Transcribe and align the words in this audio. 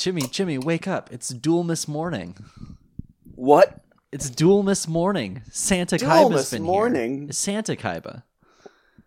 Jimmy, 0.00 0.22
Jimmy, 0.22 0.56
wake 0.56 0.88
up! 0.88 1.12
It's 1.12 1.30
Duelmas 1.30 1.86
morning. 1.86 2.34
What? 3.34 3.84
It's 4.10 4.30
Duelmas 4.30 4.88
morning. 4.88 5.42
Santa 5.52 5.96
Kaiba's 5.96 6.50
been 6.50 6.62
morning? 6.62 7.22
here. 7.24 7.32
Santa 7.32 7.76
Kaiba. 7.76 8.22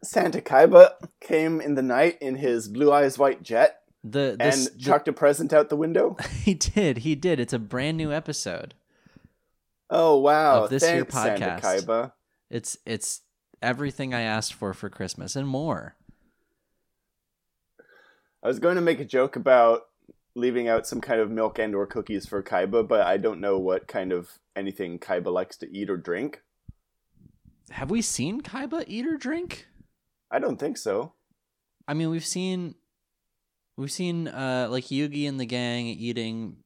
Santa 0.04 0.40
Kaiba 0.40 0.92
came 1.20 1.60
in 1.60 1.74
the 1.74 1.82
night 1.82 2.20
in 2.22 2.36
his 2.36 2.68
blue 2.68 2.92
eyes 2.92 3.18
white 3.18 3.42
jet 3.42 3.80
The 4.04 4.38
and 4.40 4.54
the- 4.54 4.78
chucked 4.80 5.08
a 5.08 5.14
present 5.14 5.52
out 5.52 5.70
the 5.70 5.76
window. 5.76 6.16
he 6.44 6.54
did, 6.54 7.00
he 7.00 7.16
did. 7.16 7.40
It's 7.40 7.54
a 7.54 7.60
brand 7.60 7.98
new 7.98 8.12
episode. 8.14 8.76
Oh 9.90 10.20
wow! 10.20 10.66
Of 10.66 10.70
this 10.70 10.84
here 10.88 11.04
Thanks, 11.06 11.14
Santa 11.16 11.60
podcast. 11.60 11.86
Kaiba. 11.86 12.12
It's 12.52 12.78
it's 12.86 13.22
everything 13.64 14.14
I 14.14 14.22
asked 14.22 14.54
for 14.54 14.76
for 14.76 14.92
Christmas 14.92 15.36
and 15.36 15.48
more. 15.48 15.96
I 18.44 18.48
was 18.48 18.60
going 18.60 18.76
to 18.76 18.82
make 18.82 19.00
a 19.00 19.06
joke 19.06 19.36
about 19.36 19.84
leaving 20.36 20.68
out 20.68 20.88
some 20.88 21.02
kind 21.02 21.20
of 21.22 21.30
milk 21.30 21.60
and 21.60 21.76
or 21.76 21.86
cookies 21.86 22.26
for 22.26 22.42
Kaiba, 22.42 22.88
but 22.88 23.02
I 23.02 23.18
don't 23.18 23.40
know 23.40 23.58
what 23.60 23.88
kind 23.88 24.12
of 24.12 24.40
anything 24.56 25.00
Kaiba 25.00 25.32
likes 25.32 25.58
to 25.58 25.72
eat 25.72 25.90
or 25.90 25.98
drink. 25.98 26.42
Have 27.72 27.90
we 27.92 28.02
seen 28.02 28.42
Kaiba 28.42 28.84
eat 28.88 29.06
or 29.06 29.18
drink? 29.18 29.68
I 30.32 30.40
don't 30.40 30.58
think 30.60 30.78
so. 30.78 31.14
I 31.88 31.94
mean, 31.94 32.10
we've 32.10 32.26
seen 32.26 32.76
we've 33.78 33.92
seen 33.92 34.28
uh 34.28 34.68
like 34.70 34.86
Yugi 34.86 35.28
and 35.28 35.40
the 35.40 35.46
gang 35.46 35.88
eating 35.88 36.58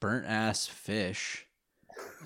burnt 0.00 0.26
ass 0.26 0.66
fish. 0.66 1.46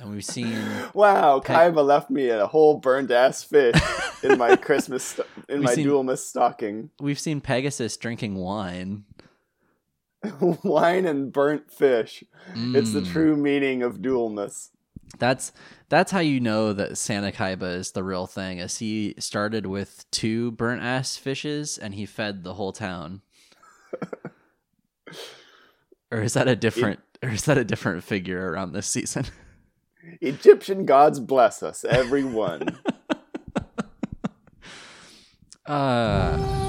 And 0.01 0.11
we've 0.13 0.25
seen 0.25 0.57
Wow, 0.95 1.41
Pe- 1.41 1.53
Kaiba 1.55 1.85
left 1.85 2.11
me 2.11 2.29
a 2.29 2.47
whole 2.47 2.79
burnt 2.79 3.11
ass 3.11 3.43
fish 3.43 3.75
in 4.23 4.39
my 4.39 4.55
Christmas 4.69 5.03
sto- 5.05 5.25
in 5.49 5.59
We've 5.61 5.65
my 5.65 5.75
seen- 5.75 5.87
Duelmas 5.87 6.19
stocking. 6.19 6.91
we've 7.01 7.19
seen 7.19 7.41
Pegasus 7.41 7.97
drinking 7.97 8.37
wine. 8.37 9.05
Wine 10.63 11.07
and 11.07 11.33
burnt 11.33 11.71
fish. 11.71 12.25
It's 12.57 12.93
the 12.93 13.01
Mm. 13.01 13.13
true 13.13 13.37
meaning 13.37 13.83
of 13.83 13.99
Duelmas. 13.99 14.71
That's 15.19 15.53
that's 15.89 16.11
how 16.13 16.19
you 16.21 16.41
know 16.41 16.73
that 16.73 16.99
Santa 16.99 17.31
Kaiba 17.31 17.77
is 17.77 17.93
the 17.93 18.03
real 18.03 18.27
thing. 18.27 18.59
As 18.59 18.79
he 18.79 19.15
started 19.19 19.67
with 19.67 20.11
two 20.11 20.51
burnt 20.53 20.83
ass 20.83 21.17
fishes 21.17 21.79
and 21.79 21.95
he 21.95 22.05
fed 22.07 22.43
the 22.43 22.55
whole 22.55 22.73
town. 22.73 23.23
or 26.11 26.23
is 26.23 26.35
that 26.35 26.49
a 26.49 26.57
different 26.57 27.01
or 27.23 27.29
is 27.31 27.45
that 27.45 27.59
a 27.59 27.65
different 27.65 28.03
figure 28.03 28.51
around 28.51 28.73
this 28.73 28.87
season? 28.89 29.27
Egyptian 30.21 30.85
gods 30.85 31.21
bless 31.21 31.63
us, 31.63 31.85
everyone. 31.85 32.79
Uh 35.67 36.64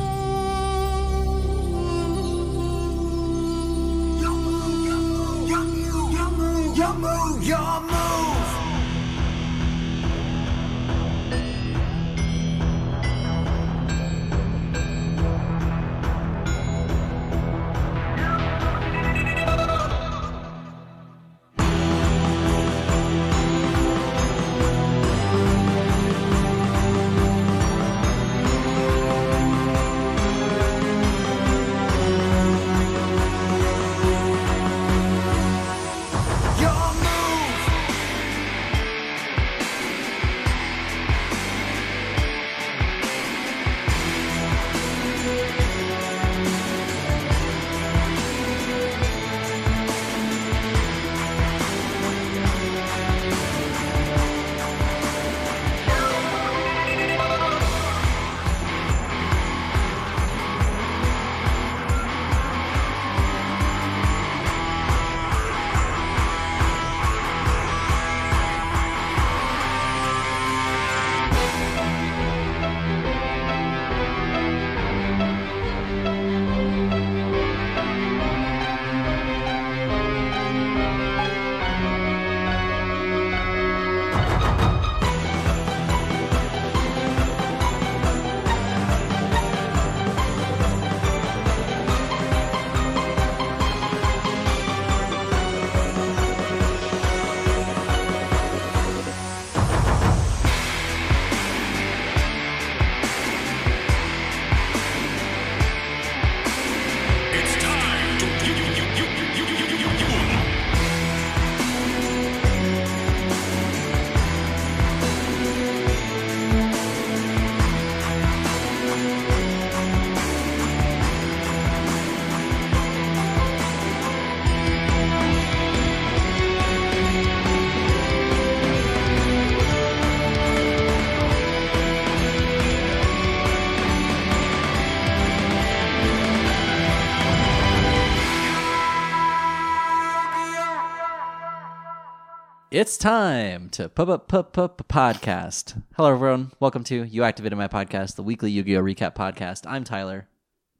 It's 142.76 142.98
time 142.98 143.70
to 143.70 143.88
pub 143.88 144.10
up 144.10 144.28
pub 144.28 144.52
pub 144.52 144.86
podcast. 144.90 145.82
Hello 145.96 146.12
everyone. 146.12 146.52
Welcome 146.60 146.84
to 146.84 147.06
You 147.06 147.24
Activated 147.24 147.58
My 147.58 147.70
Podcast, 147.70 148.18
the 148.18 148.22
weekly 148.22 148.52
Yu-Gi-Oh! 148.52 148.84
recap 148.84 149.16
podcast. 149.16 149.62
I'm 149.66 149.86
Tyler. 149.86 150.28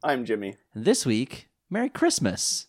I'm 0.04 0.26
Jimmy. 0.26 0.56
And 0.74 0.84
this 0.84 1.06
week, 1.06 1.48
Merry 1.70 1.88
Christmas. 1.88 2.66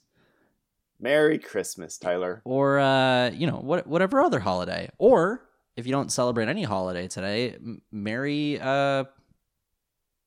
Merry 0.98 1.40
Christmas, 1.40 1.98
Tyler. 1.98 2.42
Or 2.46 2.80
uh, 2.80 3.32
you 3.32 3.48
know, 3.48 3.58
what 3.58 3.86
whatever 3.86 4.22
other 4.22 4.40
holiday. 4.40 4.90
Or 4.98 5.44
if 5.76 5.86
you 5.86 5.92
don't 5.92 6.10
celebrate 6.10 6.48
any 6.48 6.64
holiday 6.64 7.10
today, 7.10 7.52
m- 7.56 7.82
Merry 7.92 8.62
uh 8.62 9.04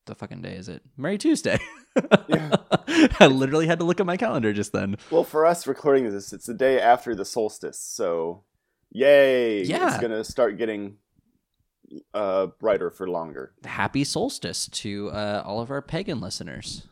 the 0.04 0.14
fucking 0.14 0.42
day 0.42 0.56
is 0.56 0.68
it? 0.68 0.82
Merry 0.98 1.16
Tuesday. 1.16 1.58
Yeah. 2.28 2.54
I 3.18 3.26
literally 3.26 3.66
had 3.66 3.80
to 3.80 3.84
look 3.84 3.98
at 3.98 4.06
my 4.06 4.16
calendar 4.16 4.52
just 4.52 4.72
then. 4.72 4.96
Well, 5.10 5.24
for 5.24 5.44
us 5.46 5.66
recording 5.66 6.08
this, 6.08 6.32
it's 6.32 6.46
the 6.46 6.54
day 6.54 6.78
after 6.78 7.16
the 7.16 7.24
solstice, 7.24 7.80
so 7.80 8.44
yay! 8.90 9.62
Yeah. 9.64 9.88
It's 9.88 10.00
gonna 10.00 10.24
start 10.24 10.58
getting 10.58 10.96
uh 12.14 12.46
brighter 12.58 12.90
for 12.90 13.08
longer. 13.08 13.52
Happy 13.64 14.04
solstice 14.04 14.68
to 14.68 15.10
uh, 15.10 15.42
all 15.44 15.60
of 15.60 15.70
our 15.70 15.82
pagan 15.82 16.20
listeners. 16.20 16.86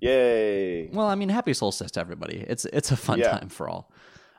Yay! 0.00 0.88
Well, 0.92 1.06
I 1.06 1.14
mean, 1.14 1.28
happy 1.30 1.54
solstice 1.54 1.90
to 1.92 2.00
everybody. 2.00 2.44
It's 2.46 2.64
it's 2.66 2.90
a 2.90 2.96
fun 2.96 3.18
Yeah. 3.20 3.38
time 3.38 3.48
for 3.48 3.68
all. 3.68 3.90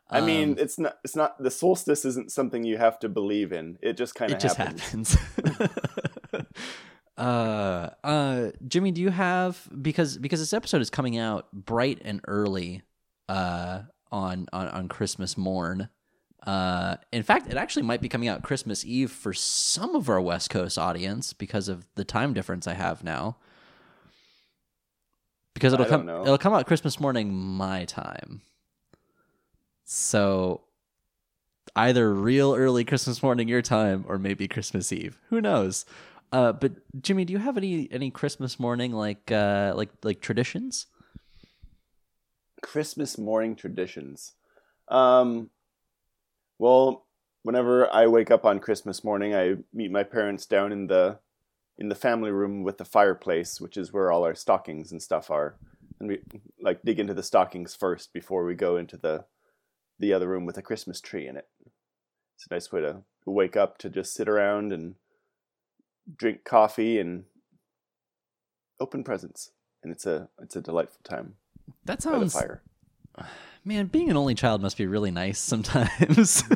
I 0.09 0.21
mean, 0.21 0.51
Um, 0.51 0.57
it's 0.59 0.77
not. 0.77 1.00
It's 1.03 1.15
not. 1.15 1.41
The 1.41 1.50
solstice 1.50 2.06
isn't 2.06 2.31
something 2.31 2.63
you 2.63 2.77
have 2.77 3.00
to 3.00 3.09
believe 3.09 3.51
in. 3.51 3.79
It 3.81 3.97
just 3.97 4.13
kind 4.13 4.31
of 4.31 4.38
it 4.38 4.39
just 4.41 4.57
happens. 4.57 5.15
happens. 5.15 5.17
uh, 7.17 7.89
uh, 8.03 8.51
Jimmy, 8.67 8.91
do 8.91 9.01
you 9.01 9.09
have 9.09 9.67
because 9.81 10.17
because 10.19 10.39
this 10.39 10.53
episode 10.53 10.81
is 10.81 10.91
coming 10.91 11.17
out 11.17 11.51
bright 11.51 12.01
and 12.06 12.21
early, 12.27 12.83
uh, 13.29 13.81
on 14.12 14.45
on 14.53 14.67
on 14.67 14.88
Christmas 14.88 15.38
morn. 15.38 15.89
Uh, 16.45 16.97
in 17.12 17.24
fact, 17.24 17.47
it 17.50 17.57
actually 17.57 17.83
might 17.83 18.01
be 18.01 18.09
coming 18.09 18.30
out 18.30 18.44
Christmas 18.44 18.86
Eve 18.86 19.12
for 19.12 19.33
some 19.33 19.95
of 19.95 20.09
our 20.09 20.21
West 20.21 20.50
Coast 20.50 20.77
audience 20.77 21.33
because 21.33 21.68
of 21.68 21.88
the 21.95 22.03
time 22.03 22.33
difference 22.33 22.68
I 22.68 22.74
have 22.74 23.03
now. 23.03 23.38
because 25.56 25.74
it'll 25.74 25.86
come 25.86 26.06
know. 26.06 26.21
it'll 26.21 26.38
come 26.38 26.53
out 26.53 26.68
Christmas 26.68 27.00
morning 27.00 27.33
my 27.33 27.86
time. 27.86 28.42
So 29.86 30.62
either 31.75 32.13
real 32.13 32.53
early 32.53 32.83
Christmas 32.83 33.24
morning 33.24 33.48
your 33.48 33.62
time 33.62 34.06
or 34.07 34.19
maybe 34.19 34.48
Christmas 34.48 34.91
Eve. 34.94 35.18
Who 35.30 35.41
knows? 35.41 35.86
Uh, 36.31 36.51
but 36.51 36.74
Jimmy, 37.01 37.25
do 37.25 37.33
you 37.33 37.39
have 37.39 37.57
any 37.57 37.88
any 37.91 38.12
Christmas 38.12 38.59
morning 38.59 38.91
like 38.91 39.31
uh, 39.31 39.74
like 39.75 39.89
like 40.03 40.21
traditions? 40.21 40.88
Christmas 42.62 43.18
morning 43.18 43.56
traditions. 43.56 44.33
Um, 44.89 45.50
well, 46.60 47.06
whenever 47.44 47.92
I 47.94 48.07
wake 48.07 48.31
up 48.31 48.46
on 48.46 48.60
Christmas 48.60 49.04
morning, 49.04 49.36
I 49.36 49.56
meet 49.74 49.92
my 49.92 50.04
parents 50.04 50.46
down 50.46 50.72
in 50.72 50.88
the 50.88 51.19
in 51.78 51.90
the 51.90 51.96
family 51.96 52.31
room 52.31 52.63
with 52.63 52.78
the 52.78 52.86
fireplace, 52.86 53.60
which 53.60 53.75
is 53.75 53.92
where 53.92 54.12
all 54.12 54.24
our 54.24 54.36
stockings 54.36 54.92
and 54.92 55.02
stuff 55.02 55.30
are, 55.30 55.57
and 56.00 56.10
we 56.10 56.19
like 56.62 56.81
dig 56.84 57.00
into 57.00 57.13
the 57.13 57.24
stockings 57.24 57.75
first 57.75 58.13
before 58.13 58.46
we 58.46 58.56
go 58.56 58.78
into 58.78 58.98
the 58.98 59.25
the 60.00 60.13
other 60.13 60.28
room 60.28 60.46
with 60.46 60.57
a 60.57 60.62
Christmas 60.62 61.00
tree 61.02 61.28
in 61.28 61.38
it. 61.38 61.48
It's 62.36 62.48
a 62.50 62.54
nice 62.54 62.72
way 62.72 62.81
to 62.81 63.04
wake 63.25 63.56
up 63.56 63.78
to 63.80 63.90
just 63.90 64.13
sit 64.13 64.28
around 64.30 64.74
and 64.74 64.96
drink 66.18 66.44
coffee 66.44 67.00
and 67.00 67.24
open 68.80 69.04
presents, 69.04 69.51
and 69.84 69.92
it's 69.92 70.06
a 70.06 70.30
it's 70.42 70.56
a 70.56 70.62
delightful 70.62 71.01
time 71.04 71.36
That 71.86 72.04
by 72.04 72.19
the 72.19 72.30
sounds 72.30 72.34
fire. 72.34 72.62
Man. 73.65 73.88
Being 73.88 74.09
an 74.09 74.17
only 74.17 74.35
child 74.35 74.62
must 74.62 74.77
be 74.77 74.88
really 74.88 75.12
nice 75.12 75.39
sometimes. 75.39 76.44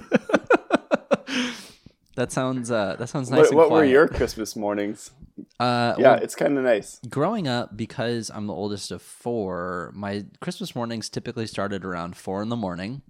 that 2.15 2.31
sounds 2.31 2.69
uh, 2.71 2.95
that 2.99 3.07
sounds 3.09 3.29
nice. 3.31 3.47
what 3.51 3.55
what 3.55 3.71
were 3.71 3.85
your 3.85 4.07
Christmas 4.07 4.55
mornings? 4.55 5.11
Uh, 5.59 5.95
Yeah, 5.97 6.13
well, 6.15 6.23
it's 6.23 6.35
kind 6.35 6.57
of 6.57 6.63
nice. 6.63 6.99
growing 7.09 7.47
up 7.47 7.75
because 7.77 8.29
I'm 8.33 8.47
the 8.47 8.53
oldest 8.53 8.91
of 8.91 9.01
four, 9.01 9.91
my 9.95 10.25
Christmas 10.41 10.75
mornings 10.75 11.09
typically 11.09 11.47
started 11.47 11.85
around 11.85 12.17
four 12.17 12.41
in 12.41 12.49
the 12.49 12.55
morning 12.57 13.01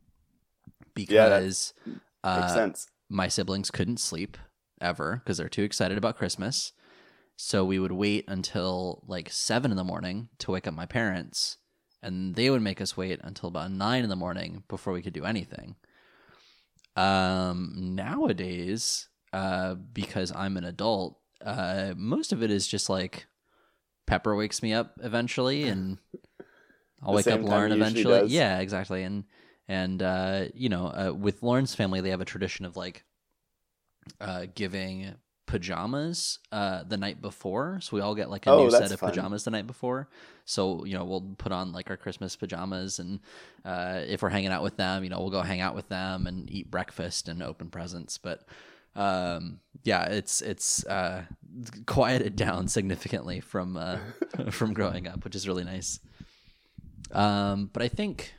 because 0.93 1.73
Makes 1.85 1.99
uh, 2.23 2.53
sense. 2.53 2.87
my 3.09 3.27
siblings 3.27 3.71
couldn't 3.71 3.99
sleep 3.99 4.37
ever 4.81 5.21
because 5.23 5.37
they're 5.37 5.49
too 5.49 5.63
excited 5.63 5.97
about 5.97 6.17
Christmas. 6.17 6.73
So 7.35 7.63
we 7.63 7.79
would 7.79 7.93
wait 7.93 8.25
until 8.27 9.03
like 9.07 9.29
seven 9.31 9.71
in 9.71 9.77
the 9.77 9.83
morning 9.83 10.29
to 10.39 10.51
wake 10.51 10.67
up 10.67 10.73
my 10.73 10.85
parents, 10.85 11.57
and 12.01 12.35
they 12.35 12.49
would 12.49 12.61
make 12.61 12.81
us 12.81 12.95
wait 12.95 13.19
until 13.23 13.49
about 13.49 13.71
nine 13.71 14.03
in 14.03 14.09
the 14.09 14.15
morning 14.15 14.63
before 14.67 14.93
we 14.93 15.01
could 15.01 15.13
do 15.13 15.25
anything. 15.25 15.75
Um, 16.95 17.95
nowadays, 17.95 19.07
uh, 19.31 19.75
because 19.75 20.33
I'm 20.35 20.57
an 20.57 20.65
adult, 20.65 21.19
uh, 21.43 21.93
most 21.95 22.33
of 22.33 22.43
it 22.43 22.51
is 22.51 22.67
just 22.67 22.89
like 22.89 23.27
Pepper 24.05 24.35
wakes 24.35 24.61
me 24.61 24.73
up 24.73 24.97
eventually, 25.01 25.63
and 25.67 25.97
I'll 27.01 27.13
wake 27.13 27.27
up 27.27 27.41
Lauren 27.41 27.71
eventually. 27.71 28.27
Yeah, 28.27 28.59
exactly. 28.59 29.03
And 29.03 29.25
and 29.67 30.01
uh, 30.01 30.45
you 30.53 30.69
know, 30.69 30.87
uh, 30.87 31.13
with 31.13 31.43
Lauren's 31.43 31.75
family, 31.75 32.01
they 32.01 32.09
have 32.09 32.21
a 32.21 32.25
tradition 32.25 32.65
of 32.65 32.75
like 32.75 33.05
uh, 34.19 34.47
giving 34.53 35.15
pajamas 35.49 36.39
uh, 36.51 36.83
the 36.83 36.95
night 36.95 37.21
before. 37.21 37.79
So 37.81 37.97
we 37.97 38.01
all 38.01 38.15
get 38.15 38.29
like 38.29 38.45
a 38.45 38.51
Oh, 38.51 38.65
new 38.65 38.71
set 38.71 38.91
of 38.91 38.99
fun. 38.99 39.09
pajamas 39.09 39.43
the 39.43 39.51
night 39.51 39.67
before. 39.67 40.07
So 40.45 40.85
you 40.85 40.93
know, 40.93 41.03
we'll 41.05 41.35
put 41.37 41.51
on 41.51 41.71
like 41.73 41.89
our 41.89 41.97
Christmas 41.97 42.35
pajamas, 42.35 42.99
and 42.99 43.19
uh, 43.65 44.01
if 44.07 44.21
we're 44.21 44.29
hanging 44.29 44.51
out 44.51 44.63
with 44.63 44.77
them, 44.77 45.03
you 45.03 45.09
know, 45.09 45.19
we'll 45.19 45.29
go 45.31 45.41
hang 45.41 45.59
out 45.61 45.75
with 45.75 45.89
them 45.89 46.27
and 46.27 46.49
eat 46.49 46.71
breakfast 46.71 47.27
and 47.27 47.41
open 47.43 47.69
presents. 47.69 48.17
But 48.17 48.45
um, 48.95 49.59
yeah, 49.83 50.05
it's 50.05 50.41
it's 50.41 50.85
uh, 50.85 51.25
quieted 51.85 52.35
down 52.35 52.67
significantly 52.67 53.39
from 53.39 53.75
uh, 53.75 53.97
from 54.51 54.73
growing 54.73 55.07
up, 55.07 55.23
which 55.23 55.35
is 55.35 55.47
really 55.47 55.63
nice. 55.65 55.99
Um, 57.11 57.69
but 57.73 57.81
I 57.81 57.87
think 57.87 58.33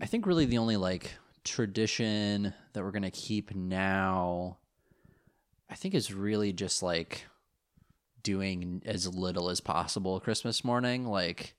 I 0.00 0.06
think 0.06 0.26
really 0.26 0.44
the 0.44 0.58
only 0.58 0.76
like 0.76 1.12
tradition 1.44 2.52
that 2.72 2.82
we're 2.82 2.90
gonna 2.90 3.10
keep 3.10 3.54
now, 3.54 4.58
I 5.74 5.76
think 5.76 5.94
is 5.94 6.14
really 6.14 6.52
just 6.52 6.84
like 6.84 7.26
doing 8.22 8.80
as 8.86 9.12
little 9.12 9.50
as 9.50 9.58
possible 9.58 10.20
Christmas 10.20 10.62
morning, 10.62 11.04
like 11.04 11.56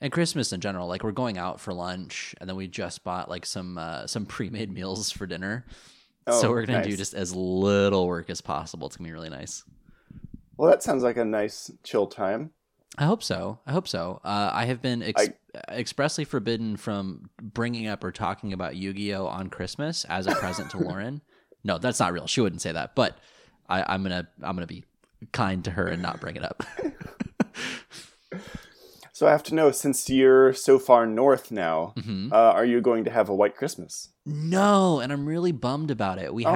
and 0.00 0.10
Christmas 0.10 0.54
in 0.54 0.62
general. 0.62 0.88
Like 0.88 1.04
we're 1.04 1.12
going 1.12 1.36
out 1.36 1.60
for 1.60 1.74
lunch, 1.74 2.34
and 2.40 2.48
then 2.48 2.56
we 2.56 2.66
just 2.66 3.04
bought 3.04 3.28
like 3.28 3.44
some 3.44 3.76
uh, 3.76 4.06
some 4.06 4.24
pre-made 4.24 4.72
meals 4.72 5.10
for 5.10 5.26
dinner. 5.26 5.66
so 6.26 6.48
Oh, 6.48 6.50
we're 6.50 6.64
gonna 6.64 6.82
do 6.82 6.96
just 6.96 7.12
as 7.12 7.34
little 7.34 8.06
work 8.08 8.30
as 8.30 8.40
possible. 8.40 8.86
It's 8.86 8.96
gonna 8.96 9.06
be 9.08 9.12
really 9.12 9.28
nice. 9.28 9.64
Well, 10.56 10.70
that 10.70 10.82
sounds 10.82 11.02
like 11.02 11.18
a 11.18 11.24
nice 11.26 11.70
chill 11.84 12.06
time. 12.06 12.52
I 12.96 13.04
hope 13.04 13.22
so. 13.22 13.58
I 13.66 13.72
hope 13.72 13.86
so. 13.86 14.22
Uh, 14.24 14.50
I 14.50 14.64
have 14.64 14.80
been 14.80 15.02
ex- 15.02 15.28
expressly 15.70 16.24
forbidden 16.24 16.78
from 16.78 17.28
bringing 17.38 17.86
up 17.86 18.02
or 18.02 18.12
talking 18.12 18.54
about 18.54 18.76
Yu-Gi-Oh 18.76 19.26
on 19.26 19.50
Christmas 19.50 20.06
as 20.06 20.26
a 20.26 20.34
present 20.34 20.70
to 20.70 20.78
Lauren. 20.82 21.20
No, 21.62 21.76
that's 21.76 22.00
not 22.00 22.14
real. 22.14 22.26
She 22.26 22.40
wouldn't 22.40 22.62
say 22.62 22.72
that. 22.72 22.94
But 22.94 23.18
I, 23.68 23.82
I'm 23.94 24.02
gonna 24.02 24.28
I'm 24.42 24.54
gonna 24.56 24.66
be 24.66 24.84
kind 25.32 25.64
to 25.64 25.70
her 25.72 25.86
and 25.86 26.00
not 26.02 26.20
bring 26.20 26.36
it 26.36 26.44
up. 26.44 26.62
So 29.12 29.26
I 29.26 29.32
have 29.32 29.42
to 29.44 29.54
know, 29.56 29.72
since 29.72 30.08
you're 30.08 30.52
so 30.54 30.78
far 30.78 31.04
north 31.04 31.50
now, 31.50 31.92
Mhm. 31.96 32.30
uh, 32.32 32.36
are 32.36 32.64
you 32.64 32.80
going 32.80 33.02
to 33.02 33.10
have 33.10 33.28
a 33.28 33.34
white 33.34 33.56
Christmas? 33.56 34.10
No, 34.24 35.00
and 35.00 35.12
I'm 35.12 35.26
really 35.26 35.50
bummed 35.50 35.90
about 35.90 36.20
it. 36.20 36.32
We 36.32 36.44
had 36.44 36.52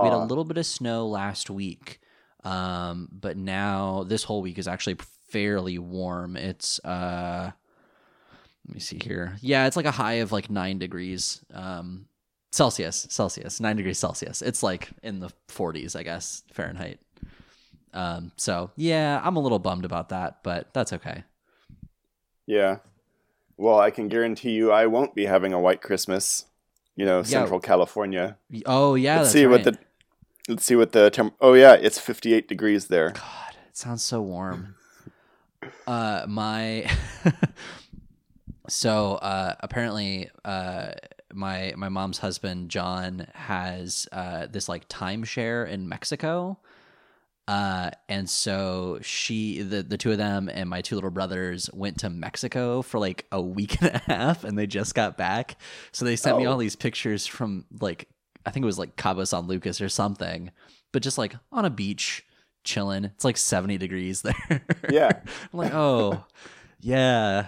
we 0.00 0.08
had 0.08 0.14
a 0.14 0.18
little 0.24 0.44
bit 0.44 0.56
of 0.56 0.64
snow 0.64 1.06
last 1.06 1.50
week, 1.50 2.00
um, 2.42 3.08
but 3.12 3.36
now 3.36 4.02
this 4.04 4.24
whole 4.24 4.40
week 4.40 4.56
is 4.56 4.66
actually 4.66 4.96
fairly 5.28 5.78
warm. 5.78 6.38
It's 6.38 6.82
uh, 6.86 7.50
let 8.66 8.74
me 8.74 8.80
see 8.80 8.98
here. 9.02 9.36
Yeah, 9.42 9.66
it's 9.66 9.76
like 9.76 9.84
a 9.84 9.90
high 9.90 10.14
of 10.14 10.32
like 10.32 10.48
nine 10.48 10.78
degrees 10.78 11.44
um, 11.52 12.06
Celsius. 12.56 13.06
Celsius, 13.10 13.60
nine 13.60 13.76
degrees 13.76 13.98
Celsius. 13.98 14.40
It's 14.40 14.62
like 14.62 14.90
in 15.02 15.20
the 15.20 15.30
40s, 15.48 15.94
I 15.94 16.02
guess 16.02 16.42
Fahrenheit. 16.52 16.98
Um, 17.92 18.32
so 18.36 18.70
yeah, 18.76 19.20
I'm 19.22 19.36
a 19.36 19.40
little 19.40 19.58
bummed 19.58 19.84
about 19.84 20.08
that, 20.08 20.42
but 20.42 20.72
that's 20.72 20.92
okay. 20.94 21.24
Yeah. 22.46 22.78
Well, 23.58 23.78
I 23.78 23.90
can 23.90 24.08
guarantee 24.08 24.52
you, 24.52 24.72
I 24.72 24.86
won't 24.86 25.14
be 25.14 25.26
having 25.26 25.52
a 25.52 25.60
white 25.60 25.82
Christmas. 25.82 26.46
You 26.94 27.04
know, 27.04 27.22
Central 27.22 27.60
California. 27.60 28.38
Oh 28.64 28.94
yeah, 28.94 29.18
let's 29.18 29.30
see 29.30 29.44
right. 29.44 29.52
what 29.52 29.64
the. 29.64 29.78
Let's 30.48 30.64
see 30.64 30.76
what 30.76 30.92
the 30.92 31.10
temp. 31.10 31.34
Oh 31.42 31.52
yeah, 31.52 31.74
it's 31.74 31.98
58 31.98 32.48
degrees 32.48 32.86
there. 32.86 33.10
God, 33.10 33.56
it 33.68 33.76
sounds 33.76 34.02
so 34.02 34.22
warm. 34.22 34.76
uh, 35.86 36.24
my 36.26 36.90
so 38.68 39.16
uh, 39.16 39.56
apparently, 39.60 40.30
uh, 40.42 40.92
my 41.36 41.72
my 41.76 41.88
mom's 41.88 42.18
husband 42.18 42.70
John 42.70 43.26
has 43.34 44.08
uh, 44.12 44.46
this 44.46 44.68
like 44.68 44.88
timeshare 44.88 45.68
in 45.68 45.88
Mexico. 45.88 46.58
Uh, 47.48 47.90
and 48.08 48.28
so 48.28 48.98
she, 49.02 49.62
the, 49.62 49.80
the 49.80 49.96
two 49.96 50.10
of 50.10 50.18
them 50.18 50.48
and 50.52 50.68
my 50.68 50.80
two 50.80 50.96
little 50.96 51.10
brothers 51.12 51.70
went 51.72 52.00
to 52.00 52.10
Mexico 52.10 52.82
for 52.82 52.98
like 52.98 53.24
a 53.30 53.40
week 53.40 53.80
and 53.80 53.94
a 53.94 53.98
half 53.98 54.42
and 54.42 54.58
they 54.58 54.66
just 54.66 54.96
got 54.96 55.16
back. 55.16 55.56
So 55.92 56.04
they 56.04 56.16
sent 56.16 56.38
me 56.38 56.46
Oh. 56.48 56.50
all 56.50 56.58
these 56.58 56.74
pictures 56.74 57.24
from 57.24 57.64
like, 57.80 58.08
I 58.44 58.50
think 58.50 58.64
it 58.64 58.66
was 58.66 58.80
like 58.80 58.96
Cabo 58.96 59.22
San 59.22 59.46
Lucas 59.46 59.80
or 59.80 59.88
something, 59.88 60.50
but 60.90 61.04
just 61.04 61.18
like 61.18 61.36
on 61.52 61.64
a 61.64 61.70
beach 61.70 62.24
chilling. 62.64 63.04
It's 63.04 63.24
like 63.24 63.36
70 63.36 63.78
degrees 63.78 64.22
there. 64.22 64.64
Yeah. 64.90 65.12
I'm 65.52 65.56
like, 65.58 65.72
oh, 65.72 66.24
yeah. 66.80 67.46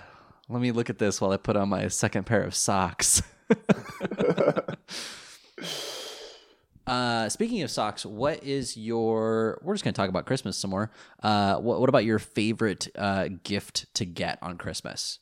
Let 0.48 0.62
me 0.62 0.70
look 0.70 0.90
at 0.90 0.98
this 0.98 1.20
while 1.20 1.32
I 1.32 1.38
put 1.38 1.56
on 1.56 1.68
my 1.70 1.88
second 1.88 2.24
pair 2.24 2.42
of 2.44 2.54
socks. 2.54 3.20
uh, 6.86 7.28
speaking 7.28 7.62
of 7.62 7.70
socks, 7.70 8.04
what 8.04 8.42
is 8.44 8.76
your? 8.76 9.58
We're 9.62 9.74
just 9.74 9.84
gonna 9.84 9.92
talk 9.92 10.08
about 10.08 10.26
Christmas 10.26 10.56
some 10.56 10.70
more. 10.70 10.90
Uh, 11.22 11.56
what, 11.56 11.80
what 11.80 11.88
about 11.88 12.04
your 12.04 12.18
favorite 12.18 12.88
uh, 12.96 13.28
gift 13.42 13.92
to 13.94 14.04
get 14.04 14.38
on 14.42 14.58
Christmas? 14.58 15.18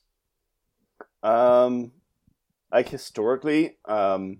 Um, 1.22 1.92
like 2.72 2.88
historically, 2.88 3.76
um, 3.84 4.38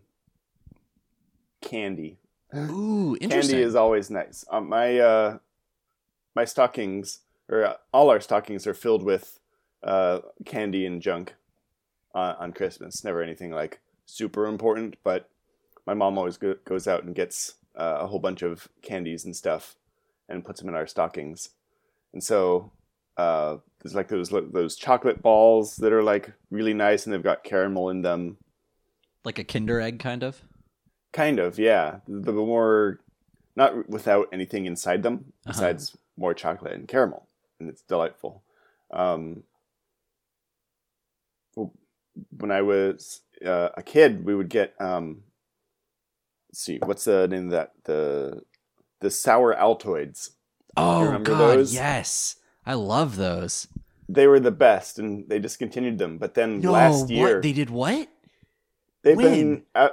candy. 1.60 2.18
Ooh, 2.54 3.16
interesting. 3.20 3.56
Candy 3.56 3.62
is 3.62 3.74
always 3.74 4.10
nice. 4.10 4.44
Um, 4.50 4.68
my 4.68 4.98
uh, 4.98 5.38
my 6.34 6.44
stockings 6.44 7.20
or 7.48 7.64
uh, 7.64 7.74
all 7.92 8.10
our 8.10 8.20
stockings 8.20 8.66
are 8.66 8.74
filled 8.74 9.02
with 9.02 9.38
uh, 9.82 10.20
candy 10.44 10.86
and 10.86 11.00
junk 11.00 11.34
uh, 12.16 12.35
on 12.40 12.52
Christmas. 12.52 13.04
Never 13.04 13.23
anything 13.23 13.50
like 13.52 13.78
super 14.06 14.46
important, 14.46 14.96
but 15.04 15.28
my 15.87 15.94
mom 15.94 16.18
always 16.18 16.37
go- 16.37 16.56
goes 16.64 16.88
out 16.88 17.04
and 17.04 17.14
gets 17.14 17.54
uh, 17.78 17.99
a 18.00 18.06
whole 18.06 18.18
bunch 18.18 18.42
of 18.42 18.68
candies 18.82 19.25
and 19.25 19.37
stuff 19.37 19.76
and 20.28 20.44
puts 20.44 20.58
them 20.61 20.68
in 20.68 20.75
our 20.75 20.87
stockings. 20.87 21.50
And 22.12 22.23
so 22.25 22.73
uh, 23.16 23.58
there's 23.82 23.94
like 23.94 24.08
those 24.08 24.30
those 24.52 24.76
chocolate 24.76 25.23
balls 25.23 25.76
that 25.76 25.92
are 25.92 26.02
like 26.02 26.32
really 26.50 26.75
nice 26.75 27.04
and 27.04 27.12
they've 27.12 27.23
got 27.23 27.44
caramel 27.44 27.90
in 27.90 28.02
them. 28.02 28.38
like 29.25 29.38
a 29.38 29.44
Kinder 29.44 29.80
Egg, 29.80 29.99
kind 30.00 30.23
of. 30.23 30.42
Kind 31.12 31.38
of, 31.38 31.58
yeah. 31.58 32.00
The, 32.08 32.32
the 32.32 32.32
more, 32.32 33.00
not 33.54 33.88
without 33.88 34.28
anything 34.32 34.66
inside 34.66 35.02
them 35.02 35.32
Uh-huh. 35.46 35.52
besides 35.52 35.96
more 36.16 36.35
chocolate 36.35 36.73
and 36.75 36.88
caramel, 36.88 37.26
and 37.61 37.68
it's 37.68 37.82
delightful. 37.82 38.42
Um, 38.90 39.42
when 42.37 42.50
I 42.50 42.62
was 42.62 43.20
uh, 43.44 43.70
a 43.76 43.82
kid, 43.82 44.25
we 44.25 44.35
would 44.35 44.49
get 44.49 44.75
um, 44.80 45.23
let's 46.49 46.61
see, 46.61 46.78
what's 46.85 47.04
the 47.04 47.28
name 47.28 47.46
of 47.46 47.50
that? 47.52 47.73
The 47.85 48.42
the 49.00 49.11
sour 49.11 49.54
Altoids. 49.54 50.30
Oh 50.76 51.18
god, 51.18 51.58
those? 51.58 51.75
yes. 51.75 52.37
I 52.64 52.75
love 52.75 53.16
those. 53.16 53.68
They 54.08 54.26
were 54.26 54.40
the 54.40 54.50
best, 54.50 54.99
and 54.99 55.28
they 55.28 55.38
discontinued 55.38 55.99
them. 55.99 56.18
But 56.18 56.35
then 56.35 56.61
No, 56.61 56.73
last 56.73 57.11
year, 57.11 57.35
what? 57.37 57.42
They 57.42 57.52
did 57.52 57.70
what? 57.70 58.08
they've 59.02 59.16
when? 59.16 59.30
been 59.32 59.62
out 59.75 59.92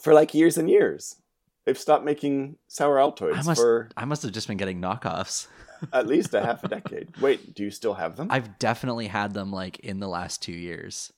for 0.00 0.14
like 0.14 0.34
years 0.34 0.56
and 0.56 0.68
years. 0.68 1.16
They've 1.64 1.78
stopped 1.78 2.04
making 2.04 2.56
sour 2.66 2.96
Altoids 2.96 3.34
I 3.38 3.42
must 3.42 3.60
for 3.60 3.88
I 3.96 4.04
must 4.04 4.22
have 4.22 4.32
just 4.32 4.48
been 4.48 4.56
getting 4.56 4.80
knockoffs. 4.80 5.46
at 5.92 6.06
least 6.06 6.34
a 6.34 6.40
half 6.40 6.62
a 6.64 6.68
decade. 6.68 7.16
Wait, 7.20 7.54
do 7.54 7.62
you 7.64 7.70
still 7.70 7.94
have 7.94 8.16
them? 8.16 8.28
I've 8.30 8.58
definitely 8.58 9.08
had 9.08 9.34
them 9.34 9.52
like 9.52 9.80
in 9.80 10.00
the 10.00 10.08
last 10.08 10.42
2 10.42 10.52
years. 10.52 11.12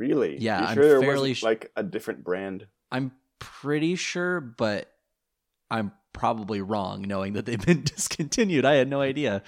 Really? 0.00 0.38
Yeah, 0.38 0.58
I'm 0.58 0.74
sure 0.74 0.88
there 0.88 1.00
fairly 1.00 1.30
wasn't, 1.30 1.44
like 1.44 1.72
a 1.76 1.82
different 1.82 2.24
brand. 2.24 2.66
I'm 2.90 3.12
pretty 3.38 3.94
sure, 3.94 4.40
but 4.40 4.90
I'm 5.70 5.92
probably 6.12 6.60
wrong 6.60 7.02
knowing 7.02 7.34
that 7.34 7.46
they've 7.46 7.60
been 7.66 7.84
discontinued. 7.84 8.64
I 8.64 8.74
had 8.74 8.88
no 8.88 9.00
idea. 9.00 9.42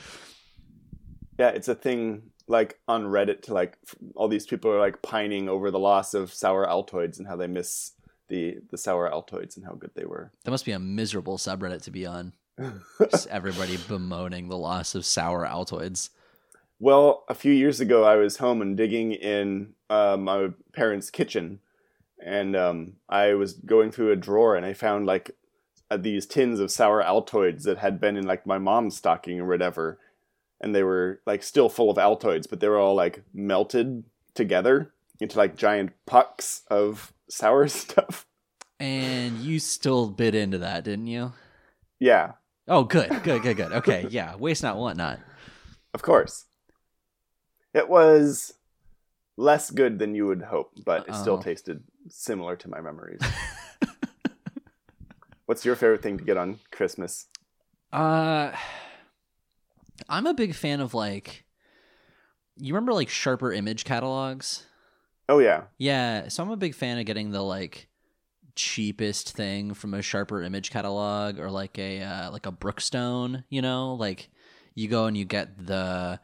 Yeah, 1.39 1.49
it's 1.49 1.69
a 1.69 1.75
thing 1.75 2.31
like 2.47 2.79
on 2.87 3.05
Reddit 3.05 3.43
to 3.43 3.55
like 3.55 3.79
all 4.15 4.29
these 4.29 4.47
people 4.47 4.71
are 4.71 4.79
like 4.79 5.03
pining 5.03 5.49
over 5.49 5.71
the 5.71 5.79
loss 5.79 6.15
of 6.15 6.33
sour 6.33 6.67
Altoids 6.67 7.19
and 7.19 7.27
how 7.27 7.37
they 7.37 7.47
miss 7.47 7.93
the 8.29 8.59
the 8.71 8.79
sour 8.79 9.11
Altoids 9.11 9.57
and 9.57 9.65
how 9.65 9.73
good 9.73 9.91
they 9.95 10.05
were. 10.05 10.31
That 10.45 10.51
must 10.51 10.67
be 10.67 10.73
a 10.73 10.79
miserable 10.79 11.39
subreddit 11.39 11.83
to 11.83 11.91
be 11.91 12.07
on. 12.07 12.35
Just 13.11 13.27
everybody 13.29 13.79
bemoaning 13.89 14.49
the 14.49 14.59
loss 14.59 14.95
of 14.95 15.07
sour 15.07 15.47
Altoids. 15.47 16.11
Well, 16.83 17.23
a 17.29 17.35
few 17.35 17.53
years 17.53 17.79
ago, 17.79 18.03
I 18.03 18.17
was 18.17 18.39
home 18.39 18.61
and 18.61 18.77
digging 18.77 19.13
in 19.13 19.75
uh, 19.89 20.17
my 20.19 20.49
parents' 20.73 21.11
kitchen, 21.11 21.61
and 22.21 22.57
um, 22.57 22.95
I 23.09 23.35
was 23.35 23.53
going 23.53 23.93
through 23.93 24.11
a 24.11 24.17
drawer 24.17 24.57
and 24.57 24.67
I 24.67 24.73
found 24.73 25.07
like 25.07 25.31
uh, 25.93 25.97
these 25.97 26.27
tins 26.27 26.59
of 26.59 26.73
sour 26.73 27.01
Altoids 27.01 27.63
that 27.63 27.79
had 27.79 28.01
been 28.01 28.17
in 28.17 28.27
like 28.27 28.49
my 28.49 28.59
mom's 28.59 28.97
stocking 28.97 29.39
or 29.39 29.47
whatever, 29.47 30.01
and 30.61 30.75
they 30.75 30.83
were 30.83 31.21
like 31.25 31.45
still 31.45 31.69
full 31.69 31.89
of 31.89 31.99
Altoids, 31.99 32.51
but 32.51 32.59
they 32.59 32.67
were 32.67 32.81
all 32.81 32.97
like 32.97 33.23
melted 33.33 34.03
together 34.35 34.93
into 35.21 35.39
like 35.39 35.57
giant 35.57 35.93
pucks 36.05 36.63
of 36.69 37.13
sour 37.29 37.69
stuff. 37.69 38.27
And 38.81 39.39
you 39.39 39.61
still 39.61 40.09
bit 40.11 40.35
into 40.35 40.59
that, 40.59 40.83
didn't 40.83 41.07
you? 41.07 41.33
Yeah, 42.01 42.33
Oh, 42.67 42.83
good, 42.83 43.09
good, 43.23 43.43
good, 43.43 43.57
good. 43.57 43.73
Okay, 43.73 44.09
yeah. 44.11 44.35
Waste 44.35 44.65
not, 44.65 44.77
want 44.79 44.97
not. 44.97 45.21
of 45.95 46.03
course. 46.03 46.47
It 47.75 47.89
was 47.89 48.55
less 49.37 49.71
good 49.71 49.99
than 49.99 50.15
you 50.15 50.27
would 50.27 50.43
hope, 50.43 50.73
but 50.85 51.09
it 51.09 51.15
still 51.15 51.37
Uh-oh. 51.37 51.39
tasted 51.39 51.83
similar 52.09 52.57
to 52.57 52.69
my 52.69 52.81
memories. 52.81 53.21
What's 55.47 55.65
your 55.65 55.77
favorite 55.77 56.03
thing 56.03 56.19
to 56.19 56.25
get 56.25 56.37
on 56.37 56.59
Christmas? 56.71 57.27
Uh, 57.93 58.53
I'm 60.09 60.27
a 60.27 60.35
big 60.35 60.55
fan 60.55 60.81
of 60.81 60.95
like. 60.95 61.45
You 62.57 62.75
remember 62.75 62.93
like 62.93 63.09
sharper 63.09 63.53
image 63.53 63.85
catalogs? 63.85 64.67
Oh 65.29 65.39
yeah, 65.39 65.65
Yeah, 65.79 66.29
so 66.29 66.43
I'm 66.43 66.51
a 66.51 66.57
big 66.57 66.75
fan 66.75 66.99
of 66.99 67.07
getting 67.07 67.31
the 67.31 67.43
like 67.43 67.89
cheapest 68.55 69.35
thing 69.35 69.73
from 69.75 69.95
a 69.95 70.03
sharper 70.03 70.43
image 70.43 70.71
catalog 70.71 71.39
or 71.39 71.51
like 71.51 71.79
a 71.79 72.03
uh, 72.03 72.31
like 72.31 72.47
a 72.47 72.53
Brookstone, 72.53 73.45
you 73.49 73.63
know, 73.63 73.95
like 73.95 74.29
you 74.75 74.89
go 74.89 75.07
and 75.07 75.17
you 75.17 75.25
get 75.25 75.67
the 75.67 76.21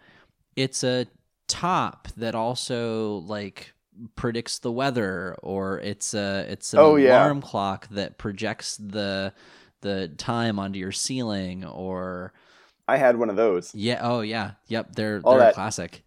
it's 0.57 0.85
a 0.85 1.07
top 1.49 2.09
that 2.17 2.35
also 2.35 3.17
like 3.26 3.73
predicts 4.14 4.61
the 4.61 4.71
weather 4.71 5.35
or 5.43 5.81
it's 5.81 6.14
a 6.14 6.47
it's 6.49 6.73
an 6.73 6.78
Oh, 6.78 6.95
yeah. 6.97 7.21
alarm 7.25 7.43
clock 7.43 7.88
that 7.88 8.17
projects 8.19 8.76
the 8.76 9.33
the 9.81 10.09
time 10.17 10.59
onto 10.59 10.78
your 10.78 10.93
ceiling 10.93 11.64
or 11.64 12.33
I 12.87 12.97
had 12.97 13.17
one 13.19 13.28
of 13.31 13.37
those. 13.37 13.75
yeah 13.75 13.99
oh 14.02 14.21
yeah 14.21 14.52
yep 14.69 14.95
they're 14.95 15.21
All 15.25 15.33
they're 15.33 15.40
that- 15.40 15.55
classic 15.55 16.05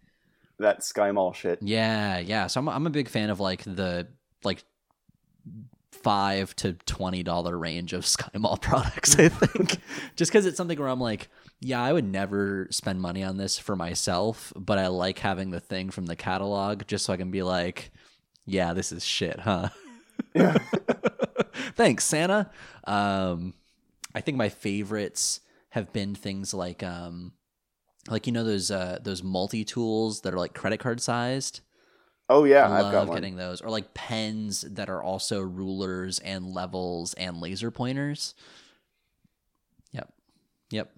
That 0.58 0.82
Sky 0.84 1.10
Mall 1.12 1.32
shit. 1.32 1.58
yeah, 1.60 2.18
yeah. 2.18 2.46
So 2.46 2.60
I'm 2.60 2.68
I'm 2.68 2.86
a 2.86 2.90
big 2.90 3.08
fan 3.08 3.30
of 3.30 3.40
like 3.40 3.62
the 3.64 4.06
like 4.44 4.64
five 5.90 6.54
to 6.56 6.74
twenty 6.86 7.22
dollar 7.22 7.56
range 7.58 7.92
of 7.92 8.06
Sky 8.16 8.30
Mall 8.38 8.56
products. 8.56 9.18
I 9.18 9.28
mm. 9.28 9.48
think 9.50 9.78
just 10.16 10.30
because 10.30 10.46
it's 10.46 10.56
something 10.56 10.78
where 10.78 10.88
I'm 10.88 11.00
like, 11.00 11.28
yeah, 11.64 11.80
I 11.82 11.92
would 11.92 12.04
never 12.04 12.66
spend 12.70 13.00
money 13.00 13.22
on 13.22 13.36
this 13.36 13.56
for 13.56 13.76
myself, 13.76 14.52
but 14.56 14.78
I 14.78 14.88
like 14.88 15.20
having 15.20 15.50
the 15.50 15.60
thing 15.60 15.90
from 15.90 16.06
the 16.06 16.16
catalog 16.16 16.86
just 16.88 17.04
so 17.04 17.12
I 17.12 17.16
can 17.16 17.30
be 17.30 17.42
like, 17.42 17.92
yeah, 18.44 18.74
this 18.74 18.90
is 18.90 19.04
shit, 19.04 19.38
huh? 19.38 19.68
Yeah. 20.34 20.58
Thanks, 21.76 22.04
Santa. 22.04 22.50
Um, 22.84 23.54
I 24.12 24.20
think 24.20 24.36
my 24.36 24.48
favorites 24.48 25.40
have 25.70 25.92
been 25.92 26.16
things 26.16 26.52
like 26.52 26.82
um, 26.82 27.32
like 28.10 28.26
you 28.26 28.32
know 28.32 28.44
those 28.44 28.70
uh 28.70 28.98
those 29.00 29.22
multi 29.22 29.64
tools 29.64 30.22
that 30.22 30.34
are 30.34 30.38
like 30.38 30.54
credit 30.54 30.80
card 30.80 31.00
sized. 31.00 31.60
Oh 32.28 32.44
yeah, 32.44 32.68
I 32.68 32.78
I've 32.78 32.92
got 32.92 32.94
love 32.94 33.08
one. 33.08 33.16
getting 33.16 33.36
those, 33.36 33.60
or 33.60 33.70
like 33.70 33.94
pens 33.94 34.62
that 34.62 34.90
are 34.90 35.02
also 35.02 35.40
rulers 35.40 36.18
and 36.18 36.46
levels 36.46 37.14
and 37.14 37.40
laser 37.40 37.70
pointers. 37.70 38.34
Yep, 39.92 40.12
yep. 40.70 40.90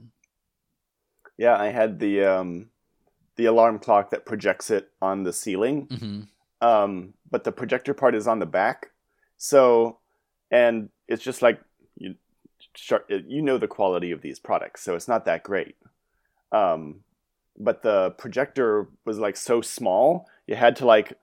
Yeah, 1.37 1.57
I 1.57 1.67
had 1.67 1.99
the 1.99 2.25
um, 2.25 2.71
the 3.37 3.47
alarm 3.47 3.79
clock 3.79 4.11
that 4.11 4.27
projects 4.27 4.71
it 4.71 4.91
on 5.03 5.23
the 5.25 5.33
ceiling. 5.33 5.89
hmm 5.91 6.21
um, 6.61 7.13
but 7.31 7.45
the 7.45 7.53
projector 7.53 7.93
part 7.93 8.15
is 8.15 8.27
on 8.27 8.39
the 8.39 8.47
back. 8.47 8.91
So, 9.37 9.99
and 10.51 10.89
it's 11.09 11.23
just 11.23 11.43
like 11.43 11.61
you, 11.97 12.15
you 13.09 13.43
know 13.43 13.59
the 13.59 13.69
quality 13.69 14.13
of 14.13 14.23
these 14.23 14.39
products, 14.39 14.83
so 14.83 14.95
it's 14.95 15.09
not 15.09 15.27
that 15.27 15.43
great. 15.43 15.77
Um, 16.53 17.01
but 17.59 17.83
the 17.83 18.11
projector 18.13 18.89
was 19.05 19.19
like 19.19 19.37
so 19.37 19.61
small, 19.61 20.27
you 20.47 20.55
had 20.55 20.77
to 20.77 20.87
like 20.87 21.19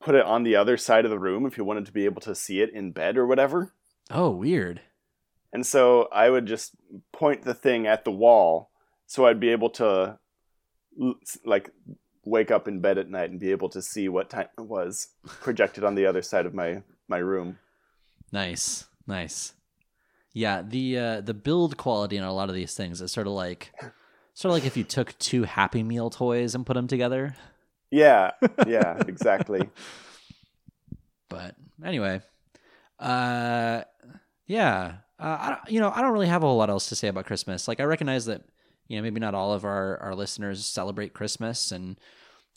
put 0.00 0.14
it 0.14 0.24
on 0.24 0.42
the 0.42 0.56
other 0.56 0.76
side 0.76 1.04
of 1.04 1.10
the 1.10 1.18
room 1.18 1.46
if 1.46 1.56
you 1.56 1.64
wanted 1.64 1.86
to 1.86 1.92
be 1.92 2.04
able 2.04 2.20
to 2.22 2.34
see 2.34 2.60
it 2.60 2.70
in 2.74 2.92
bed 2.92 3.16
or 3.16 3.26
whatever. 3.26 3.72
Oh, 4.10 4.30
weird. 4.30 4.82
And 5.52 5.64
so 5.64 6.08
I 6.12 6.28
would 6.28 6.46
just 6.46 6.72
point 7.12 7.42
the 7.42 7.54
thing 7.54 7.86
at 7.86 8.04
the 8.04 8.10
wall, 8.10 8.70
so 9.06 9.26
I'd 9.26 9.40
be 9.40 9.50
able 9.50 9.70
to 9.70 10.18
like 11.44 11.70
wake 12.24 12.50
up 12.50 12.68
in 12.68 12.80
bed 12.80 12.98
at 12.98 13.10
night 13.10 13.30
and 13.30 13.40
be 13.40 13.50
able 13.50 13.68
to 13.70 13.82
see 13.82 14.08
what 14.08 14.30
time 14.30 14.48
it 14.56 14.62
was 14.62 15.08
projected 15.24 15.84
on 15.84 15.94
the 15.94 16.06
other 16.06 16.22
side 16.22 16.46
of 16.46 16.54
my 16.54 16.82
my 17.08 17.18
room. 17.18 17.58
Nice, 18.32 18.86
nice. 19.06 19.52
Yeah, 20.32 20.62
the 20.62 20.98
uh, 20.98 21.20
the 21.20 21.34
build 21.34 21.76
quality 21.76 22.16
in 22.16 22.24
a 22.24 22.32
lot 22.32 22.48
of 22.48 22.54
these 22.54 22.74
things 22.74 23.00
is 23.00 23.12
sort 23.12 23.26
of 23.26 23.34
like 23.34 23.72
sort 24.34 24.50
of 24.50 24.56
like 24.56 24.66
if 24.66 24.76
you 24.76 24.84
took 24.84 25.16
two 25.18 25.44
Happy 25.44 25.82
Meal 25.82 26.10
toys 26.10 26.54
and 26.54 26.66
put 26.66 26.74
them 26.74 26.88
together. 26.88 27.36
Yeah, 27.90 28.32
yeah, 28.66 29.00
exactly. 29.06 29.68
But 31.28 31.54
anyway, 31.84 32.20
uh, 32.98 33.82
yeah, 34.46 34.94
uh, 35.20 35.22
I 35.22 35.58
you 35.68 35.78
know 35.78 35.92
I 35.94 36.00
don't 36.00 36.12
really 36.12 36.26
have 36.26 36.42
a 36.42 36.46
whole 36.46 36.56
lot 36.56 36.70
else 36.70 36.88
to 36.88 36.96
say 36.96 37.08
about 37.08 37.26
Christmas. 37.26 37.68
Like 37.68 37.78
I 37.78 37.84
recognize 37.84 38.26
that 38.26 38.42
you 38.88 38.96
know 38.96 39.02
maybe 39.02 39.20
not 39.20 39.34
all 39.34 39.52
of 39.52 39.64
our 39.64 39.98
our 39.98 40.14
listeners 40.14 40.64
celebrate 40.66 41.14
Christmas, 41.14 41.72
and 41.72 41.98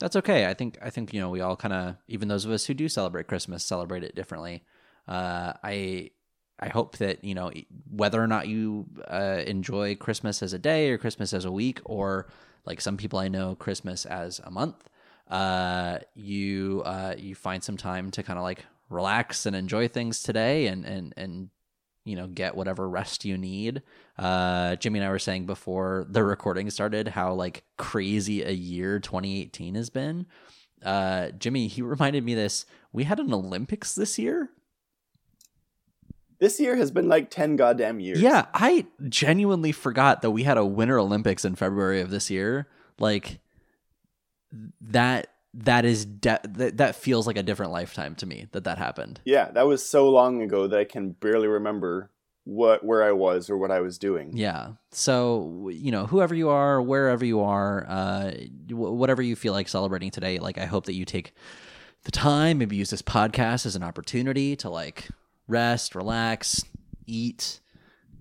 that's 0.00 0.16
okay. 0.16 0.46
I 0.46 0.54
think 0.54 0.78
I 0.82 0.90
think 0.90 1.12
you 1.12 1.20
know 1.20 1.30
we 1.30 1.40
all 1.40 1.56
kind 1.56 1.74
of 1.74 1.96
even 2.06 2.28
those 2.28 2.44
of 2.44 2.50
us 2.50 2.66
who 2.66 2.74
do 2.74 2.88
celebrate 2.88 3.26
Christmas 3.26 3.64
celebrate 3.64 4.04
it 4.04 4.14
differently. 4.14 4.62
Uh, 5.06 5.54
I 5.62 6.10
I 6.60 6.68
hope 6.68 6.98
that 6.98 7.24
you 7.24 7.34
know 7.34 7.52
whether 7.90 8.22
or 8.22 8.26
not 8.26 8.48
you 8.48 8.86
uh, 9.08 9.42
enjoy 9.46 9.94
Christmas 9.96 10.42
as 10.42 10.52
a 10.52 10.58
day 10.58 10.90
or 10.90 10.98
Christmas 10.98 11.32
as 11.32 11.44
a 11.44 11.52
week 11.52 11.80
or 11.84 12.28
like 12.66 12.80
some 12.80 12.96
people 12.96 13.18
I 13.18 13.28
know 13.28 13.54
Christmas 13.54 14.04
as 14.06 14.40
a 14.44 14.50
month. 14.50 14.88
Uh, 15.28 15.98
you 16.14 16.82
uh, 16.84 17.14
you 17.16 17.34
find 17.34 17.62
some 17.62 17.76
time 17.76 18.10
to 18.12 18.22
kind 18.22 18.38
of 18.38 18.42
like 18.42 18.64
relax 18.90 19.46
and 19.46 19.54
enjoy 19.54 19.88
things 19.88 20.22
today 20.22 20.66
and 20.66 20.84
and 20.84 21.14
and 21.16 21.50
you 22.08 22.16
know 22.16 22.26
get 22.26 22.56
whatever 22.56 22.88
rest 22.88 23.24
you 23.24 23.36
need. 23.36 23.82
Uh, 24.18 24.76
Jimmy 24.76 24.98
and 24.98 25.06
I 25.06 25.10
were 25.10 25.18
saying 25.18 25.46
before 25.46 26.06
the 26.08 26.24
recording 26.24 26.70
started 26.70 27.08
how 27.08 27.34
like 27.34 27.64
crazy 27.76 28.42
a 28.42 28.50
year 28.50 28.98
2018 28.98 29.74
has 29.74 29.90
been. 29.90 30.26
Uh, 30.82 31.30
Jimmy, 31.30 31.68
he 31.68 31.82
reminded 31.82 32.24
me 32.24 32.34
this. 32.34 32.66
We 32.92 33.04
had 33.04 33.20
an 33.20 33.32
Olympics 33.32 33.94
this 33.94 34.18
year. 34.18 34.50
This 36.40 36.60
year 36.60 36.76
has 36.76 36.90
been 36.90 37.08
like 37.08 37.30
ten 37.30 37.56
goddamn 37.56 38.00
years. 38.00 38.20
Yeah, 38.20 38.46
I 38.54 38.86
genuinely 39.08 39.72
forgot 39.72 40.22
that 40.22 40.30
we 40.30 40.44
had 40.44 40.56
a 40.56 40.64
Winter 40.64 40.98
Olympics 40.98 41.44
in 41.44 41.56
February 41.56 42.00
of 42.00 42.10
this 42.10 42.30
year. 42.30 42.68
Like 43.00 43.40
that 44.80 45.28
that 45.54 45.84
is 45.84 46.04
de- 46.04 46.40
that, 46.44 46.76
that 46.76 46.96
feels 46.96 47.26
like 47.26 47.36
a 47.36 47.42
different 47.42 47.72
lifetime 47.72 48.14
to 48.16 48.26
me 48.26 48.46
that 48.52 48.64
that 48.64 48.78
happened. 48.78 49.20
yeah, 49.24 49.50
that 49.52 49.66
was 49.66 49.88
so 49.88 50.08
long 50.10 50.42
ago 50.42 50.66
that 50.68 50.78
I 50.78 50.84
can 50.84 51.10
barely 51.10 51.48
remember 51.48 52.10
what 52.44 52.82
where 52.82 53.02
I 53.02 53.12
was 53.12 53.50
or 53.50 53.58
what 53.58 53.70
I 53.70 53.80
was 53.80 53.98
doing. 53.98 54.34
Yeah. 54.34 54.72
So, 54.90 55.68
you 55.72 55.90
know, 55.92 56.06
whoever 56.06 56.34
you 56.34 56.48
are, 56.48 56.80
wherever 56.80 57.24
you 57.24 57.40
are, 57.40 57.84
uh, 57.88 58.30
wh- 58.68 58.72
whatever 58.94 59.20
you 59.20 59.36
feel 59.36 59.52
like 59.52 59.68
celebrating 59.68 60.10
today, 60.10 60.38
like 60.38 60.56
I 60.56 60.64
hope 60.64 60.86
that 60.86 60.94
you 60.94 61.04
take 61.04 61.34
the 62.04 62.10
time, 62.10 62.58
maybe 62.58 62.76
use 62.76 62.90
this 62.90 63.02
podcast 63.02 63.66
as 63.66 63.76
an 63.76 63.82
opportunity 63.82 64.56
to 64.56 64.70
like 64.70 65.08
rest, 65.46 65.94
relax, 65.94 66.64
eat. 67.06 67.60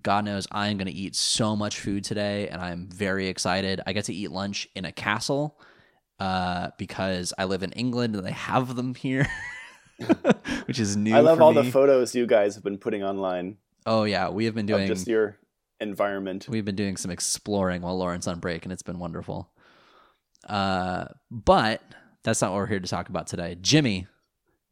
God 0.04 0.26
knows 0.26 0.48
I 0.52 0.68
am 0.70 0.78
going 0.78 0.88
to 0.88 0.94
eat 0.94 1.16
so 1.16 1.56
much 1.56 1.80
food 1.80 2.04
today 2.04 2.48
and 2.50 2.62
I'm 2.62 2.88
very 2.88 3.28
excited. 3.28 3.82
I 3.86 3.94
get 3.94 4.06
to 4.06 4.14
eat 4.14 4.32
lunch 4.32 4.68
in 4.76 4.86
a 4.86 4.92
castle 4.92 5.60
uh, 6.20 6.70
because 6.78 7.34
I 7.38 7.46
live 7.46 7.64
in 7.64 7.72
England 7.74 8.16
and 8.16 8.26
they 8.26 8.32
have 8.32 8.76
them 8.76 8.96
here, 8.96 9.28
which 10.66 10.80
is 10.80 10.96
new. 10.98 11.16
I 11.16 11.20
love 11.20 11.42
all 11.42 11.54
the 11.54 11.64
photos 11.64 12.16
you 12.16 12.26
guys 12.26 12.56
have 12.56 12.64
been 12.64 12.78
putting 12.78 13.04
online 13.04 13.58
Oh 13.88 14.04
yeah, 14.04 14.28
we 14.28 14.44
have 14.46 14.54
been 14.54 14.66
doing 14.66 14.86
just 14.86 15.08
your 15.08 15.38
environment. 15.80 16.46
We've 16.50 16.66
been 16.66 16.76
doing 16.76 16.98
some 16.98 17.10
exploring 17.10 17.82
while 17.82 17.98
Lauren's 17.98 18.28
on 18.28 18.40
break, 18.40 18.66
and 18.66 18.74
it's 18.74 18.84
been 18.84 19.00
wonderful. 19.00 19.50
Uh, 20.46 21.06
but 21.32 21.82
that's 22.22 22.42
not 22.42 22.52
what 22.52 22.58
we're 22.58 22.68
here 22.68 22.82
to 22.82 22.88
talk 22.88 23.08
about 23.08 23.28
today. 23.28 23.56
Jimmy, 23.62 24.08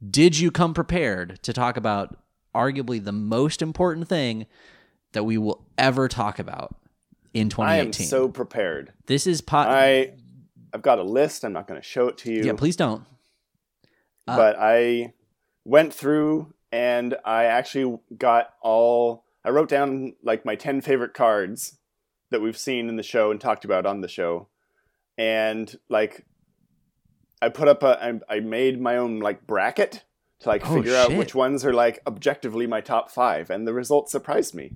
did 0.08 0.38
you 0.38 0.52
come 0.52 0.74
prepared 0.74 1.42
to 1.44 1.54
talk 1.54 1.78
about 1.78 2.20
arguably 2.54 3.02
the 3.02 3.14
most 3.14 3.62
important 3.62 4.10
thing 4.10 4.48
that 5.14 5.24
we 5.24 5.38
will 5.38 5.66
ever 5.78 6.10
talk 6.10 6.38
about 6.38 6.76
in 7.34 7.48
2018? 7.48 7.78
I 7.78 7.86
am 7.86 8.10
so 8.10 8.28
prepared. 8.28 8.92
this 9.06 9.28
is 9.28 9.40
pot. 9.40 9.70
I 9.70 10.12
I've 10.76 10.82
got 10.82 11.00
a 11.00 11.04
list. 11.04 11.46
I'm 11.46 11.54
not 11.54 11.68
going 11.68 11.80
to 11.80 11.88
show 11.88 12.10
it 12.10 12.18
to 12.20 12.34
you. 12.34 12.44
yeah, 12.44 12.52
please 12.54 12.76
don't. 12.76 13.06
Uh, 14.28 14.36
but 14.36 14.58
I 14.60 15.14
went 15.64 15.94
through 15.94 16.54
and 16.70 17.16
I 17.24 17.46
actually 17.46 17.98
got 18.18 18.50
all. 18.62 19.24
I 19.46 19.52
wrote 19.52 19.70
down 19.70 20.16
like 20.22 20.44
my 20.44 20.56
ten 20.56 20.82
favorite 20.82 21.14
cards 21.14 21.78
that 22.30 22.42
we've 22.42 22.58
seen 22.58 22.90
in 22.90 22.98
the 22.98 23.04
show 23.04 23.32
and 23.32 23.40
talked 23.40 23.64
about 23.64 23.86
on 23.86 24.02
the 24.02 24.10
show, 24.10 24.50
and 25.18 25.74
like 25.88 26.26
I 27.42 27.48
put 27.48 27.70
up 27.70 27.82
a. 27.82 28.20
I, 28.30 28.36
I 28.36 28.40
made 28.42 28.82
my 28.82 28.98
own 28.98 29.22
like 29.22 29.48
bracket 29.48 30.04
to 30.42 30.50
like 30.50 30.70
Oh, 30.70 30.76
figure 30.76 30.96
out 30.98 31.14
which 31.14 31.34
ones 31.34 31.64
are 31.64 31.72
like 31.74 32.02
objectively 32.06 32.68
my 32.68 32.82
top 32.82 33.10
five, 33.10 33.50
and 33.50 33.66
the 33.66 33.74
results 33.74 34.12
surprised 34.12 34.54
me. 34.54 34.74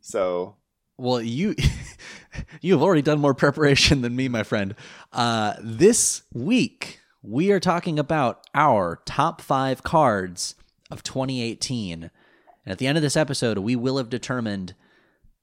So 0.00 0.54
Well, 0.96 1.20
you 1.20 1.56
you 2.60 2.72
have 2.72 2.82
already 2.82 3.02
done 3.02 3.20
more 3.20 3.34
preparation 3.34 4.02
than 4.02 4.16
me, 4.16 4.28
my 4.28 4.42
friend. 4.42 4.74
Uh, 5.12 5.54
this 5.60 6.22
week 6.32 7.00
we 7.22 7.50
are 7.50 7.60
talking 7.60 7.98
about 7.98 8.46
our 8.54 9.00
top 9.04 9.40
five 9.40 9.82
cards 9.82 10.54
of 10.90 11.02
2018, 11.02 12.02
and 12.02 12.10
at 12.66 12.78
the 12.78 12.86
end 12.86 12.98
of 12.98 13.02
this 13.02 13.16
episode, 13.16 13.58
we 13.58 13.76
will 13.76 13.96
have 13.96 14.08
determined 14.08 14.74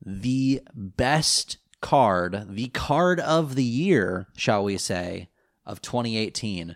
the 0.06 0.62
best 0.74 1.58
card, 1.82 2.46
the 2.50 2.68
card 2.70 3.20
of 3.20 3.56
the 3.56 3.64
year, 3.64 4.28
shall 4.36 4.64
we 4.64 4.78
say, 4.78 5.30
of 5.66 5.82
2018. 5.82 6.76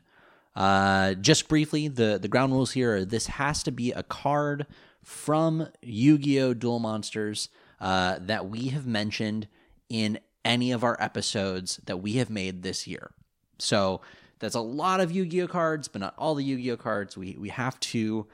Uh, 0.55 1.13
just 1.15 1.47
briefly, 1.47 1.87
the 1.87 2.19
the 2.21 2.27
ground 2.27 2.51
rules 2.51 2.73
here 2.73 2.97
are: 2.97 3.05
this 3.05 3.27
has 3.27 3.63
to 3.63 3.71
be 3.71 3.91
a 3.91 4.03
card 4.03 4.65
from 5.01 5.67
Yu-Gi-Oh! 5.81 6.53
Duel 6.53 6.79
Monsters 6.79 7.49
uh, 7.79 8.17
that 8.19 8.49
we 8.49 8.67
have 8.67 8.85
mentioned 8.85 9.47
in 9.91 10.17
any 10.45 10.71
of 10.71 10.83
our 10.83 10.95
episodes 11.01 11.79
that 11.85 11.97
we 11.97 12.13
have 12.13 12.29
made 12.29 12.63
this 12.63 12.87
year. 12.87 13.11
So 13.59 14.01
that's 14.39 14.55
a 14.55 14.61
lot 14.61 15.01
of 15.01 15.11
Yu-Gi-Oh 15.11 15.47
cards, 15.47 15.87
but 15.89 15.99
not 15.99 16.15
all 16.17 16.33
the 16.33 16.43
Yu-Gi-Oh 16.43 16.77
cards. 16.77 17.17
We 17.17 17.35
we 17.37 17.49
have 17.49 17.77
to 17.81 18.25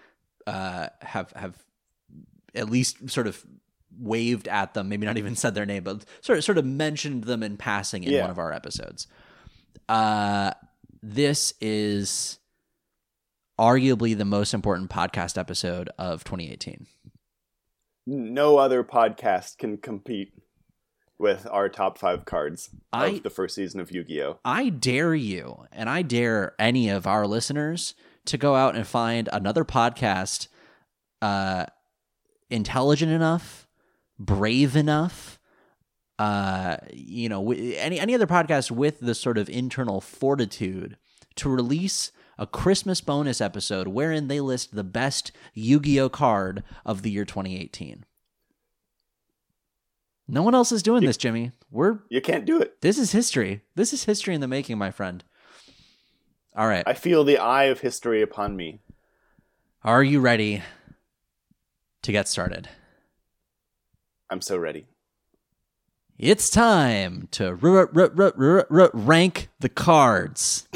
uh, 0.46 0.88
have 1.02 1.32
have 1.32 1.58
at 2.56 2.70
least 2.70 3.10
sort 3.10 3.26
of 3.28 3.44
waved 4.00 4.48
at 4.48 4.74
them, 4.76 4.88
maybe 4.88 5.06
not 5.08 5.18
even 5.18 5.36
said 5.36 5.56
their 5.56 5.66
name, 5.66 5.84
but 5.84 6.06
sort 6.22 6.38
of 6.38 6.44
sort 6.46 6.58
of 6.60 6.66
mentioned 6.66 7.24
them 7.24 7.42
in 7.44 7.58
passing 7.58 8.04
in 8.04 8.14
Yeah. 8.14 8.22
one 8.22 8.30
of 8.30 8.38
our 8.40 8.54
episodes. 8.54 9.08
Uh, 9.90 10.52
this 11.02 11.54
is 11.60 12.38
arguably 13.60 14.16
the 14.16 14.26
most 14.26 14.54
important 14.54 14.90
podcast 14.92 15.38
episode 15.38 15.90
of 15.98 16.24
2018. 16.24 16.86
no 18.06 18.58
other 18.58 18.84
podcast 18.84 19.58
can 19.58 19.78
compete 19.78 20.32
with 21.20 21.48
our 21.50 21.70
top 21.70 21.98
five 21.98 22.26
cards 22.26 22.70
I- 22.94 23.08
of 23.08 23.24
the 23.24 23.30
first 23.30 23.56
season 23.56 23.80
of 23.80 23.92
Yu-Gi-Oh. 23.92 24.40
I 24.46 24.70
dare 24.70 25.16
you, 25.16 25.66
and 25.72 25.90
I 25.90 26.02
dare 26.02 26.54
any 26.60 26.90
of 26.90 27.08
our 27.08 27.26
listeners 27.26 27.96
to 28.26 28.38
go 28.38 28.56
out 28.56 28.76
and 28.76 28.86
find 28.86 29.30
another 29.32 29.64
podcast 29.66 30.48
uh, 31.22 31.66
intelligent 32.50 33.12
enough, 33.12 33.68
brave 34.20 34.76
enough, 34.76 35.40
uh, 36.20 36.78
you 36.94 37.30
know, 37.30 37.52
any 37.52 38.00
any 38.00 38.14
other 38.16 38.28
podcast 38.28 38.72
with 38.72 39.00
the 39.00 39.16
sort 39.16 39.38
of 39.38 39.50
internal 39.50 40.02
fortitude 40.02 40.98
to 41.36 41.50
release 41.50 42.12
a 42.40 42.48
Christmas 42.48 43.02
bonus 43.02 43.42
episode 43.42 43.88
wherein 43.88 44.28
they 44.28 44.40
list 44.40 44.76
the 44.76 44.84
best 44.84 45.32
Yu-Gi-Oh 45.54 46.10
card 46.10 46.64
of 46.86 47.02
the 47.02 47.10
year 47.12 47.26
2018. 47.26 48.04
No 50.28 50.44
one 50.44 50.54
else 50.56 50.72
is 50.72 50.84
doing 50.84 51.04
this, 51.06 51.18
Jimmy. 51.18 51.52
We're 51.72 52.00
You 52.10 52.22
can't 52.22 52.46
do 52.46 52.60
it. 52.62 52.82
this 52.82 52.98
is 52.98 53.12
history. 53.12 53.62
This 53.76 53.94
is 53.94 54.04
history 54.04 54.36
in 54.36 54.42
the 54.42 54.48
making, 54.48 54.78
my 54.78 54.92
friend. 54.92 55.24
All 56.56 56.68
right. 56.68 56.84
I 56.86 56.94
feel 56.94 57.24
the 57.24 57.38
eye 57.38 57.66
of 57.66 57.80
history 57.82 58.22
upon 58.22 58.56
me. 58.56 58.80
Are 59.84 60.04
you 60.04 60.20
ready 60.20 60.64
to 62.02 62.12
get 62.12 62.28
started? 62.28 62.68
I'm 64.30 64.42
so 64.42 64.58
ready. 64.58 64.88
It's 66.18 66.50
time 66.50 67.28
to 67.32 67.58
r- 67.62 67.90
r- 67.96 68.66
r- 68.70 68.92
rank 68.94 69.50
the 69.60 69.70
cards. 69.70 70.68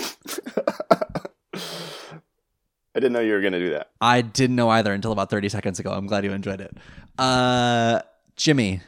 I 2.94 3.00
didn't 3.00 3.14
know 3.14 3.22
you 3.22 3.34
were 3.34 3.42
going 3.42 3.54
to 3.54 3.60
do 3.60 3.72
that. 3.72 3.92
I 4.02 4.22
didn't 4.22 4.56
know 4.56 4.70
either 4.70 4.94
until 4.94 5.12
about 5.14 5.30
30 5.30 5.50
seconds 5.50 5.80
ago. 5.80 5.92
I'm 5.92 6.08
glad 6.08 6.24
you 6.26 6.32
enjoyed 6.32 6.60
it. 6.62 6.76
Uh, 7.18 8.02
Jimmy, 8.36 8.82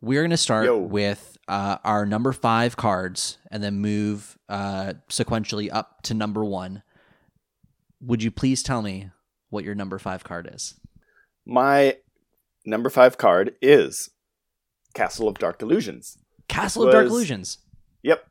we're 0.00 0.22
going 0.22 0.30
to 0.30 0.36
start 0.36 0.66
Yo. 0.66 0.78
with 0.78 1.36
uh, 1.48 1.78
our 1.84 2.06
number 2.06 2.32
five 2.32 2.76
cards 2.76 3.38
and 3.50 3.62
then 3.62 3.76
move 3.76 4.38
uh, 4.48 4.94
sequentially 5.08 5.68
up 5.72 6.02
to 6.02 6.14
number 6.14 6.44
one. 6.44 6.82
Would 8.00 8.22
you 8.22 8.30
please 8.30 8.62
tell 8.62 8.82
me 8.82 9.10
what 9.50 9.64
your 9.64 9.74
number 9.74 9.98
five 9.98 10.22
card 10.24 10.50
is? 10.52 10.74
My 11.46 11.96
number 12.64 12.90
five 12.90 13.18
card 13.18 13.54
is 13.60 14.10
Castle 14.94 15.28
of 15.28 15.38
Dark 15.38 15.62
Illusions. 15.62 16.18
Castle 16.48 16.84
of 16.84 16.92
Dark 16.92 17.06
Illusions. 17.06 17.58
Yep. 18.02 18.26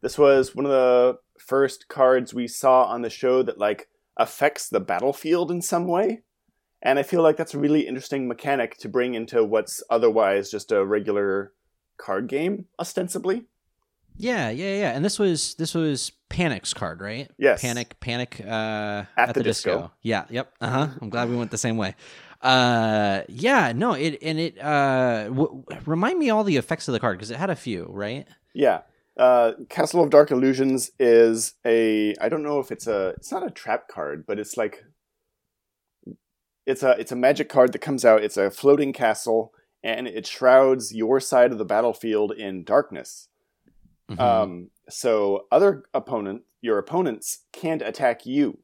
This 0.00 0.18
was 0.18 0.54
one 0.54 0.66
of 0.66 0.70
the 0.70 1.18
first 1.38 1.88
cards 1.88 2.32
we 2.32 2.46
saw 2.46 2.84
on 2.84 3.02
the 3.02 3.10
show 3.10 3.42
that 3.42 3.58
like 3.58 3.88
affects 4.16 4.68
the 4.68 4.80
battlefield 4.80 5.50
in 5.50 5.62
some 5.62 5.86
way. 5.86 6.22
And 6.82 6.98
I 6.98 7.02
feel 7.02 7.22
like 7.22 7.36
that's 7.36 7.54
a 7.54 7.58
really 7.58 7.86
interesting 7.86 8.28
mechanic 8.28 8.76
to 8.78 8.88
bring 8.88 9.14
into 9.14 9.44
what's 9.44 9.82
otherwise 9.90 10.50
just 10.50 10.70
a 10.70 10.84
regular 10.84 11.52
card 11.96 12.28
game, 12.28 12.66
ostensibly. 12.78 13.46
Yeah, 14.16 14.50
yeah, 14.50 14.74
yeah. 14.76 14.90
And 14.90 15.04
this 15.04 15.18
was 15.18 15.54
this 15.54 15.74
was 15.74 16.10
Panic's 16.28 16.74
card, 16.74 17.00
right? 17.00 17.30
Yes. 17.38 17.62
Panic, 17.62 17.98
Panic 18.00 18.40
uh, 18.44 19.04
at, 19.16 19.34
the 19.34 19.42
disco. 19.42 19.92
Yeah, 20.02 20.24
yep. 20.28 20.52
Uh 20.60 20.70
huh. 20.70 20.88
I'm 21.00 21.08
glad 21.08 21.28
we 21.28 21.36
went 21.36 21.50
the 21.50 21.58
same 21.58 21.76
way. 21.76 21.94
Uh, 22.42 23.22
yeah. 23.28 23.72
No, 23.74 23.92
it 23.92 24.18
and 24.22 24.38
it. 24.38 24.60
Uh, 24.60 25.24
w- 25.28 25.64
remind 25.86 26.18
me 26.18 26.30
all 26.30 26.44
the 26.44 26.56
effects 26.56 26.88
of 26.88 26.92
the 26.92 27.00
card 27.00 27.18
because 27.18 27.30
it 27.30 27.38
had 27.38 27.50
a 27.50 27.56
few, 27.56 27.86
right? 27.90 28.26
Yeah. 28.54 28.80
Uh, 29.16 29.52
Castle 29.68 30.02
of 30.02 30.10
Dark 30.10 30.30
Illusions 30.30 30.90
is 30.98 31.54
a 31.64 32.14
I 32.20 32.28
don't 32.28 32.42
know 32.42 32.58
if 32.58 32.70
it's 32.72 32.86
a 32.86 33.08
it's 33.10 33.30
not 33.30 33.46
a 33.46 33.50
trap 33.50 33.88
card, 33.88 34.24
but 34.26 34.38
it's 34.38 34.56
like 34.56 34.84
it's 36.68 36.82
a 36.82 36.90
it's 37.00 37.12
a 37.12 37.16
magic 37.16 37.48
card 37.48 37.72
that 37.72 37.80
comes 37.80 38.04
out. 38.04 38.22
It's 38.22 38.36
a 38.36 38.50
floating 38.50 38.92
castle 38.92 39.52
and 39.82 40.06
it 40.06 40.26
shrouds 40.26 40.94
your 40.94 41.18
side 41.20 41.50
of 41.52 41.58
the 41.58 41.64
battlefield 41.64 42.32
in 42.32 42.62
darkness. 42.64 43.28
Mhm. 44.10 44.20
Um, 44.20 44.70
so 44.88 45.46
other 45.50 45.82
opponent, 45.94 46.42
your 46.60 46.78
opponents 46.78 47.44
can't 47.52 47.82
attack 47.82 48.26
you 48.26 48.58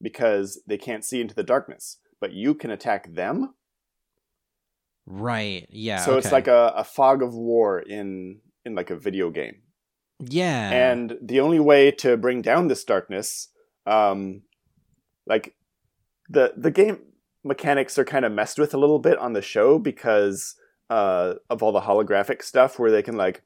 because 0.00 0.60
they 0.66 0.78
can't 0.78 1.04
see 1.04 1.20
into 1.20 1.34
the 1.34 1.42
darkness, 1.42 1.98
but 2.20 2.32
you 2.32 2.54
can 2.54 2.70
attack 2.70 3.12
them. 3.14 3.54
right. 5.06 5.66
Yeah. 5.70 5.98
so 6.04 6.16
it's 6.16 6.32
like 6.32 6.46
a, 6.48 6.72
a 6.76 6.84
fog 6.84 7.22
of 7.22 7.34
war 7.34 7.80
in 7.80 8.40
in 8.64 8.74
like 8.74 8.90
a 8.90 8.96
video 8.96 9.30
game. 9.30 9.56
yeah. 10.20 10.70
And 10.70 11.18
the 11.20 11.40
only 11.40 11.58
way 11.60 11.90
to 12.02 12.16
bring 12.16 12.42
down 12.42 12.68
this 12.68 12.84
darkness, 12.84 13.48
um, 13.86 14.42
like 15.26 15.54
the 16.28 16.54
the 16.56 16.70
game 16.70 16.98
mechanics 17.44 17.98
are 17.98 18.04
kind 18.04 18.24
of 18.24 18.32
messed 18.32 18.58
with 18.58 18.72
a 18.74 18.78
little 18.78 18.98
bit 18.98 19.18
on 19.18 19.32
the 19.32 19.42
show 19.42 19.78
because 19.78 20.54
uh, 20.90 21.34
of 21.50 21.62
all 21.62 21.72
the 21.72 21.80
holographic 21.82 22.42
stuff 22.42 22.78
where 22.78 22.90
they 22.90 23.02
can 23.02 23.16
like 23.16 23.42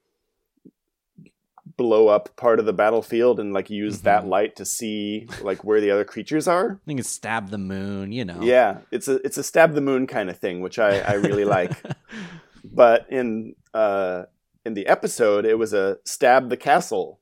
blow 1.77 2.09
up 2.09 2.35
part 2.37 2.59
of 2.59 2.65
the 2.67 2.73
battlefield 2.73 3.39
and 3.39 3.53
like 3.53 3.69
use 3.69 4.01
that 4.03 4.25
Mhm. 4.25 4.29
light 4.29 4.57
to 4.57 4.65
see 4.65 5.29
like 5.43 5.63
where 5.65 5.81
the 5.81 5.91
other 5.91 6.05
creatures 6.05 6.49
are. 6.49 6.81
I 6.83 6.87
think 6.87 7.01
it's 7.01 7.09
stab 7.09 7.51
the 7.51 7.59
moon, 7.59 8.13
you 8.13 8.25
know. 8.25 8.41
Yeah, 8.41 8.79
it's 8.91 9.09
a 9.09 9.15
it's 9.27 9.37
a 9.37 9.43
stab 9.43 9.75
the 9.75 9.81
moon 9.81 10.07
kind 10.07 10.31
of 10.31 10.39
thing, 10.39 10.61
which 10.61 10.79
I, 10.79 10.99
I 11.01 11.15
really 11.15 11.45
like. 11.45 11.73
But 12.69 13.07
in 13.11 13.55
uh, 13.75 14.25
in 14.65 14.75
the 14.75 14.87
episode, 14.89 15.45
it 15.47 15.57
was 15.57 15.73
a 15.73 15.99
stab 16.05 16.49
the 16.51 16.57
castle 16.57 17.21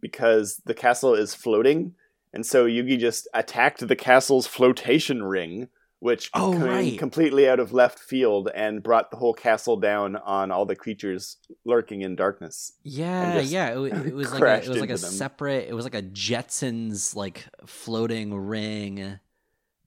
because 0.00 0.62
the 0.64 0.72
castle 0.74 1.14
is 1.14 1.34
floating, 1.34 1.94
and 2.36 2.44
so 2.46 2.66
Yugi 2.66 2.98
just 2.98 3.26
attacked 3.34 3.86
the 3.88 3.96
castle's 3.96 4.46
flotation 4.46 5.22
ring, 5.24 5.68
which 6.00 6.30
Oh, 6.34 6.52
came 6.52 6.62
right. 6.62 6.98
completely 6.98 7.48
out 7.48 7.58
of 7.58 7.72
left 7.72 7.98
field 7.98 8.50
and 8.54 8.82
brought 8.82 9.10
the 9.10 9.16
whole 9.16 9.32
castle 9.32 9.76
down 9.78 10.14
on 10.16 10.50
all 10.50 10.66
the 10.66 10.76
creatures 10.76 11.38
lurking 11.64 12.02
in 12.02 12.14
darkness. 12.14 12.72
Yeah, 12.84 13.40
yeah. 13.40 13.70
It, 13.80 14.06
it 14.08 14.14
was 14.22 14.30
like 14.32 14.42
a, 14.42 14.62
it 14.62 14.68
was 14.68 14.80
like 14.80 14.90
a 14.90 14.96
them. 14.98 15.10
separate. 15.10 15.68
It 15.68 15.74
was 15.74 15.84
like 15.86 15.94
a 15.94 16.02
Jetsons 16.02 17.16
like 17.16 17.46
floating 17.64 18.34
ring 18.34 19.18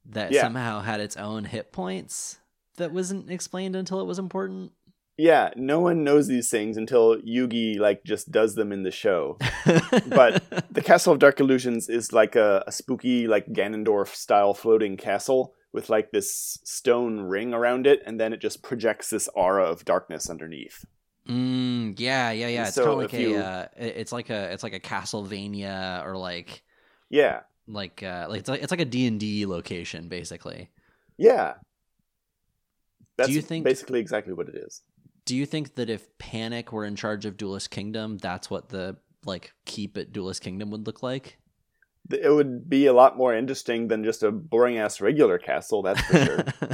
that 0.07 0.31
Yeah. 0.31 0.41
somehow 0.41 0.81
had 0.81 0.99
its 0.99 1.15
own 1.17 1.43
hit 1.45 1.71
points 1.71 2.39
that 2.77 2.91
wasn't 2.91 3.29
explained 3.29 3.75
until 3.75 4.01
it 4.01 4.05
was 4.07 4.17
important. 4.17 4.71
Yeah, 5.21 5.51
no 5.57 5.81
one 5.81 6.05
knows 6.05 6.27
these 6.27 6.49
things 6.49 6.77
until 6.77 7.17
Yugi 7.17 7.77
like 7.77 8.05
just 8.05 8.31
does 8.31 8.55
them 8.55 8.71
in 8.71 8.83
the 8.83 8.91
show. 8.91 9.37
But- 10.07 10.43
the 10.73 10.81
Castle 10.81 11.11
of 11.11 11.19
Dark 11.19 11.39
Illusions 11.41 11.89
is 11.89 12.13
like 12.13 12.37
a, 12.37 12.63
a 12.65 12.71
spooky, 12.71 13.27
like 13.27 13.45
Ganondorf 13.47 14.15
style 14.15 14.53
floating 14.53 14.95
castle 14.95 15.53
with 15.73 15.89
like 15.89 16.11
this 16.11 16.57
stone 16.63 17.19
ring 17.19 17.53
around 17.53 17.85
it, 17.85 18.01
and 18.05 18.17
then 18.19 18.31
it 18.33 18.39
just 18.39 18.63
projects 18.63 19.09
this 19.09 19.27
aura 19.35 19.65
of 19.65 19.83
darkness 19.83 20.29
underneath. 20.29 20.85
mm, 21.27 21.99
yeah, 21.99 22.31
yeah, 22.31 22.47
yeah. 22.47 22.67
It's 22.67 22.75
So 22.75 22.83
kind 22.85 22.93
of 22.93 22.99
like 22.99 23.13
if 23.13 23.19
a. 23.19 23.23
you- 23.29 23.37
Uh, 23.37 23.67
it- 23.77 23.95
it's 23.97 24.11
like 24.13 24.29
a. 24.29 24.51
It's 24.53 24.63
like 24.63 24.73
a 24.73 24.79
Castlevania 24.79 26.05
or 26.05 26.15
like 26.15 26.63
Yeah, 27.09 27.41
like 27.67 28.01
uh 28.01 28.27
like 28.29 28.39
it's 28.39 28.49
like 28.49 28.63
it's 28.63 28.71
like 28.71 28.79
a 28.79 28.85
D 28.85 29.05
and 29.05 29.19
D 29.19 29.45
location 29.45 30.07
basically. 30.07 30.69
yeah. 31.17 31.55
That's 33.17 33.31
you 33.31 33.41
think- 33.41 33.65
basically 33.65 33.99
exactly 33.99 34.31
what 34.33 34.47
it 34.47 34.55
is? 34.55 34.81
Do 35.29 35.37
you 35.37 35.45
think 35.45 35.75
that 35.75 35.91
if 35.91 36.17
Panic 36.17 36.73
were 36.73 36.83
in 36.83 36.95
charge 36.95 37.23
of 37.23 37.37
Duelist 37.37 37.69
Kingdom, 37.69 38.17
that's 38.17 38.49
what 38.49 38.69
the 38.69 38.97
like 39.25 39.53
keep 39.63 39.95
at 39.95 40.11
Duelist 40.11 40.41
Kingdom 40.41 40.71
would 40.71 40.87
look 40.87 41.03
like? 41.03 41.37
It 42.09 42.33
would 42.33 42.67
be 42.67 42.87
a 42.87 42.93
lot 42.93 43.15
more 43.15 43.35
interesting 43.35 43.89
than 43.89 44.03
just 44.03 44.23
a 44.23 44.31
boring 44.31 44.79
ass 44.79 44.99
regular 44.99 45.37
castle, 45.37 45.83
that's 45.83 46.01
for 46.01 46.17
sure. 46.17 46.45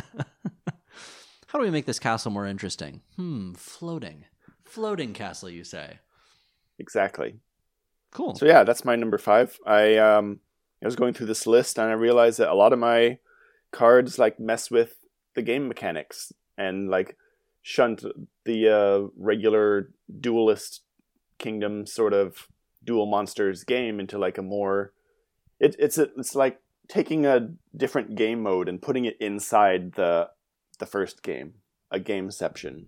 How 1.48 1.60
do 1.60 1.66
we 1.66 1.70
make 1.70 1.86
this 1.86 2.00
castle 2.00 2.32
more 2.32 2.48
interesting? 2.48 3.02
Hmm, 3.18 3.56
floating. 3.56 4.24
Floating 4.64 5.12
castle, 5.12 5.50
you 5.50 5.66
say? 5.66 6.00
exactly. 6.80 7.36
Cool. 8.12 8.36
So 8.36 8.46
yeah, 8.46 8.64
that's 8.64 8.86
my 8.86 8.96
number 8.96 9.18
five. 9.18 9.60
I 9.68 9.98
um 9.98 10.40
I 10.82 10.86
was 10.86 10.96
going 10.96 11.14
through 11.14 11.28
this 11.28 11.46
list 11.46 11.78
and 11.78 11.90
I 11.90 11.94
realized 11.96 12.40
that 12.40 12.48
a 12.48 12.56
lot 12.56 12.72
of 12.72 12.80
my 12.80 13.18
cards 13.74 14.18
like 14.18 14.40
mess 14.40 14.72
with 14.72 14.96
the 15.34 15.42
game 15.42 15.68
mechanics 15.68 16.32
and 16.58 16.90
like 16.90 17.18
shunt 17.68 18.06
the 18.44 18.70
uh, 18.70 19.08
regular 19.18 19.90
duelist 20.20 20.82
kingdom 21.40 21.88
sort 21.88 22.14
of 22.14 22.48
Duel 22.84 23.08
Monsters 23.08 23.64
game 23.64 24.00
into 24.00 24.20
like 24.20 24.38
a 24.38 24.44
more 24.44 24.94
it, 25.60 25.76
it's 25.80 25.98
a, 25.98 26.04
it's 26.16 26.36
like 26.36 26.62
taking 26.88 27.26
a 27.26 27.50
different 27.76 28.14
game 28.14 28.44
mode 28.44 28.70
and 28.70 28.80
putting 28.80 29.06
it 29.06 29.18
inside 29.20 29.94
the 29.94 30.30
the 30.78 30.86
first 30.86 31.24
game 31.24 31.56
a 31.90 32.00
gameception 32.00 32.86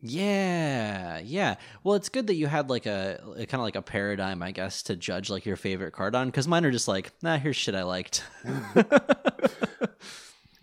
Yeah, 0.00 1.18
yeah. 1.18 1.56
Well, 1.82 1.94
it's 1.94 2.08
good 2.08 2.26
that 2.28 2.36
you 2.36 2.46
had 2.46 2.70
like 2.70 2.86
a, 2.86 3.20
kind 3.36 3.54
of 3.54 3.60
like 3.60 3.76
a 3.76 3.82
paradigm, 3.82 4.42
I 4.42 4.52
guess, 4.52 4.82
to 4.84 4.96
judge 4.96 5.28
like 5.28 5.44
your 5.44 5.56
favorite 5.56 5.92
card 5.92 6.14
on. 6.14 6.28
Because 6.28 6.48
mine 6.48 6.64
are 6.64 6.70
just 6.70 6.88
like, 6.88 7.12
nah, 7.22 7.36
here's 7.36 7.56
shit 7.56 7.74
I 7.74 7.82
liked. 7.82 8.24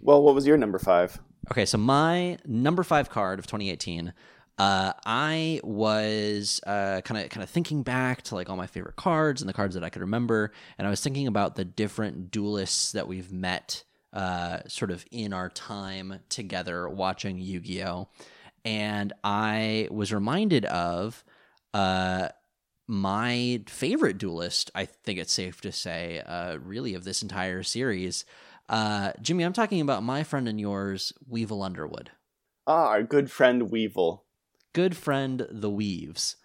well 0.01 0.23
what 0.23 0.33
was 0.33 0.47
your 0.47 0.57
number 0.57 0.79
five 0.79 1.19
Okay, 1.49 1.65
so 1.65 1.77
my 1.77 2.37
number 2.45 2.83
five 2.83 3.09
card 3.09 3.39
of 3.39 3.47
2018, 3.47 4.13
uh, 4.57 4.93
I 5.05 5.59
was 5.63 6.61
kind 6.65 7.17
of 7.17 7.29
kind 7.29 7.43
of 7.43 7.49
thinking 7.49 7.81
back 7.81 8.21
to 8.23 8.35
like 8.35 8.49
all 8.49 8.55
my 8.55 8.67
favorite 8.67 8.95
cards 8.95 9.41
and 9.41 9.49
the 9.49 9.53
cards 9.53 9.73
that 9.73 9.83
I 9.83 9.89
could 9.89 10.01
remember, 10.01 10.51
and 10.77 10.85
I 10.85 10.89
was 10.89 11.01
thinking 11.01 11.25
about 11.27 11.55
the 11.55 11.65
different 11.65 12.29
duelists 12.29 12.91
that 12.91 13.07
we've 13.07 13.31
met, 13.31 13.83
uh, 14.13 14.59
sort 14.67 14.91
of 14.91 15.03
in 15.09 15.33
our 15.33 15.49
time 15.49 16.19
together 16.29 16.87
watching 16.87 17.39
Yu-Gi-Oh, 17.39 18.09
and 18.63 19.13
I 19.23 19.87
was 19.89 20.13
reminded 20.13 20.65
of. 20.65 21.23
Uh, 21.73 22.27
my 22.87 23.61
favorite 23.69 24.17
duelist, 24.17 24.69
I 24.75 24.83
think 24.83 25.17
it's 25.17 25.31
safe 25.31 25.61
to 25.61 25.71
say, 25.71 26.19
uh, 26.25 26.57
really 26.57 26.93
of 26.93 27.05
this 27.05 27.21
entire 27.21 27.63
series, 27.63 28.25
uh, 28.71 29.11
Jimmy, 29.21 29.43
I'm 29.43 29.53
talking 29.53 29.81
about 29.81 30.01
my 30.01 30.23
friend 30.23 30.47
and 30.47 30.59
yours, 30.59 31.13
Weevil 31.27 31.61
Underwood. 31.61 32.09
ah 32.65 32.87
our 32.87 33.03
good 33.03 33.29
friend 33.29 33.69
weevil 33.69 34.25
Good 34.73 34.95
friend, 34.95 35.45
the 35.49 35.69
Weaves. 35.69 36.37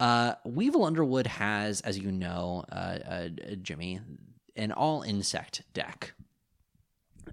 Uh, 0.00 0.34
Weevil 0.44 0.84
Underwood 0.84 1.26
has, 1.28 1.80
as 1.82 1.98
you 1.98 2.10
know, 2.10 2.64
uh, 2.72 2.98
uh, 3.08 3.28
Jimmy, 3.62 4.00
an 4.56 4.72
all 4.72 5.02
insect 5.02 5.62
deck. 5.72 6.14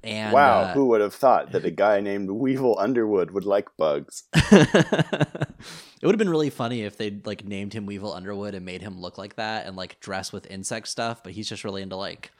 And 0.03 0.31
wow, 0.31 0.61
uh, 0.61 0.73
who 0.73 0.85
would 0.87 1.01
have 1.01 1.15
thought 1.15 1.53
that 1.53 1.65
a 1.65 1.71
guy 1.85 2.01
named 2.01 2.29
Weevil 2.29 2.77
Underwood 2.77 3.31
would 3.31 3.45
like 3.45 3.69
bugs? 3.77 4.25
it 4.33 6.03
would 6.03 6.13
have 6.13 6.19
been 6.19 6.29
really 6.29 6.51
funny 6.51 6.83
if 6.83 6.97
they'd 6.97 7.25
like 7.25 7.43
named 7.43 7.73
him 7.73 7.87
Weevil 7.87 8.13
Underwood 8.13 8.53
and 8.53 8.63
made 8.63 8.83
him 8.83 9.01
look 9.01 9.17
like 9.17 9.37
that 9.37 9.65
and 9.65 9.75
like 9.75 9.99
dress 9.99 10.31
with 10.31 10.45
insect 10.51 10.87
stuff, 10.89 11.23
but 11.23 11.33
he's 11.33 11.49
just 11.49 11.63
really 11.63 11.81
into 11.81 11.95
like 11.95 12.31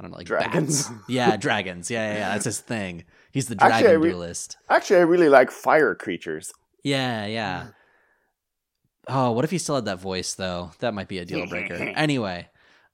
I 0.00 0.02
don't 0.02 0.12
know, 0.12 0.16
like 0.16 0.26
Dragons? 0.26 0.88
bats. 0.88 1.02
Yeah, 1.10 1.36
dragons. 1.36 1.90
Yeah, 1.90 2.10
yeah, 2.10 2.18
yeah, 2.18 2.28
that's 2.30 2.46
his 2.46 2.58
thing. 2.58 3.04
He's 3.32 3.48
the 3.48 3.54
dragon 3.54 3.90
I 3.90 3.92
re- 3.92 4.10
duelist. 4.12 4.56
Actually, 4.70 5.00
I 5.00 5.02
really 5.02 5.28
like 5.28 5.50
fire 5.50 5.94
creatures. 5.94 6.54
Yeah, 6.82 7.26
yeah. 7.26 7.66
Oh, 9.06 9.32
what 9.32 9.44
if 9.44 9.50
he 9.50 9.58
still 9.58 9.74
had 9.74 9.84
that 9.84 10.00
voice 10.00 10.32
though? 10.32 10.70
That 10.78 10.94
might 10.94 11.08
be 11.08 11.18
a 11.18 11.26
deal 11.26 11.46
breaker. 11.46 11.74
anyway, 11.96 12.48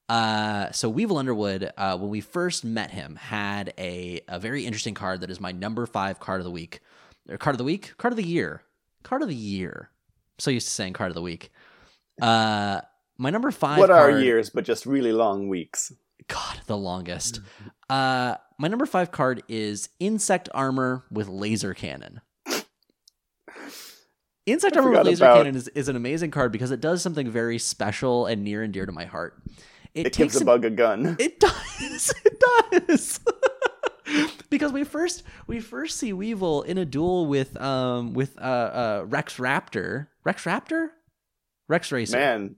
uh, 0.09 0.73
so 0.73 0.88
Weevil 0.88 1.16
Underwood, 1.16 1.71
uh, 1.77 1.97
when 1.97 2.11
we 2.11 2.21
first 2.21 2.64
met 2.64 2.90
him, 2.90 3.14
had 3.14 3.73
a 3.79 4.21
a 4.27 4.40
very 4.40 4.66
interesting 4.66 4.95
card 4.95 5.21
that 5.21 5.31
is 5.31 5.38
my 5.38 5.53
number 5.53 5.87
five 5.87 6.19
card 6.19 6.40
of 6.40 6.45
the 6.45 6.51
week, 6.51 6.81
or 7.29 7.38
card 7.38 7.55
of 7.55 7.59
the 7.59 7.64
week, 7.64 7.95
card 7.99 8.12
of 8.12 8.16
the 8.16 8.25
year, 8.25 8.62
card 9.05 9.23
of 9.23 9.29
the 9.29 9.35
year. 9.37 9.90
I'm 9.92 10.40
so 10.40 10.51
used 10.51 10.66
to 10.66 10.73
saying 10.75 10.95
card 10.95 11.12
of 11.12 11.14
the 11.14 11.23
week. 11.23 11.53
Uh, 12.21 12.81
my 13.16 13.31
number 13.31 13.53
five. 13.53 13.79
what 13.79 13.92
are 13.92 14.19
years 14.19 14.51
but 14.51 14.64
just 14.64 14.87
really 14.87 15.12
long 15.12 15.49
weeks? 15.49 15.92
God, 16.29 16.61
the 16.66 16.76
longest. 16.76 17.40
Uh, 17.88 18.37
my 18.59 18.68
number 18.68 18.87
five 18.87 19.11
card 19.12 19.42
is 19.48 19.88
Insect 20.00 20.48
Armor 20.55 21.05
with 21.11 21.29
Laser 21.29 21.74
Cannon. 21.74 22.20
Insect 24.46 24.76
I 24.76 24.81
Armor 24.81 24.92
with 24.92 25.07
Laser 25.07 25.24
about- 25.24 25.37
Cannon 25.38 25.57
is, 25.57 25.68
is 25.68 25.88
an 25.88 25.96
amazing 25.96 26.31
card 26.31 26.52
because 26.52 26.70
it 26.70 26.81
does 26.81 27.02
something 27.02 27.29
very 27.29 27.59
special 27.59 28.26
and 28.26 28.44
near 28.44 28.62
and 28.62 28.72
dear 28.72 28.87
to 28.87 28.92
my 28.92 29.05
heart. 29.05 29.42
It, 29.94 30.09
It, 30.09 30.12
takes 30.12 30.35
gives 30.35 30.42
a 30.42 30.44
bug 30.44 30.64
a 30.64 30.70
gun. 30.70 31.16
It 31.18 31.40
does. 31.40 32.14
It 32.24 32.42
does. 32.70 33.20
because 34.50 34.72
we 34.72 34.85
first 34.85 35.22
we 35.46 35.59
first 35.59 35.96
see 35.98 36.12
Weevil 36.12 36.62
in 36.62 36.79
a 36.79 36.85
duel 36.85 37.26
with 37.26 37.61
um 37.61 38.12
with 38.14 38.38
uh, 38.38 38.40
uh 38.40 39.05
Rex 39.07 39.38
Raptor. 39.38 40.09
Rex 40.24 40.44
Raptor? 40.44 40.88
Rex 41.68 41.90
Racer. 41.90 42.16
Man, 42.18 42.57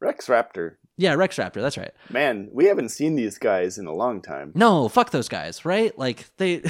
Rex 0.00 0.28
Raptor. 0.28 0.76
Yeah, 0.98 1.14
Rex 1.14 1.36
Raptor, 1.36 1.60
that's 1.60 1.76
right. 1.76 1.92
Man, 2.08 2.48
we 2.52 2.66
haven't 2.66 2.88
seen 2.88 3.16
these 3.16 3.38
guys 3.38 3.76
in 3.76 3.86
a 3.86 3.92
long 3.92 4.22
time. 4.22 4.52
No, 4.54 4.88
fuck 4.88 5.10
those 5.10 5.28
guys, 5.28 5.64
right? 5.64 5.96
Like 5.98 6.26
they 6.38 6.62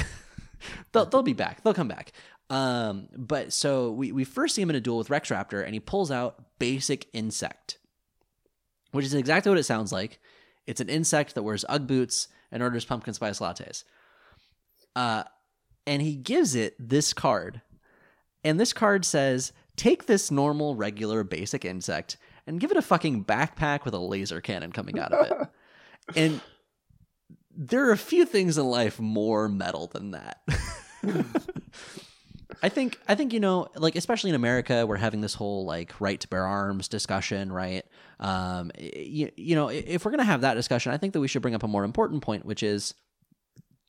they'll 0.91 1.05
they'll 1.05 1.23
be 1.23 1.33
back. 1.33 1.63
They'll 1.63 1.73
come 1.73 1.87
back. 1.87 2.11
Um, 2.49 3.09
but 3.15 3.51
so 3.53 3.91
we, 3.91 4.11
we 4.11 4.23
first 4.23 4.55
see 4.55 4.61
him 4.61 4.69
in 4.69 4.75
a 4.75 4.81
duel 4.81 4.97
with 4.97 5.09
Rex 5.09 5.29
Raptor, 5.29 5.63
and 5.63 5.73
he 5.73 5.79
pulls 5.79 6.11
out 6.11 6.43
basic 6.59 7.07
insect, 7.13 7.77
which 8.91 9.05
is 9.05 9.13
exactly 9.13 9.49
what 9.49 9.59
it 9.59 9.63
sounds 9.63 9.91
like. 9.91 10.19
It's 10.65 10.81
an 10.81 10.89
insect 10.89 11.35
that 11.35 11.43
wears 11.43 11.65
UGG 11.67 11.87
boots 11.87 12.27
and 12.51 12.63
orders 12.63 12.85
pumpkin 12.85 13.13
spice 13.13 13.39
lattes. 13.39 13.83
Uh, 14.95 15.23
and 15.85 16.01
he 16.01 16.15
gives 16.15 16.55
it 16.55 16.75
this 16.79 17.13
card. 17.13 17.61
And 18.43 18.59
this 18.59 18.73
card 18.73 19.05
says, 19.05 19.53
take 19.75 20.05
this 20.05 20.31
normal, 20.31 20.75
regular, 20.75 21.23
basic 21.23 21.63
insect 21.65 22.17
and 22.47 22.59
give 22.59 22.71
it 22.71 22.77
a 22.77 22.81
fucking 22.81 23.25
backpack 23.25 23.85
with 23.85 23.93
a 23.93 23.99
laser 23.99 24.41
cannon 24.41 24.71
coming 24.71 24.97
out 24.97 25.13
of 25.13 25.25
it. 25.27 25.47
and 26.15 26.41
there 27.55 27.87
are 27.87 27.91
a 27.91 27.97
few 27.97 28.25
things 28.25 28.57
in 28.57 28.65
life 28.65 28.99
more 28.99 29.49
metal 29.49 29.87
than 29.87 30.11
that. 30.11 30.41
I 32.63 32.69
think 32.69 32.99
I 33.07 33.15
think 33.15 33.33
you 33.33 33.39
know 33.39 33.67
like 33.75 33.95
especially 33.95 34.31
in 34.31 34.35
America 34.35 34.85
we're 34.87 34.97
having 34.97 35.21
this 35.21 35.35
whole 35.35 35.65
like 35.65 35.93
right 35.99 36.19
to 36.19 36.27
bear 36.27 36.45
arms 36.45 36.87
discussion 36.87 37.51
right 37.51 37.85
um 38.19 38.71
you, 38.79 39.31
you 39.35 39.55
know 39.55 39.67
if 39.67 40.03
we're 40.03 40.11
going 40.11 40.19
to 40.19 40.25
have 40.25 40.41
that 40.41 40.55
discussion 40.55 40.91
I 40.91 40.97
think 40.97 41.13
that 41.13 41.19
we 41.19 41.27
should 41.27 41.43
bring 41.43 41.53
up 41.53 41.61
a 41.61 41.67
more 41.67 41.83
important 41.83 42.23
point 42.23 42.45
which 42.45 42.63
is 42.63 42.95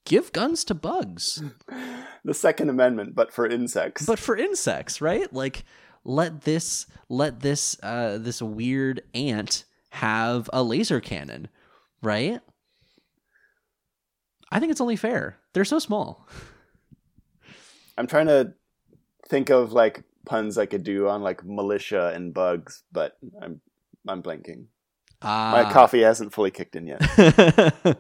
give 0.04 0.32
guns 0.32 0.64
to 0.64 0.74
bugs 0.74 1.42
The 2.24 2.34
Second 2.34 2.68
Amendment, 2.68 3.14
but 3.14 3.32
for 3.32 3.46
insects. 3.46 4.04
but 4.04 4.18
for 4.18 4.36
insects 4.36 5.00
right 5.00 5.32
like 5.32 5.64
let 6.04 6.42
this 6.42 6.86
let 7.08 7.40
this 7.40 7.76
uh 7.82 8.18
this 8.18 8.40
weird 8.42 9.02
ant 9.14 9.64
have 9.90 10.48
a 10.52 10.62
laser 10.62 11.00
cannon, 11.00 11.48
right? 12.02 12.40
I 14.50 14.60
think 14.60 14.70
it's 14.72 14.80
only 14.80 14.96
fair. 14.96 15.36
They're 15.52 15.64
so 15.64 15.78
small. 15.78 16.26
I'm 17.96 18.06
trying 18.06 18.26
to 18.26 18.54
think 19.28 19.50
of 19.50 19.72
like 19.72 20.04
puns 20.24 20.56
I 20.58 20.66
could 20.66 20.84
do 20.84 21.08
on 21.08 21.22
like 21.22 21.44
militia 21.44 22.12
and 22.14 22.32
bugs, 22.32 22.82
but 22.92 23.18
I'm 23.42 23.60
I'm 24.06 24.22
blanking. 24.22 24.66
My 25.22 25.64
Ah. 25.64 25.70
coffee 25.72 26.02
hasn't 26.02 26.32
fully 26.32 26.52
kicked 26.52 26.76
in 26.76 26.86
yet. 26.86 27.00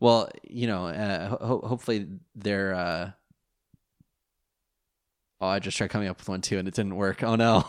well, 0.00 0.30
you 0.48 0.66
know, 0.66 0.86
uh, 0.86 1.28
ho- 1.36 1.60
hopefully 1.66 2.06
they're. 2.34 2.74
Uh... 2.74 3.10
Oh, 5.40 5.48
I 5.48 5.58
just 5.58 5.76
tried 5.76 5.90
coming 5.90 6.08
up 6.08 6.18
with 6.18 6.28
one 6.28 6.40
too, 6.40 6.58
and 6.58 6.66
it 6.66 6.74
didn't 6.74 6.96
work. 6.96 7.22
Oh 7.22 7.36
no. 7.36 7.66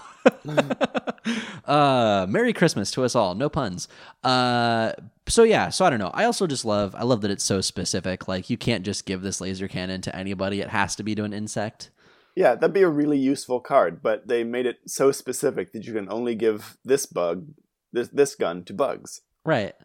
uh, 1.66 2.26
Merry 2.30 2.54
Christmas 2.54 2.92
to 2.92 3.04
us 3.04 3.16
all. 3.16 3.36
No 3.36 3.50
puns. 3.50 3.88
Uh, 4.24 4.94
so 5.28 5.44
yeah, 5.44 5.70
so 5.70 5.86
I 5.86 5.90
don't 5.90 6.00
know. 6.00 6.12
I 6.14 6.24
also 6.24 6.48
just 6.48 6.64
love. 6.64 6.96
I 6.96 7.04
love 7.04 7.22
that 7.22 7.32
it's 7.32 7.44
so 7.44 7.60
specific. 7.60 8.28
Like 8.28 8.50
you 8.50 8.58
can't 8.58 8.86
just 8.86 9.06
give 9.06 9.22
this 9.22 9.42
laser 9.42 9.68
cannon 9.68 10.02
to 10.02 10.16
anybody. 10.16 10.62
It 10.62 10.70
has 10.70 10.96
to 10.96 11.04
be 11.04 11.14
to 11.16 11.24
an 11.24 11.34
insect. 11.34 11.92
Yeah, 12.36 12.56
that'd 12.56 12.74
be 12.74 12.84
a 12.84 12.90
really 12.90 13.18
useful 13.18 13.60
card, 13.60 14.02
but 14.02 14.28
they 14.28 14.44
made 14.44 14.66
it 14.68 14.78
so 14.86 15.12
specific 15.12 15.74
that 15.74 15.86
you 15.86 15.94
can 15.94 16.08
only 16.10 16.36
give 16.36 16.78
this 16.86 17.06
bug 17.06 17.48
this 17.92 18.08
this 18.10 18.36
gun 18.36 18.64
to 18.66 18.74
bugs. 18.74 19.22
Right. 19.44 19.76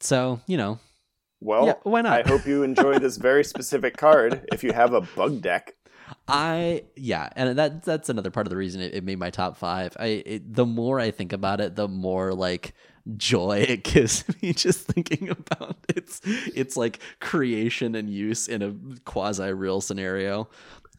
So 0.00 0.40
you 0.46 0.56
know, 0.56 0.78
Well, 1.40 1.66
Yeah, 1.66 1.74
why 1.82 2.02
not? 2.02 2.26
I 2.26 2.28
hope 2.28 2.46
you 2.46 2.62
enjoy 2.62 2.98
this 2.98 3.16
very 3.16 3.42
specific 3.54 3.96
card 3.96 4.46
if 4.52 4.62
you 4.62 4.72
have 4.72 4.92
a 4.92 5.00
bug 5.00 5.40
deck. 5.40 5.74
I 6.26 6.84
yeah, 6.96 7.30
and 7.36 7.58
that 7.58 7.84
that's 7.84 8.08
another 8.08 8.30
part 8.30 8.46
of 8.46 8.50
the 8.50 8.56
reason 8.56 8.80
it, 8.80 8.94
it 8.94 9.04
made 9.04 9.18
my 9.18 9.30
top 9.30 9.56
five. 9.56 9.96
I 9.98 10.06
it, 10.26 10.54
the 10.54 10.66
more 10.66 11.00
I 11.00 11.10
think 11.10 11.32
about 11.32 11.60
it, 11.60 11.74
the 11.76 11.88
more 11.88 12.34
like 12.34 12.74
joy 13.16 13.60
it 13.68 13.84
gives 13.84 14.24
me 14.42 14.52
just 14.52 14.86
thinking 14.86 15.30
about 15.30 15.76
its 15.88 16.20
its 16.24 16.76
like 16.76 17.00
creation 17.20 17.94
and 17.94 18.10
use 18.10 18.48
in 18.48 18.62
a 18.62 18.74
quasi 19.04 19.52
real 19.52 19.80
scenario. 19.80 20.48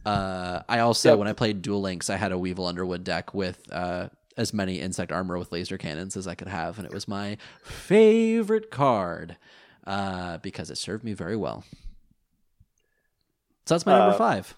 Uh, 0.05 0.61
I 0.67 0.79
also 0.79 1.09
Yep. 1.09 1.19
when 1.19 1.27
I 1.27 1.33
played 1.33 1.61
Duel 1.61 1.81
Links, 1.81 2.09
I 2.09 2.15
had 2.15 2.31
a 2.31 2.37
Weevil 2.37 2.65
Underwood 2.65 3.03
deck 3.03 3.33
with 3.33 3.71
uh, 3.71 4.09
as 4.37 4.53
many 4.53 4.79
insect 4.79 5.11
armor 5.11 5.37
with 5.37 5.51
laser 5.51 5.77
cannons 5.77 6.17
as 6.17 6.27
I 6.27 6.35
could 6.35 6.47
have, 6.47 6.77
and 6.79 6.85
it 6.87 6.93
was 6.93 7.07
my 7.07 7.37
favorite 7.61 8.71
card 8.71 9.37
uh, 9.85 10.37
because 10.39 10.71
it 10.71 10.77
served 10.77 11.03
me 11.03 11.13
very 11.13 11.35
well. 11.35 11.63
So 13.65 13.75
that's 13.75 13.85
my 13.85 13.93
number 13.93 14.11
Uh, 14.11 14.17
five. 14.17 14.55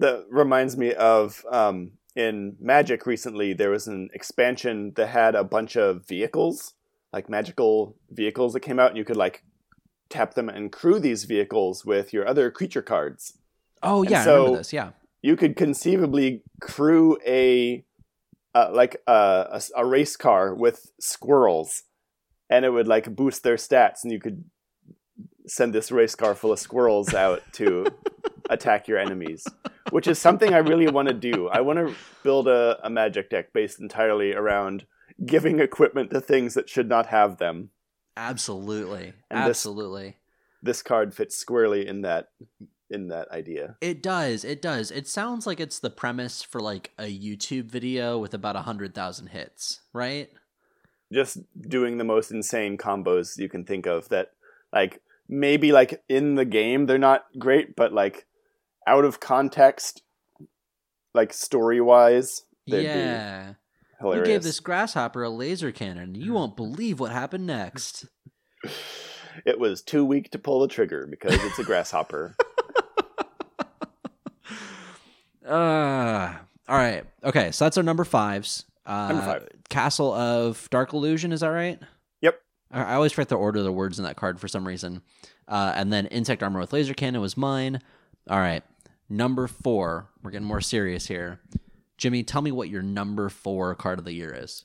That 0.00 0.24
reminds 0.30 0.76
me 0.76 0.92
of 0.94 1.44
um, 1.50 1.92
in 2.16 2.56
Magic 2.60 3.06
recently, 3.06 3.52
there 3.52 3.70
was 3.70 3.86
an 3.86 4.08
expansion 4.12 4.92
that 4.96 5.06
had 5.08 5.34
a 5.34 5.44
bunch 5.44 5.76
of 5.76 6.06
vehicles, 6.06 6.74
like 7.12 7.28
magical 7.28 7.96
vehicles 8.10 8.52
that 8.54 8.60
came 8.60 8.78
out, 8.80 8.88
and 8.90 8.98
you 8.98 9.04
could 9.04 9.16
like 9.16 9.44
tap 10.08 10.34
them 10.34 10.48
and 10.48 10.72
crew 10.72 10.98
these 10.98 11.24
vehicles 11.24 11.84
with 11.84 12.12
your 12.12 12.26
other 12.26 12.50
creature 12.50 12.82
cards. 12.82 13.38
Oh 13.82 14.02
yeah, 14.02 14.20
I 14.20 14.24
so- 14.24 14.36
remember 14.36 14.58
this. 14.58 14.72
Yeah. 14.72 14.90
you 15.22 15.36
could 15.36 15.54
conceivably 15.56 16.42
crew 16.60 17.18
a 17.26 17.84
uh, 18.54 18.70
like 18.72 18.96
a 19.06 19.62
race 19.84 20.16
car 20.16 20.54
with 20.54 20.90
squirrels 20.98 21.84
and 22.50 22.64
it 22.64 22.70
would 22.70 22.88
like 22.88 23.14
boost 23.14 23.44
their 23.44 23.54
stats 23.56 24.02
and 24.02 24.10
you 24.12 24.18
could 24.18 24.42
send 25.46 25.72
this 25.72 25.92
race 25.92 26.16
car 26.16 26.34
full 26.34 26.50
of 26.52 26.58
squirrels 26.58 27.14
out 27.14 27.42
to 27.52 27.86
attack 28.50 28.88
your 28.88 28.98
enemies 28.98 29.46
which 29.90 30.06
is 30.06 30.18
something 30.18 30.54
i 30.54 30.58
really 30.58 30.88
want 30.88 31.08
to 31.08 31.14
do 31.14 31.48
i 31.48 31.60
want 31.60 31.78
to 31.78 31.94
build 32.22 32.48
a, 32.48 32.78
a 32.82 32.90
magic 32.90 33.30
deck 33.30 33.52
based 33.52 33.80
entirely 33.80 34.32
around 34.32 34.86
giving 35.24 35.60
equipment 35.60 36.10
to 36.10 36.20
things 36.20 36.54
that 36.54 36.68
should 36.68 36.88
not 36.88 37.06
have 37.06 37.38
them 37.38 37.70
Absolutely. 38.16 39.14
And 39.30 39.40
Absolutely. 39.40 40.16
this 40.62 40.82
card 40.82 41.14
fits 41.14 41.36
squarely 41.36 41.86
in 41.86 42.02
that 42.02 42.28
in 42.90 43.08
that 43.08 43.30
idea 43.30 43.76
It 43.80 44.02
does. 44.02 44.44
It 44.44 44.60
does. 44.60 44.90
It 44.90 45.06
sounds 45.06 45.46
like 45.46 45.60
it's 45.60 45.78
the 45.78 45.90
premise 45.90 46.42
for 46.42 46.60
like 46.60 46.90
a 46.98 47.04
YouTube 47.04 47.66
video 47.66 48.18
with 48.18 48.34
about 48.34 48.56
a 48.56 48.62
hundred 48.62 48.94
thousand 48.94 49.28
hits, 49.28 49.80
right? 49.92 50.30
just 51.12 51.38
doing 51.60 51.98
the 51.98 52.04
most 52.04 52.30
insane 52.30 52.78
combos 52.78 53.36
you 53.36 53.48
can 53.48 53.64
think 53.64 53.84
of 53.84 54.08
that 54.10 54.30
like 54.72 55.02
maybe 55.28 55.72
like 55.72 56.04
in 56.08 56.36
the 56.36 56.44
game 56.44 56.86
they're 56.86 56.98
not 56.98 57.26
great 57.36 57.74
but 57.74 57.92
like 57.92 58.26
out 58.90 59.04
of 59.04 59.20
context 59.20 60.02
like 61.14 61.32
story 61.32 61.80
wise 61.80 62.42
they'd 62.66 62.82
yeah. 62.82 63.46
be 63.48 63.54
We 64.00 64.08
hilarious 64.08 64.28
gave 64.28 64.42
this 64.42 64.60
grasshopper 64.60 65.22
a 65.22 65.30
laser 65.30 65.70
cannon. 65.72 66.14
You 66.14 66.32
won't 66.32 66.56
believe 66.56 66.98
what 66.98 67.12
happened 67.12 67.46
next. 67.46 68.06
it 69.46 69.58
was 69.60 69.82
too 69.82 70.04
weak 70.04 70.30
to 70.30 70.38
pull 70.38 70.60
the 70.60 70.68
trigger 70.68 71.06
because 71.06 71.34
it's 71.44 71.58
a 71.58 71.64
grasshopper 71.64 72.34
Uh 75.46 76.34
all 76.70 76.76
right. 76.76 77.04
Okay, 77.24 77.50
so 77.50 77.64
that's 77.64 77.76
our 77.76 77.82
number 77.82 78.04
fives. 78.04 78.64
Uh, 78.86 79.08
Number 79.08 79.24
five. 79.24 79.48
Castle 79.70 80.12
of 80.12 80.70
Dark 80.70 80.92
Illusion, 80.92 81.32
is 81.32 81.40
that 81.40 81.48
right? 81.48 81.80
Yep. 82.20 82.40
I 82.70 82.82
I 82.82 82.94
always 82.94 83.10
forget 83.12 83.28
the 83.28 83.34
order 83.34 83.58
of 83.58 83.64
the 83.64 83.72
words 83.72 83.98
in 83.98 84.04
that 84.04 84.14
card 84.14 84.38
for 84.38 84.46
some 84.46 84.64
reason. 84.66 85.02
Uh, 85.48 85.72
and 85.74 85.92
then 85.92 86.06
Insect 86.06 86.44
Armor 86.44 86.60
with 86.60 86.72
Laser 86.72 86.94
Cannon 86.94 87.20
was 87.20 87.36
mine. 87.36 87.80
All 88.28 88.38
right. 88.38 88.62
Number 89.10 89.46
four. 89.46 90.08
We're 90.22 90.30
getting 90.30 90.46
more 90.46 90.60
serious 90.60 91.08
here. 91.08 91.40
Jimmy, 91.98 92.22
tell 92.22 92.40
me 92.40 92.52
what 92.52 92.70
your 92.70 92.80
number 92.82 93.28
four 93.28 93.74
card 93.74 93.98
of 93.98 94.04
the 94.06 94.12
year 94.14 94.32
is. 94.34 94.64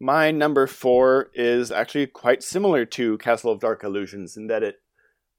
my 0.00 0.30
number 0.30 0.66
four 0.66 1.30
is 1.34 1.72
actually 1.72 2.06
quite 2.06 2.42
similar 2.42 2.84
to 2.84 3.16
castle 3.18 3.50
of 3.52 3.60
dark 3.60 3.82
illusions 3.84 4.36
in 4.36 4.46
that 4.48 4.62
it 4.62 4.80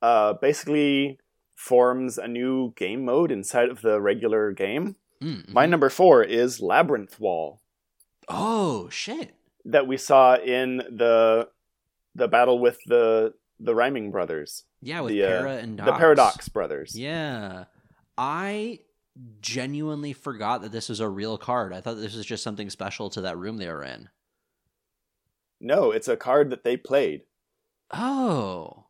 uh, 0.01 0.33
basically 0.33 1.19
forms 1.55 2.17
a 2.17 2.27
new 2.27 2.73
game 2.75 3.03
mode 3.05 3.31
inside 3.31 3.69
of 3.69 3.81
the 3.81 3.99
regular 4.01 4.51
game 4.51 4.95
Mm. 5.21 5.49
my 5.49 5.65
number 5.65 5.89
four 5.89 6.23
is 6.23 6.61
labyrinth 6.61 7.19
wall 7.19 7.59
Oh, 8.29 8.87
shit. 8.89 9.35
that 9.65 9.85
we 9.85 9.97
saw 9.97 10.35
in 10.37 10.77
the 10.77 11.49
the 12.15 12.29
battle 12.29 12.57
with 12.57 12.79
the 12.87 13.33
the 13.59 13.75
rhyming 13.75 14.11
brothers, 14.11 14.63
Yeah, 14.81 15.01
with 15.01 15.11
the 15.11 15.23
uh, 15.25 15.27
Para 15.41 15.57
and 15.57 15.77
the 15.77 15.91
Paradox 15.91 16.47
brothers. 16.47 16.97
Yeah. 16.97 17.65
I 18.19 18.81
genuinely 19.39 20.11
forgot 20.11 20.61
that 20.61 20.73
this 20.73 20.89
was 20.89 20.99
a 20.99 21.07
real 21.07 21.37
card. 21.37 21.73
I 21.73 21.79
thought 21.79 21.95
this 21.95 22.15
was 22.15 22.25
just 22.25 22.43
something 22.43 22.69
special 22.69 23.09
to 23.11 23.21
that 23.21 23.37
room 23.37 23.57
they 23.57 23.69
were 23.69 23.83
in. 23.83 24.09
No, 25.61 25.91
it's 25.91 26.07
a 26.09 26.17
card 26.17 26.49
that 26.51 26.63
they 26.63 26.75
played, 26.77 27.21
Oh. 27.91 28.85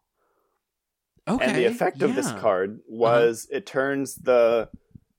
Okay. 1.28 1.46
and 1.46 1.56
the 1.56 1.66
effect 1.66 2.02
of 2.02 2.16
this 2.16 2.26
yeah. 2.26 2.32
Uh-huh. 2.34 2.42
card 2.42 2.80
was 2.88 3.48
it 3.52 3.68
turns 3.68 4.16
the 4.16 4.70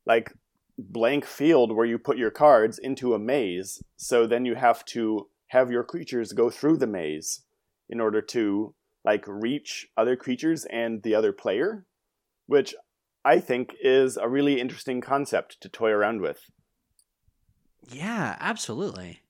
like 0.06 0.32
blank 0.76 1.24
field 1.24 1.70
where 1.70 1.86
you 1.86 1.98
put 1.98 2.18
your 2.18 2.32
cards 2.32 2.78
into 2.78 3.14
a 3.14 3.18
maze. 3.18 3.80
So 3.96 4.26
then 4.26 4.44
you 4.44 4.56
have 4.56 4.84
to 4.86 5.28
have 5.48 5.70
your 5.70 5.84
creatures 5.84 6.32
go 6.32 6.50
through 6.50 6.78
the 6.78 6.86
maze 6.88 7.42
in 7.88 8.00
order 8.00 8.20
to 8.22 8.74
like 9.04 9.24
reach 9.28 9.86
other 9.96 10.16
creatures 10.16 10.64
and 10.64 11.02
the 11.04 11.14
other 11.14 11.32
player, 11.32 11.86
which 12.46 12.74
I 13.24 13.40
think 13.40 13.74
is 13.82 14.16
a 14.16 14.28
really 14.28 14.60
interesting 14.60 15.00
concept 15.00 15.60
to 15.60 15.68
toy 15.68 15.90
around 15.90 16.20
with. 16.20 16.50
Yeah, 17.90 18.36
absolutely. 18.40 19.22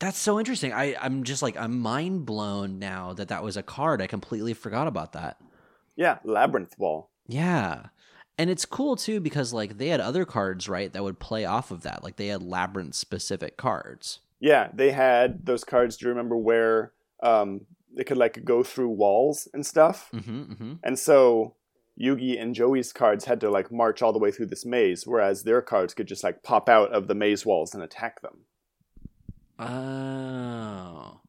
That's 0.00 0.18
so 0.18 0.38
interesting. 0.38 0.72
I, 0.72 0.96
I'm 1.00 1.24
just 1.24 1.42
like, 1.42 1.56
I'm 1.56 1.80
mind 1.80 2.26
blown 2.26 2.78
now 2.78 3.12
that 3.14 3.28
that 3.28 3.42
was 3.42 3.56
a 3.56 3.62
card. 3.62 4.02
I 4.02 4.06
completely 4.06 4.52
forgot 4.52 4.86
about 4.86 5.12
that. 5.12 5.38
Yeah, 5.96 6.18
Labyrinth 6.24 6.78
Wall. 6.78 7.10
Yeah. 7.26 7.86
And 8.36 8.50
it's 8.50 8.66
cool 8.66 8.96
too 8.96 9.20
because 9.20 9.52
like 9.52 9.78
they 9.78 9.88
had 9.88 10.00
other 10.00 10.24
cards, 10.24 10.68
right, 10.68 10.92
that 10.92 11.04
would 11.04 11.20
play 11.20 11.44
off 11.44 11.70
of 11.70 11.82
that. 11.82 12.02
Like 12.02 12.16
they 12.16 12.26
had 12.28 12.42
labyrinth 12.42 12.94
specific 12.94 13.56
cards. 13.56 14.20
Yeah, 14.40 14.68
they 14.74 14.90
had 14.90 15.46
those 15.46 15.64
cards. 15.64 15.96
Do 15.96 16.06
you 16.06 16.10
remember 16.10 16.36
where 16.36 16.92
um, 17.22 17.62
they 17.96 18.04
could 18.04 18.16
like 18.16 18.44
go 18.44 18.62
through 18.62 18.90
walls 18.90 19.48
and 19.54 19.64
stuff? 19.64 20.10
Mm-hmm. 20.12 20.42
mm-hmm. 20.42 20.72
And 20.82 20.98
so 20.98 21.54
Yugi 22.00 22.40
and 22.40 22.54
Joey's 22.54 22.92
cards 22.92 23.24
had 23.24 23.40
to 23.40 23.50
like 23.50 23.70
march 23.70 24.02
all 24.02 24.12
the 24.12 24.18
way 24.18 24.30
through 24.30 24.46
this 24.46 24.64
maze, 24.66 25.06
whereas 25.06 25.42
their 25.42 25.62
cards 25.62 25.94
could 25.94 26.08
just 26.08 26.24
like 26.24 26.42
pop 26.42 26.68
out 26.68 26.92
of 26.92 27.06
the 27.06 27.14
maze 27.14 27.46
walls 27.46 27.74
and 27.74 27.82
attack 27.82 28.20
them. 28.20 28.44
Oh. 29.58 31.20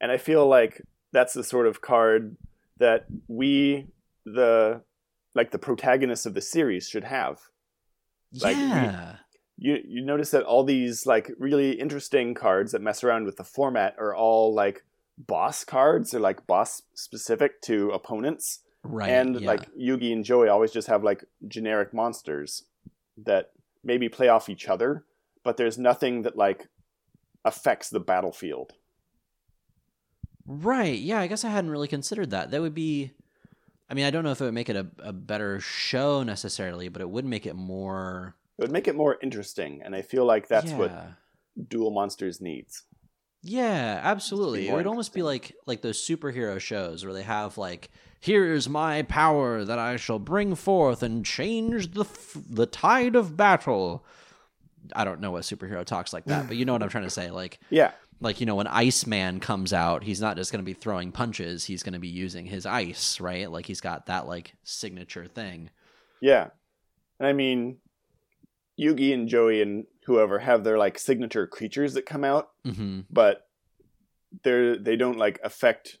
And 0.00 0.10
I 0.10 0.16
feel 0.16 0.46
like 0.46 0.82
that's 1.12 1.34
the 1.34 1.44
sort 1.44 1.66
of 1.66 1.80
card 1.80 2.36
that 2.78 3.06
we, 3.28 3.86
the 4.24 4.82
like 5.34 5.50
the 5.52 5.58
protagonists 5.58 6.26
of 6.26 6.34
the 6.34 6.40
series, 6.40 6.88
should 6.88 7.04
have. 7.04 7.38
Like, 8.32 8.56
yeah. 8.56 9.16
You 9.56 9.78
you 9.84 10.04
notice 10.04 10.30
that 10.30 10.44
all 10.44 10.62
these 10.64 11.06
like 11.06 11.30
really 11.38 11.72
interesting 11.72 12.34
cards 12.34 12.72
that 12.72 12.82
mess 12.82 13.02
around 13.02 13.24
with 13.24 13.36
the 13.36 13.44
format 13.44 13.96
are 13.98 14.14
all 14.14 14.54
like 14.54 14.84
boss 15.16 15.64
cards. 15.64 16.10
They're 16.10 16.20
like 16.20 16.46
boss 16.46 16.82
specific 16.94 17.60
to 17.62 17.90
opponents. 17.90 18.60
Right. 18.88 19.10
and 19.10 19.40
yeah. 19.40 19.46
like 19.46 19.72
Yugi 19.74 20.12
and 20.12 20.24
Joey 20.24 20.48
always 20.48 20.72
just 20.72 20.88
have 20.88 21.04
like 21.04 21.24
generic 21.46 21.92
monsters 21.92 22.64
that 23.24 23.50
maybe 23.84 24.08
play 24.08 24.28
off 24.28 24.48
each 24.48 24.68
other, 24.68 25.04
but 25.44 25.56
there's 25.56 25.78
nothing 25.78 26.22
that 26.22 26.36
like 26.36 26.68
affects 27.44 27.90
the 27.90 28.00
battlefield. 28.00 28.74
Right. 30.46 30.98
Yeah, 30.98 31.20
I 31.20 31.26
guess 31.26 31.44
I 31.44 31.50
hadn't 31.50 31.70
really 31.70 31.88
considered 31.88 32.30
that. 32.30 32.50
That 32.50 32.60
would 32.60 32.74
be 32.74 33.12
I 33.90 33.94
mean, 33.94 34.04
I 34.04 34.10
don't 34.10 34.22
know 34.22 34.32
if 34.32 34.40
it 34.40 34.44
would 34.44 34.54
make 34.54 34.68
it 34.68 34.76
a, 34.76 34.86
a 34.98 35.12
better 35.12 35.60
show 35.60 36.22
necessarily, 36.22 36.88
but 36.88 37.00
it 37.00 37.08
would 37.08 37.24
make 37.24 37.46
it 37.46 37.54
more 37.54 38.36
It 38.58 38.62
would 38.62 38.72
make 38.72 38.88
it 38.88 38.94
more 38.94 39.18
interesting, 39.22 39.82
and 39.82 39.94
I 39.94 40.02
feel 40.02 40.24
like 40.24 40.48
that's 40.48 40.72
what 40.72 40.92
Duel 41.68 41.90
Monsters 41.90 42.40
needs. 42.40 42.84
Yeah, 43.42 44.00
absolutely. 44.02 44.68
It 44.68 44.74
would 44.74 44.86
almost 44.86 45.14
be 45.14 45.22
like 45.22 45.54
like 45.66 45.80
those 45.80 45.98
superhero 45.98 46.60
shows 46.60 47.04
where 47.04 47.14
they 47.14 47.22
have 47.22 47.56
like, 47.56 47.90
"Here's 48.20 48.68
my 48.68 49.02
power 49.02 49.64
that 49.64 49.78
I 49.78 49.96
shall 49.96 50.18
bring 50.18 50.54
forth 50.54 51.02
and 51.02 51.24
change 51.24 51.92
the 51.92 52.02
f- 52.02 52.36
the 52.48 52.66
tide 52.66 53.16
of 53.16 53.36
battle." 53.36 54.04
I 54.94 55.04
don't 55.04 55.20
know 55.20 55.30
what 55.32 55.42
superhero 55.42 55.84
talks 55.84 56.12
like 56.12 56.24
that, 56.26 56.46
but 56.48 56.56
you 56.56 56.64
know 56.64 56.72
what 56.72 56.82
I'm 56.82 56.88
trying 56.88 57.04
to 57.04 57.10
say. 57.10 57.30
Like, 57.30 57.58
Yeah, 57.68 57.92
like 58.20 58.40
you 58.40 58.46
know, 58.46 58.54
when 58.54 58.66
Iceman 58.66 59.38
comes 59.40 59.72
out, 59.72 60.02
he's 60.02 60.20
not 60.20 60.36
just 60.36 60.50
going 60.50 60.64
to 60.64 60.66
be 60.66 60.72
throwing 60.72 61.12
punches; 61.12 61.64
he's 61.64 61.82
going 61.82 61.92
to 61.92 61.98
be 61.98 62.08
using 62.08 62.46
his 62.46 62.64
ice, 62.64 63.20
right? 63.20 63.50
Like 63.50 63.66
he's 63.66 63.80
got 63.82 64.06
that 64.06 64.26
like 64.26 64.54
signature 64.64 65.26
thing. 65.26 65.70
yeah. 66.20 66.48
And 67.20 67.26
I 67.28 67.32
mean, 67.32 67.78
Yugi 68.80 69.12
and 69.12 69.28
Joey 69.28 69.60
and 69.60 69.84
whoever 70.06 70.38
have 70.38 70.64
their 70.64 70.78
like 70.78 70.98
signature 70.98 71.46
creatures 71.46 71.94
that 71.94 72.06
come 72.06 72.24
out, 72.24 72.50
hmm 72.64 73.00
but 73.10 73.46
they're 74.42 74.76
they 74.78 74.96
don't 74.96 75.18
like 75.18 75.38
affect 75.42 75.98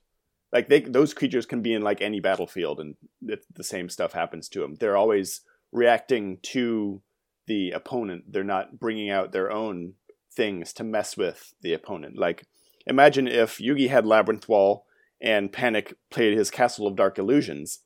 like 0.52 0.68
they 0.68 0.80
those 0.80 1.14
creatures 1.14 1.46
can 1.46 1.62
be 1.62 1.74
in 1.74 1.82
like 1.82 2.00
any 2.00 2.20
battlefield 2.20 2.80
and 2.80 2.94
it, 3.22 3.44
the 3.54 3.64
same 3.64 3.88
stuff 3.88 4.12
happens 4.12 4.48
to 4.50 4.60
them. 4.60 4.76
They're 4.76 4.96
always 4.96 5.42
reacting 5.72 6.38
to 6.42 7.02
the 7.46 7.70
opponent. 7.72 8.24
They're 8.32 8.44
not 8.44 8.78
bringing 8.78 9.10
out 9.10 9.32
their 9.32 9.50
own 9.50 9.94
things 10.34 10.72
to 10.74 10.84
mess 10.84 11.16
with 11.16 11.54
the 11.62 11.74
opponent. 11.74 12.18
Like 12.18 12.46
imagine 12.86 13.28
if 13.28 13.58
Yugi 13.58 13.88
had 13.90 14.06
Labyrinth 14.06 14.48
Wall 14.48 14.86
and 15.20 15.52
Panik 15.52 15.94
played 16.10 16.36
his 16.36 16.50
Castle 16.50 16.86
of 16.86 16.96
Dark 16.96 17.18
Illusions. 17.18 17.80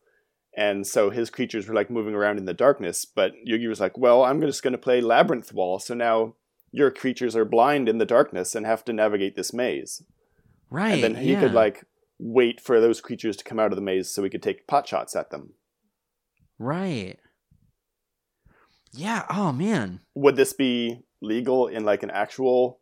And 0.55 0.87
so 0.87 1.09
his 1.09 1.31
creatures 1.31 1.66
were 1.66 1.75
like 1.75 1.90
moving 1.90 2.14
around 2.14 2.37
in 2.37 2.44
the 2.44 2.53
darkness, 2.53 3.07
but 3.07 3.33
Yugi 3.48 3.68
was 3.68 3.81
like, 3.81 3.96
"Well, 3.96 4.22
I'm 4.22 4.38
just 4.42 4.62
going 4.62 4.72
to 4.72 4.79
play 4.79 5.01
Labyrinth 5.01 5.51
Wall, 5.55 5.79
so 5.79 5.94
now 5.94 6.35
your 6.70 6.90
creatures 6.90 7.35
are 7.35 7.46
blind 7.46 7.88
in 7.88 7.96
the 7.96 8.05
darkness 8.05 8.55
and 8.55 8.66
have 8.66 8.85
to 8.85 8.92
navigate 8.92 9.35
this 9.35 9.55
maze." 9.55 10.03
Right. 10.68 10.92
and 10.92 11.03
then 11.03 11.14
he 11.16 11.33
yeah. 11.33 11.40
could 11.40 11.53
like 11.55 11.85
wait 12.22 12.61
for 12.61 12.80
those 12.80 13.00
creatures 13.00 13.37
to 13.37 13.44
come 13.44 13.58
out 13.58 13.72
of 13.72 13.76
the 13.76 13.82
maze 13.82 14.11
so 14.11 14.22
we 14.22 14.30
could 14.30 14.42
take 14.42 14.66
pot 14.66 14.87
shots 14.87 15.16
at 15.16 15.30
them. 15.30 15.54
Right. 16.58 17.18
Yeah. 18.92 19.24
Oh 19.28 19.52
man. 19.52 20.00
Would 20.14 20.37
this 20.37 20.52
be 20.52 21.00
legal 21.20 21.66
in 21.66 21.85
like 21.85 22.02
an 22.02 22.11
actual 22.11 22.80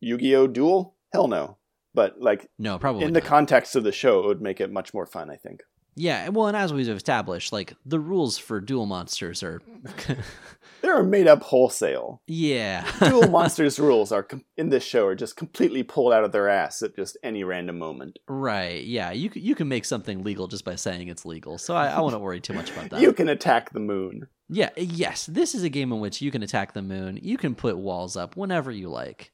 Yu-Gi-Oh 0.00 0.46
duel? 0.46 0.94
Hell 1.12 1.26
no. 1.26 1.56
But 1.94 2.20
like 2.20 2.48
No, 2.58 2.78
probably 2.78 3.04
in 3.04 3.12
the 3.12 3.20
context 3.20 3.74
of 3.74 3.82
the 3.82 3.92
show, 3.92 4.20
it 4.20 4.26
would 4.26 4.42
make 4.42 4.60
it 4.60 4.70
much 4.70 4.94
more 4.94 5.06
fun. 5.06 5.30
I 5.30 5.36
think. 5.36 5.62
Yeah, 5.98 6.28
well, 6.28 6.46
and 6.46 6.56
as 6.56 6.74
we've 6.74 6.88
established, 6.88 7.52
like 7.54 7.72
the 7.86 7.98
rules 7.98 8.36
for 8.36 8.60
Duel 8.60 8.84
Monsters 8.86 9.42
are, 9.42 9.62
They 10.82 10.88
are 10.88 11.02
made 11.02 11.26
up 11.26 11.42
wholesale. 11.42 12.20
yeah, 12.26 12.86
Duel 13.00 13.30
Monsters 13.30 13.78
rules 13.80 14.12
are 14.12 14.22
com- 14.22 14.44
in 14.58 14.68
this 14.68 14.84
show 14.84 15.06
are 15.06 15.14
just 15.14 15.36
completely 15.36 15.82
pulled 15.82 16.12
out 16.12 16.22
of 16.22 16.32
their 16.32 16.48
ass 16.50 16.82
at 16.82 16.94
just 16.96 17.16
any 17.22 17.44
random 17.44 17.78
moment. 17.78 18.18
right. 18.28 18.84
Yeah, 18.84 19.10
you 19.12 19.30
you 19.34 19.54
can 19.54 19.68
make 19.68 19.86
something 19.86 20.22
legal 20.22 20.48
just 20.48 20.66
by 20.66 20.74
saying 20.76 21.08
it's 21.08 21.24
legal, 21.24 21.56
so 21.56 21.74
I, 21.74 21.86
I 21.88 22.00
wouldn't 22.00 22.22
worry 22.22 22.40
too 22.40 22.52
much 22.52 22.70
about 22.70 22.90
that. 22.90 23.00
You 23.06 23.12
can 23.14 23.30
attack 23.30 23.72
the 23.72 23.80
moon. 23.80 24.28
yeah, 24.50 24.68
eh, 24.76 24.82
yes, 24.86 25.24
this 25.26 25.54
is 25.54 25.62
a 25.62 25.70
game 25.70 25.92
in 25.92 26.00
which 26.00 26.20
you 26.20 26.30
can 26.30 26.42
attack 26.42 26.74
the 26.74 26.82
moon. 26.82 27.18
You 27.22 27.38
can 27.38 27.54
put 27.54 27.78
walls 27.78 28.16
up 28.18 28.36
whenever 28.36 28.70
you 28.70 28.90
like. 28.90 29.32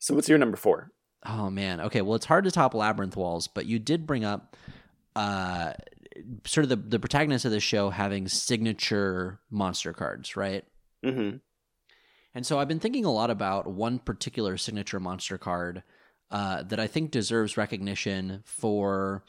So 0.00 0.14
what's 0.14 0.28
your 0.28 0.38
number 0.38 0.56
four? 0.56 0.90
Oh 1.24 1.50
man. 1.50 1.80
Okay. 1.82 2.02
Well, 2.02 2.14
it's 2.16 2.26
hard 2.26 2.44
to 2.44 2.50
top 2.50 2.74
labyrinth 2.74 3.16
walls, 3.16 3.46
but 3.46 3.66
you 3.66 3.78
did 3.78 4.06
bring 4.06 4.24
up 4.24 4.56
uh 5.16 5.72
sort 6.46 6.64
of 6.64 6.68
the 6.68 6.76
the 6.76 6.98
protagonist 6.98 7.44
of 7.44 7.50
the 7.50 7.60
show 7.60 7.90
having 7.90 8.28
signature 8.28 9.40
monster 9.50 9.92
cards, 9.92 10.36
right? 10.36 10.64
Mm-hmm. 11.04 11.38
And 12.34 12.46
so 12.46 12.58
I've 12.58 12.68
been 12.68 12.80
thinking 12.80 13.04
a 13.04 13.12
lot 13.12 13.30
about 13.30 13.66
one 13.66 13.98
particular 13.98 14.56
signature 14.56 15.00
monster 15.00 15.36
card 15.38 15.82
uh, 16.30 16.62
that 16.64 16.78
I 16.78 16.86
think 16.86 17.10
deserves 17.10 17.56
recognition 17.56 18.42
for. 18.44 19.24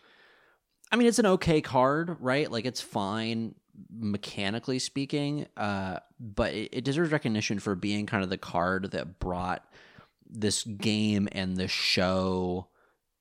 I 0.91 0.97
mean, 0.97 1.07
it's 1.07 1.19
an 1.19 1.25
okay 1.25 1.61
card, 1.61 2.17
right? 2.19 2.51
Like 2.51 2.65
it's 2.65 2.81
fine 2.81 3.55
mechanically 3.89 4.77
speaking, 4.77 5.47
uh, 5.57 5.99
but 6.19 6.53
it, 6.53 6.69
it 6.73 6.83
deserves 6.83 7.11
recognition 7.11 7.59
for 7.59 7.75
being 7.75 8.05
kind 8.05 8.23
of 8.23 8.29
the 8.29 8.37
card 8.37 8.91
that 8.91 9.19
brought 9.19 9.65
this 10.29 10.63
game 10.63 11.27
and 11.31 11.57
the 11.57 11.67
show 11.67 12.67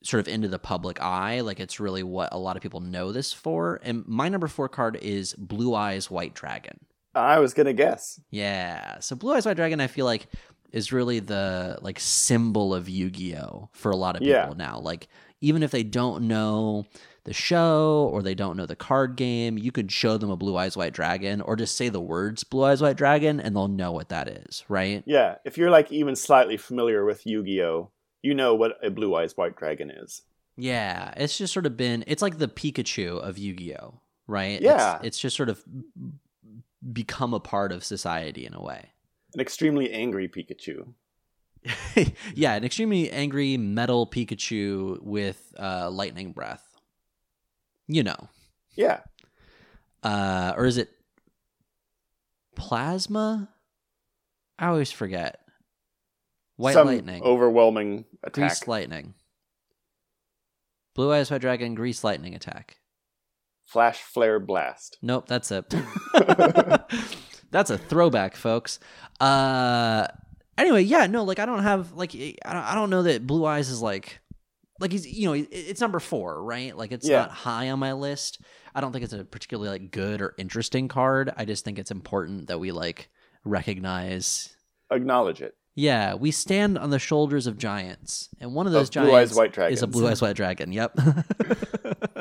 sort 0.02 0.20
of 0.20 0.28
into 0.28 0.48
the 0.48 0.58
public 0.58 1.00
eye. 1.00 1.40
Like 1.40 1.60
it's 1.60 1.78
really 1.80 2.02
what 2.02 2.30
a 2.32 2.38
lot 2.38 2.56
of 2.56 2.62
people 2.62 2.80
know 2.80 3.12
this 3.12 3.32
for. 3.32 3.80
And 3.82 4.06
my 4.06 4.28
number 4.28 4.48
four 4.48 4.68
card 4.68 4.96
is 5.02 5.34
Blue 5.34 5.74
Eyes 5.74 6.10
White 6.10 6.34
Dragon. 6.34 6.78
I 7.14 7.38
was 7.40 7.54
gonna 7.54 7.72
guess. 7.72 8.20
Yeah. 8.30 9.00
So 9.00 9.16
Blue 9.16 9.34
Eyes 9.34 9.44
White 9.46 9.56
Dragon, 9.56 9.80
I 9.80 9.88
feel 9.88 10.06
like, 10.06 10.26
is 10.72 10.92
really 10.92 11.18
the 11.18 11.78
like 11.82 11.98
symbol 11.98 12.72
of 12.72 12.88
Yu-Gi-Oh 12.88 13.68
for 13.72 13.90
a 13.90 13.96
lot 13.96 14.14
of 14.16 14.20
people 14.20 14.30
Yeah. 14.32 14.52
now. 14.56 14.78
Like 14.78 15.08
even 15.40 15.62
if 15.62 15.70
they 15.72 15.82
don't 15.82 16.28
know 16.28 16.86
the 17.24 17.32
show 17.34 18.08
or 18.12 18.22
they 18.22 18.34
don't 18.34 18.56
know 18.56 18.66
the 18.66 18.76
card 18.76 19.16
game, 19.16 19.58
you 19.58 19.72
could 19.72 19.90
show 19.92 20.16
them 20.16 20.30
a 20.30 20.36
Blue 20.36 20.56
Eyes 20.56 20.76
White 20.76 20.92
Dragon 20.94 21.40
or 21.40 21.56
just 21.56 21.76
say 21.76 21.88
the 21.88 22.00
words 22.00 22.44
Blue 22.44 22.64
Eyes 22.64 22.80
White 22.80 22.96
Dragon 22.96 23.40
and 23.40 23.54
they'll 23.54 23.68
know 23.68 23.92
what 23.92 24.08
that 24.10 24.28
is, 24.28 24.64
right? 24.68 25.02
Yeah, 25.06 25.36
if 25.44 25.58
you're 25.58 25.70
like 25.70 25.90
even 25.92 26.14
slightly 26.16 26.56
familiar 26.56 27.04
with 27.04 27.26
Yu-Gi-Oh, 27.26 27.90
you 28.22 28.34
know 28.34 28.54
what 28.54 28.78
a 28.82 28.90
blue 28.90 29.14
eyes 29.14 29.36
white 29.36 29.56
dragon 29.56 29.90
is. 29.90 30.22
Yeah, 30.56 31.14
it's 31.16 31.38
just 31.38 31.52
sort 31.52 31.66
of 31.66 31.76
been 31.76 32.04
it's 32.06 32.22
like 32.22 32.38
the 32.38 32.48
Pikachu 32.48 33.18
of 33.18 33.38
Yu-Gi-Oh, 33.38 34.00
right? 34.26 34.60
Yeah. 34.60 34.96
It's, 34.96 35.06
it's 35.06 35.18
just 35.20 35.36
sort 35.36 35.48
of 35.48 35.62
become 36.92 37.34
a 37.34 37.40
part 37.40 37.72
of 37.72 37.84
society 37.84 38.46
in 38.46 38.54
a 38.54 38.62
way. 38.62 38.90
An 39.34 39.40
extremely 39.40 39.90
angry 39.92 40.28
Pikachu. 40.28 40.92
yeah, 42.34 42.54
an 42.54 42.64
extremely 42.64 43.10
angry 43.10 43.56
metal 43.56 44.06
Pikachu 44.06 45.00
with 45.02 45.54
uh, 45.58 45.90
lightning 45.90 46.32
breath. 46.32 46.66
You 47.86 48.04
know, 48.04 48.28
Yeah, 48.76 49.00
uh, 50.02 50.54
or 50.56 50.64
is 50.64 50.78
it 50.78 50.90
plasma? 52.54 53.48
I 54.58 54.66
always 54.66 54.92
forget. 54.92 55.39
White 56.60 56.74
some 56.74 56.86
lightning, 56.88 57.22
overwhelming 57.22 58.04
attack. 58.22 58.34
grease 58.34 58.68
lightning, 58.68 59.14
blue 60.94 61.12
eyes 61.12 61.30
white 61.30 61.40
dragon, 61.40 61.74
grease 61.74 62.04
lightning 62.04 62.34
attack. 62.34 62.76
Flash 63.64 63.98
flare 64.02 64.38
blast. 64.40 64.98
Nope, 65.00 65.26
that's 65.26 65.50
it. 65.50 65.64
that's 67.50 67.70
a 67.70 67.78
throwback, 67.78 68.36
folks. 68.36 68.78
Uh, 69.20 70.06
anyway, 70.58 70.82
yeah, 70.82 71.06
no, 71.06 71.24
like 71.24 71.38
I 71.38 71.46
don't 71.46 71.62
have 71.62 71.92
like 71.92 72.14
I 72.14 72.52
don't, 72.52 72.62
I 72.64 72.74
don't 72.74 72.90
know 72.90 73.04
that 73.04 73.26
Blue 73.26 73.46
Eyes 73.46 73.70
is 73.70 73.80
like 73.80 74.20
like 74.80 74.92
he's 74.92 75.06
you 75.06 75.26
know 75.26 75.46
it's 75.50 75.80
number 75.80 76.00
four, 76.00 76.42
right? 76.42 76.76
Like 76.76 76.92
it's 76.92 77.08
Yeah. 77.08 77.20
not 77.20 77.30
high 77.30 77.70
on 77.70 77.78
my 77.78 77.92
list. 77.94 78.42
I 78.74 78.80
don't 78.80 78.92
think 78.92 79.04
it's 79.04 79.12
a 79.12 79.24
particularly 79.24 79.70
like 79.70 79.90
good 79.90 80.20
or 80.20 80.34
interesting 80.36 80.88
card. 80.88 81.32
I 81.36 81.44
just 81.44 81.64
think 81.64 81.78
it's 81.78 81.90
important 81.90 82.48
that 82.48 82.58
we 82.60 82.70
like 82.72 83.08
recognize. 83.44 84.54
Acknowledge 84.90 85.40
it. 85.40 85.54
Yeah, 85.76 86.14
we 86.14 86.30
stand 86.30 86.76
on 86.78 86.90
the 86.90 86.98
shoulders 86.98 87.46
of 87.46 87.56
giants, 87.56 88.28
and 88.40 88.54
one 88.54 88.66
of 88.66 88.72
those 88.72 88.88
Of 88.88 88.94
giants 88.94 89.34
White 89.34 89.56
is 89.70 89.82
a 89.82 89.86
blue 89.86 90.08
eyes 90.08 90.20
white 90.20 90.36
dragon. 90.36 90.72
Yep. 90.72 90.98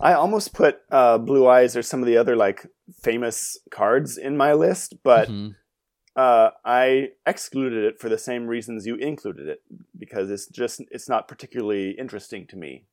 I 0.00 0.14
almost 0.14 0.54
put 0.54 0.78
uh, 0.90 1.18
blue 1.18 1.46
eyes 1.46 1.76
or 1.76 1.82
some 1.82 2.00
of 2.00 2.06
the 2.06 2.16
other 2.16 2.34
like 2.34 2.66
famous 3.02 3.58
cards 3.70 4.16
in 4.16 4.36
my 4.36 4.54
list, 4.54 4.94
but 5.02 5.28
Mhm. 5.28 5.56
uh, 6.16 6.50
I 6.64 7.10
excluded 7.26 7.84
it 7.84 8.00
for 8.00 8.08
the 8.08 8.18
same 8.18 8.46
reasons 8.46 8.86
you 8.86 8.94
included 8.96 9.48
it 9.48 9.62
because 9.98 10.30
it's 10.30 10.46
just 10.46 10.80
it's 10.90 11.08
not 11.08 11.28
particularly 11.28 11.90
interesting 11.92 12.46
to 12.48 12.56
me. 12.56 12.84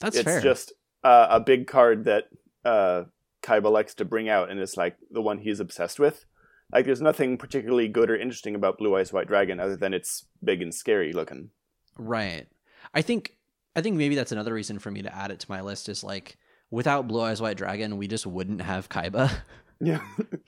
That's 0.00 0.20
fair. 0.20 0.36
it's 0.36 0.42
fair. 0.44 0.52
just 0.52 0.72
uh, 1.02 1.28
a 1.30 1.40
big 1.40 1.66
card 1.66 2.04
that 2.04 2.24
uh, 2.64 3.04
Kaiba 3.42 3.70
likes 3.72 3.94
to 3.94 4.04
bring 4.04 4.28
out, 4.28 4.50
and 4.50 4.60
it's 4.60 4.76
like 4.76 4.96
the 5.10 5.22
one 5.22 5.38
he's 5.38 5.60
obsessed 5.60 5.98
with. 5.98 6.26
Like, 6.74 6.84
there's 6.86 7.00
nothing 7.00 7.38
particularly 7.38 7.88
good 7.88 8.10
or 8.10 8.16
interesting 8.16 8.54
about 8.54 8.76
Blue 8.78 8.96
Eyes 8.96 9.12
White 9.12 9.28
Dragon 9.28 9.60
other 9.60 9.76
than 9.76 9.94
it's 9.94 10.26
big 10.42 10.60
and 10.60 10.74
scary 10.74 11.12
looking. 11.12 11.50
Right. 11.96 12.48
I 12.92 13.00
think 13.00 13.36
I 13.76 13.80
think 13.80 13.96
maybe 13.96 14.14
that's 14.14 14.32
another 14.32 14.52
reason 14.52 14.78
for 14.78 14.90
me 14.90 15.02
to 15.02 15.14
add 15.14 15.30
it 15.30 15.40
to 15.40 15.46
my 15.50 15.60
list 15.60 15.88
is 15.88 16.04
like 16.04 16.36
without 16.70 17.08
Blue 17.08 17.20
Eyes 17.22 17.40
White 17.40 17.56
Dragon, 17.56 17.96
we 17.96 18.08
just 18.08 18.26
wouldn't 18.26 18.60
have 18.62 18.88
Kaiba. 18.88 19.30
Yeah, 19.80 20.00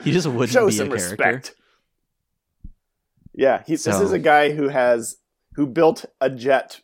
he 0.05 0.13
just 0.13 0.29
wouldn't 0.29 0.51
show 0.51 0.67
be 0.67 0.73
some 0.73 0.87
a 0.87 0.97
character. 0.97 1.11
respect. 1.11 1.55
Yeah, 3.35 3.63
he, 3.67 3.75
this 3.75 3.87
is 3.87 4.13
a 4.13 4.21
guy 4.21 4.53
who 4.53 4.69
has 4.69 5.17
who 5.57 5.67
built 5.67 6.05
a 6.21 6.31
jet 6.31 6.81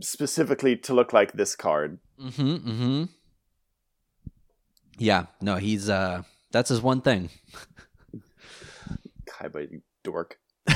specifically 0.00 0.76
to 0.76 0.92
look 0.92 1.12
like 1.12 1.32
this 1.32 1.54
card. 1.54 1.98
Mm-hmm. 2.20 2.54
Mm-hmm. 2.70 3.04
Yeah. 4.98 5.26
No, 5.40 5.56
he's 5.56 5.88
uh 5.88 6.24
that's 6.50 6.70
his 6.70 6.82
one 6.82 7.00
thing. 7.00 7.30
Kaiba, 9.36 9.70
you 9.70 9.82
dork. 10.04 10.38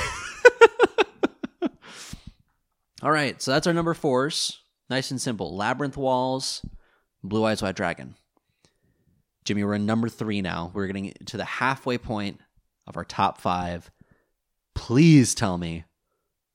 All 3.03 3.11
right, 3.11 3.41
so 3.41 3.51
that's 3.51 3.65
our 3.65 3.73
number 3.73 3.93
fours. 3.95 4.59
Nice 4.89 5.09
and 5.09 5.19
simple. 5.19 5.55
Labyrinth 5.55 5.97
Walls, 5.97 6.63
Blue 7.23 7.43
Eyes 7.45 7.61
White 7.61 7.75
Dragon. 7.75 8.15
Jimmy, 9.43 9.63
we're 9.63 9.73
in 9.73 9.87
number 9.87 10.07
three 10.07 10.41
now. 10.41 10.69
We're 10.73 10.85
getting 10.87 11.13
to 11.25 11.37
the 11.37 11.45
halfway 11.45 11.97
point 11.97 12.39
of 12.85 12.95
our 12.97 13.05
top 13.05 13.41
five. 13.41 13.89
Please 14.75 15.33
tell 15.33 15.57
me 15.57 15.85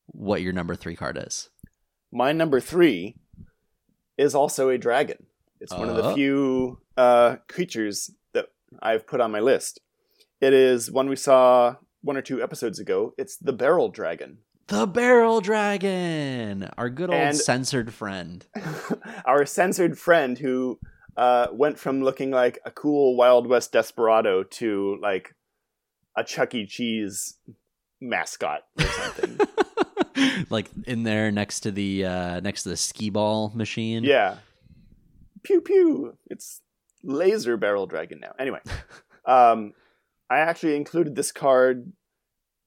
what 0.07 0.41
your 0.43 0.53
number 0.53 0.77
three 0.77 0.95
card 0.95 1.19
is. 1.21 1.49
My 2.13 2.31
number 2.31 2.61
three 2.61 3.17
is 4.17 4.35
also 4.37 4.69
a 4.69 4.79
dragon. 4.79 5.27
It's 5.61 5.73
one 5.73 5.89
of 5.89 5.97
the 5.97 6.05
Oh. 6.05 6.15
few 6.15 6.79
uh, 6.97 7.37
creatures 7.49 8.13
that 8.35 8.47
I've 8.81 9.07
put 9.07 9.21
on 9.21 9.33
my 9.33 9.41
list. 9.41 9.81
It 10.41 10.53
is 10.53 10.91
one 10.91 11.09
we 11.09 11.17
saw 11.17 11.77
one 12.07 12.17
or 12.17 12.23
two 12.23 12.43
episodes 12.43 12.79
ago. 12.79 13.13
It's 13.19 13.37
the 13.37 13.53
barrel 13.53 13.89
dragon. 13.91 14.39
The 14.69 14.85
Barrel 14.87 15.41
Dragon, 15.41 16.69
our 16.77 16.91
good 16.91 17.09
old 17.11 17.21
And- 17.21 17.37
censored 17.37 17.95
friend. 17.95 18.45
Our 19.25 19.47
censored 19.47 19.97
friend 19.97 20.37
who 20.37 20.81
uh, 21.17 21.47
went 21.53 21.79
from 21.79 22.03
looking 22.03 22.33
like 22.33 22.59
a 22.65 22.73
cool 22.73 23.17
Wild 23.17 23.47
West 23.47 23.71
desperado 23.71 24.43
to 24.43 24.99
like 25.01 25.37
a 26.17 26.25
Chuck 26.25 26.53
E. 26.57 26.67
Cheese 26.67 27.39
mascot 28.01 28.63
or 28.77 28.85
something. 28.87 29.39
like 30.51 30.69
in 30.85 31.05
there 31.05 31.31
next 31.31 31.61
to 31.61 31.71
the 31.71 32.05
uh 32.05 32.41
next 32.41 32.65
to 32.65 32.71
the 32.71 32.77
skee 32.77 33.11
ball 33.11 33.53
machine. 33.55 34.03
Yeah. 34.03 34.39
Pew 35.45 35.61
pew. 35.61 36.19
It's 36.27 36.61
laser 37.05 37.57
barrel 37.57 37.87
dragon 37.87 38.19
now. 38.21 38.33
Anyway, 38.39 38.61
um, 39.27 39.75
I 40.29 40.39
actually 40.39 40.77
included 40.77 41.15
this 41.15 41.33
card 41.33 41.93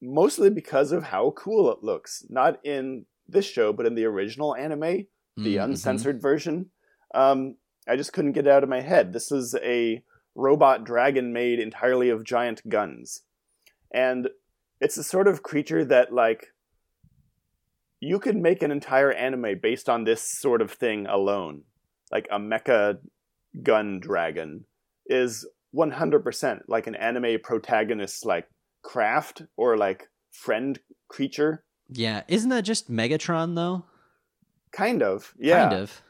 mostly 0.00 0.50
because 0.50 0.92
of 0.92 1.04
how 1.04 1.32
cool 1.32 1.70
it 1.70 1.82
looks. 1.82 2.24
Not 2.28 2.64
in 2.64 3.06
this 3.28 3.44
show, 3.44 3.72
but 3.72 3.86
in 3.86 3.94
the 3.94 4.06
original 4.06 4.54
anime, 4.56 5.06
the 5.36 5.56
Mhm. 5.56 5.64
uncensored 5.64 6.20
version. 6.20 6.70
Um, 7.14 7.56
I 7.86 7.96
just 7.96 8.12
couldn't 8.12 8.32
get 8.32 8.46
it 8.46 8.50
out 8.50 8.62
of 8.62 8.68
my 8.68 8.80
head. 8.80 9.12
This 9.12 9.30
is 9.30 9.54
a 9.56 10.02
robot 10.34 10.84
dragon 10.84 11.32
made 11.32 11.58
entirely 11.58 12.08
of 12.08 12.24
giant 12.24 12.68
guns. 12.68 13.24
And 13.92 14.30
it's 14.80 14.96
a 14.96 15.04
sort 15.04 15.28
of 15.28 15.42
creature 15.42 15.84
that, 15.84 16.12
like, 16.12 16.54
you 18.00 18.18
could 18.18 18.36
make 18.36 18.62
an 18.62 18.70
entire 18.70 19.12
anime 19.12 19.58
based 19.60 19.88
on 19.88 20.04
this 20.04 20.22
sort 20.22 20.62
of 20.62 20.70
thing 20.70 21.06
alone. 21.06 21.64
Like 22.10 22.26
a 22.30 22.38
mecha 22.38 23.00
gun 23.62 24.00
dragon 24.00 24.66
is 25.06 25.46
100% 25.74 26.62
like 26.68 26.86
an 26.86 26.94
anime 26.94 27.40
protagonist, 27.42 28.24
like 28.26 28.48
craft 28.82 29.42
or 29.56 29.76
like 29.76 30.08
friend 30.30 30.78
creature. 31.08 31.64
Yeah, 31.88 32.22
isn't 32.28 32.50
that 32.50 32.62
just 32.62 32.90
Megatron 32.90 33.54
though? 33.54 33.84
Kind 34.72 35.02
of. 35.02 35.34
Yeah. 35.38 35.68
Kind 35.68 35.80
of. 35.80 36.02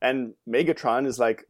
and 0.00 0.34
Megatron 0.48 1.06
is 1.06 1.18
like 1.18 1.46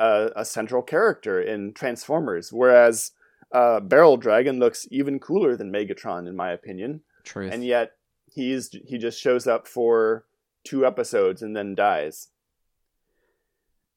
a, 0.00 0.30
a 0.36 0.44
central 0.44 0.82
character 0.82 1.40
in 1.40 1.72
Transformers, 1.72 2.52
whereas 2.52 3.12
uh, 3.52 3.80
Barrel 3.80 4.16
Dragon 4.16 4.58
looks 4.58 4.86
even 4.90 5.20
cooler 5.20 5.56
than 5.56 5.72
Megatron, 5.72 6.26
in 6.28 6.34
my 6.34 6.50
opinion. 6.50 7.02
Truth. 7.22 7.52
And 7.52 7.64
yet 7.64 7.92
he's 8.26 8.70
he 8.86 8.98
just 8.98 9.20
shows 9.20 9.46
up 9.46 9.68
for 9.68 10.24
two 10.64 10.84
episodes 10.84 11.42
and 11.42 11.56
then 11.56 11.74
dies. 11.74 12.28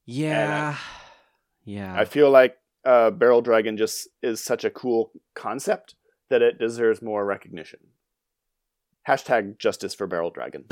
yeah. 0.05 0.77
yeah. 1.65 1.93
I 1.99 2.05
feel 2.05 2.29
like 2.29 2.57
uh, 2.85 3.11
Barrel 3.11 3.41
Dragon 3.41 3.77
just 3.77 4.07
is 4.21 4.43
such 4.43 4.63
a 4.63 4.69
cool 4.69 5.11
concept 5.35 5.95
that 6.29 6.41
it 6.41 6.59
deserves 6.59 7.01
more 7.01 7.25
recognition. 7.25 7.79
Hashtag 9.07 9.57
justice 9.57 9.93
for 9.93 10.07
Barrel 10.07 10.31
Dragon. 10.31 10.65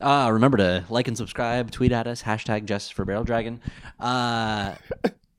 uh, 0.00 0.28
remember 0.32 0.58
to 0.58 0.84
like 0.88 1.08
and 1.08 1.16
subscribe, 1.16 1.70
tweet 1.70 1.92
at 1.92 2.06
us, 2.06 2.22
hashtag 2.22 2.64
justice 2.64 2.90
for 2.90 3.04
barrel 3.04 3.24
dragon. 3.24 3.60
Uh, 4.00 4.74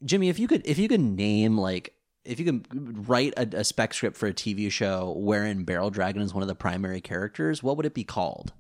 Jimmy, 0.05 0.29
if 0.29 0.39
you 0.39 0.47
could 0.47 0.65
if 0.65 0.77
you 0.77 0.87
could 0.87 1.01
name 1.01 1.57
like 1.57 1.93
if 2.23 2.39
you 2.39 2.45
could 2.45 3.07
write 3.07 3.33
a, 3.37 3.59
a 3.59 3.63
spec 3.63 3.93
script 3.93 4.17
for 4.17 4.27
a 4.27 4.33
TV 4.33 4.71
show 4.71 5.13
wherein 5.17 5.63
Barrel 5.63 5.89
Dragon 5.89 6.21
is 6.21 6.33
one 6.33 6.41
of 6.41 6.47
the 6.47 6.55
primary 6.55 7.01
characters, 7.01 7.63
what 7.63 7.77
would 7.77 7.85
it 7.85 7.93
be 7.93 8.03
called? 8.03 8.53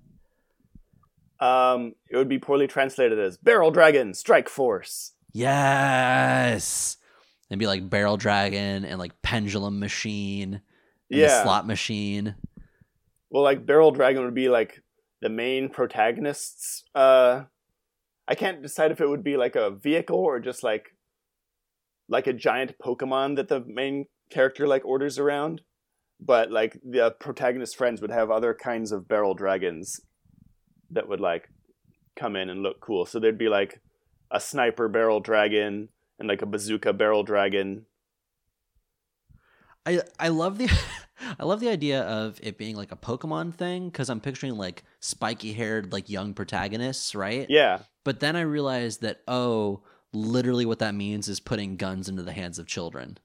um, 1.39 1.93
it 2.09 2.17
would 2.17 2.29
be 2.29 2.39
poorly 2.39 2.67
translated 2.67 3.19
as 3.19 3.37
Barrel 3.37 3.71
Dragon 3.71 4.13
Strike 4.13 4.49
Force. 4.49 5.13
Yes. 5.37 6.97
It'd 7.49 7.59
be 7.59 7.67
like 7.67 7.89
Barrel 7.89 8.17
Dragon 8.17 8.83
and 8.85 8.99
like 8.99 9.21
Pendulum 9.21 9.79
Machine 9.79 10.55
and 10.55 11.19
Yeah. 11.19 11.43
Slot 11.43 11.67
Machine. 11.67 12.35
Well, 13.29 13.43
like 13.43 13.65
Barrel 13.65 13.91
Dragon 13.91 14.23
would 14.25 14.33
be 14.33 14.49
like 14.49 14.81
the 15.21 15.29
main 15.29 15.69
protagonists. 15.69 16.83
Uh, 16.95 17.43
I 18.27 18.35
can't 18.35 18.61
decide 18.61 18.91
if 18.91 18.99
it 18.99 19.07
would 19.07 19.23
be 19.23 19.37
like 19.37 19.55
a 19.55 19.69
vehicle 19.69 20.19
or 20.19 20.39
just 20.39 20.63
like 20.63 20.95
like 22.09 22.27
a 22.27 22.33
giant 22.33 22.77
Pokemon 22.79 23.35
that 23.35 23.47
the 23.49 23.63
main 23.65 24.05
character 24.29 24.67
like 24.67 24.85
orders 24.85 25.19
around. 25.19 25.61
But 26.19 26.51
like 26.51 26.79
the 26.83 27.11
protagonist 27.19 27.77
friends 27.77 28.01
would 28.01 28.11
have 28.11 28.31
other 28.31 28.53
kinds 28.53 28.91
of 28.91 29.07
barrel 29.07 29.35
dragons 29.35 30.01
that 30.91 31.07
would 31.07 31.19
like 31.19 31.49
come 32.15 32.35
in 32.35 32.49
and 32.49 32.63
look 32.63 32.79
cool. 32.81 33.05
So 33.05 33.19
there'd 33.19 33.37
be 33.37 33.49
like 33.49 33.81
a 34.31 34.39
sniper 34.39 34.87
barrel 34.87 35.19
dragon 35.19 35.89
and 36.19 36.27
like 36.27 36.41
a 36.41 36.45
bazooka 36.45 36.93
barrel 36.93 37.23
dragon. 37.23 37.85
I 39.85 40.01
I 40.19 40.29
love 40.29 40.57
the 40.57 40.69
I 41.39 41.45
love 41.45 41.59
the 41.59 41.69
idea 41.69 42.01
of 42.03 42.39
it 42.43 42.57
being 42.57 42.75
like 42.75 42.91
a 42.91 42.95
Pokemon 42.97 43.55
thing 43.55 43.89
because 43.89 44.09
I'm 44.09 44.19
picturing 44.21 44.55
like 44.57 44.83
spiky 44.99 45.53
haired 45.53 45.91
like 45.91 46.09
young 46.09 46.33
protagonists, 46.33 47.15
right? 47.15 47.47
Yeah. 47.49 47.79
But 48.03 48.19
then 48.19 48.35
I 48.35 48.41
realized 48.41 49.01
that 49.01 49.21
oh, 49.27 49.81
literally 50.13 50.65
what 50.65 50.79
that 50.79 50.95
means 50.95 51.27
is 51.27 51.39
putting 51.39 51.77
guns 51.77 52.07
into 52.09 52.23
the 52.23 52.33
hands 52.33 52.59
of 52.59 52.67
children. 52.67 53.17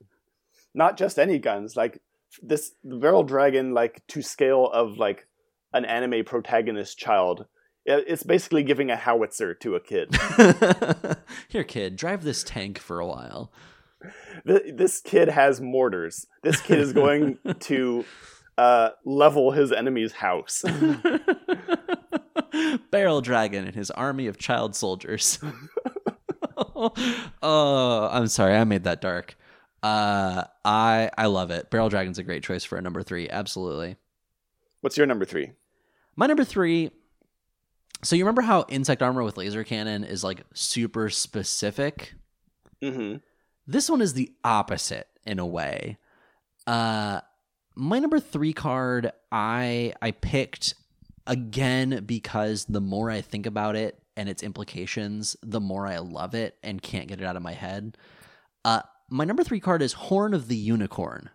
not 0.75 0.97
just 0.97 1.19
any 1.19 1.39
guns 1.39 1.77
like 1.77 2.01
this 2.43 2.73
the 2.83 2.97
barrel 2.97 3.23
dragon 3.25 3.75
like 3.75 4.03
to 4.09 4.23
scale 4.23 4.67
of 4.73 4.97
like 4.99 5.27
an 5.75 5.85
anime 5.85 6.25
protagonist 6.25 6.99
child 6.99 7.47
it's 7.85 8.23
basically 8.23 8.63
giving 8.63 8.91
a 8.91 8.97
howitzer 8.97 9.55
to 9.55 9.75
a 9.75 9.81
kid 9.81 10.15
Here, 11.49 11.65
kid, 11.65 11.97
drive 11.97 12.25
this 12.25 12.43
tank 12.45 12.79
for 12.79 13.01
a 13.01 13.07
while. 13.07 13.53
Th- 14.47 14.75
this 14.75 15.01
kid 15.01 15.29
has 15.29 15.61
mortars 15.61 16.27
this 16.43 16.61
kid 16.61 16.79
is 16.81 16.93
going 16.93 17.39
to 17.61 18.05
uh, 18.59 18.91
level 19.05 19.53
his 19.53 19.73
enemy's 19.73 20.13
house 20.13 20.65
Barrel 22.91 23.21
Dragon 23.21 23.67
and 23.67 23.75
his 23.75 23.91
army 23.91 24.27
of 24.27 24.39
child 24.39 24.77
soldiers. 24.77 25.39
oh, 26.77 28.09
I'm 28.13 28.27
sorry, 28.29 28.57
I 28.57 28.65
made 28.65 28.85
that 28.85 29.01
dark. 29.01 29.37
Uh, 29.83 30.45
I 30.65 31.11
I 31.17 31.27
love 31.27 31.51
it. 31.51 31.71
Barrel 31.71 31.89
Dragon's 31.89 32.19
a 32.19 32.23
great 32.23 32.45
choice 32.45 32.65
for 32.65 32.77
a 32.77 32.83
number 32.83 33.03
three. 33.03 33.29
Absolutely. 33.29 33.97
what's 34.81 34.97
your 34.97 35.07
number 35.07 35.25
three 35.25 35.53
My 36.17 36.27
number 36.27 36.45
three. 36.45 36.91
So 38.05 38.17
you 38.17 38.25
remember 38.25 38.43
how 38.43 38.65
insect 38.69 39.03
armor 39.03 39.23
with 39.23 39.37
laser 39.37 39.63
cannon 39.65 40.05
is 40.05 40.25
like 40.25 40.43
super 40.55 41.09
specific? 41.11 42.15
mm-hmm. 42.83 43.17
This 43.67 43.89
one 43.89 44.01
is 44.01 44.15
the 44.15 44.33
opposite 44.43 45.09
in 45.25 45.39
a 45.39 45.47
way. 45.47 45.99
Uh 46.67 47.21
my 47.75 47.99
number 47.99 48.21
3 48.21 48.53
card 48.53 49.13
I 49.31 49.95
I 50.03 50.11
picked 50.11 50.75
again 51.27 52.03
because 52.05 52.65
the 52.67 52.81
more 52.81 53.11
I 53.11 53.21
think 53.21 53.47
about 53.47 53.77
it 53.77 53.99
and 54.17 54.29
its 54.29 54.43
implications, 54.43 55.37
the 55.43 55.61
more 55.61 55.87
I 55.87 55.99
love 55.99 56.35
it 56.35 56.59
and 56.63 56.83
can't 56.83 57.09
get 57.09 57.21
it 57.21 57.25
out 57.25 57.37
of 57.37 57.43
my 57.43 57.53
head. 57.53 57.97
Uh 58.65 58.83
my 59.09 59.25
number 59.25 59.45
3 59.45 59.61
card 59.61 59.83
is 59.83 59.93
Horn 59.93 60.35
of 60.35 60.49
the 60.49 60.57
Unicorn. 60.57 61.31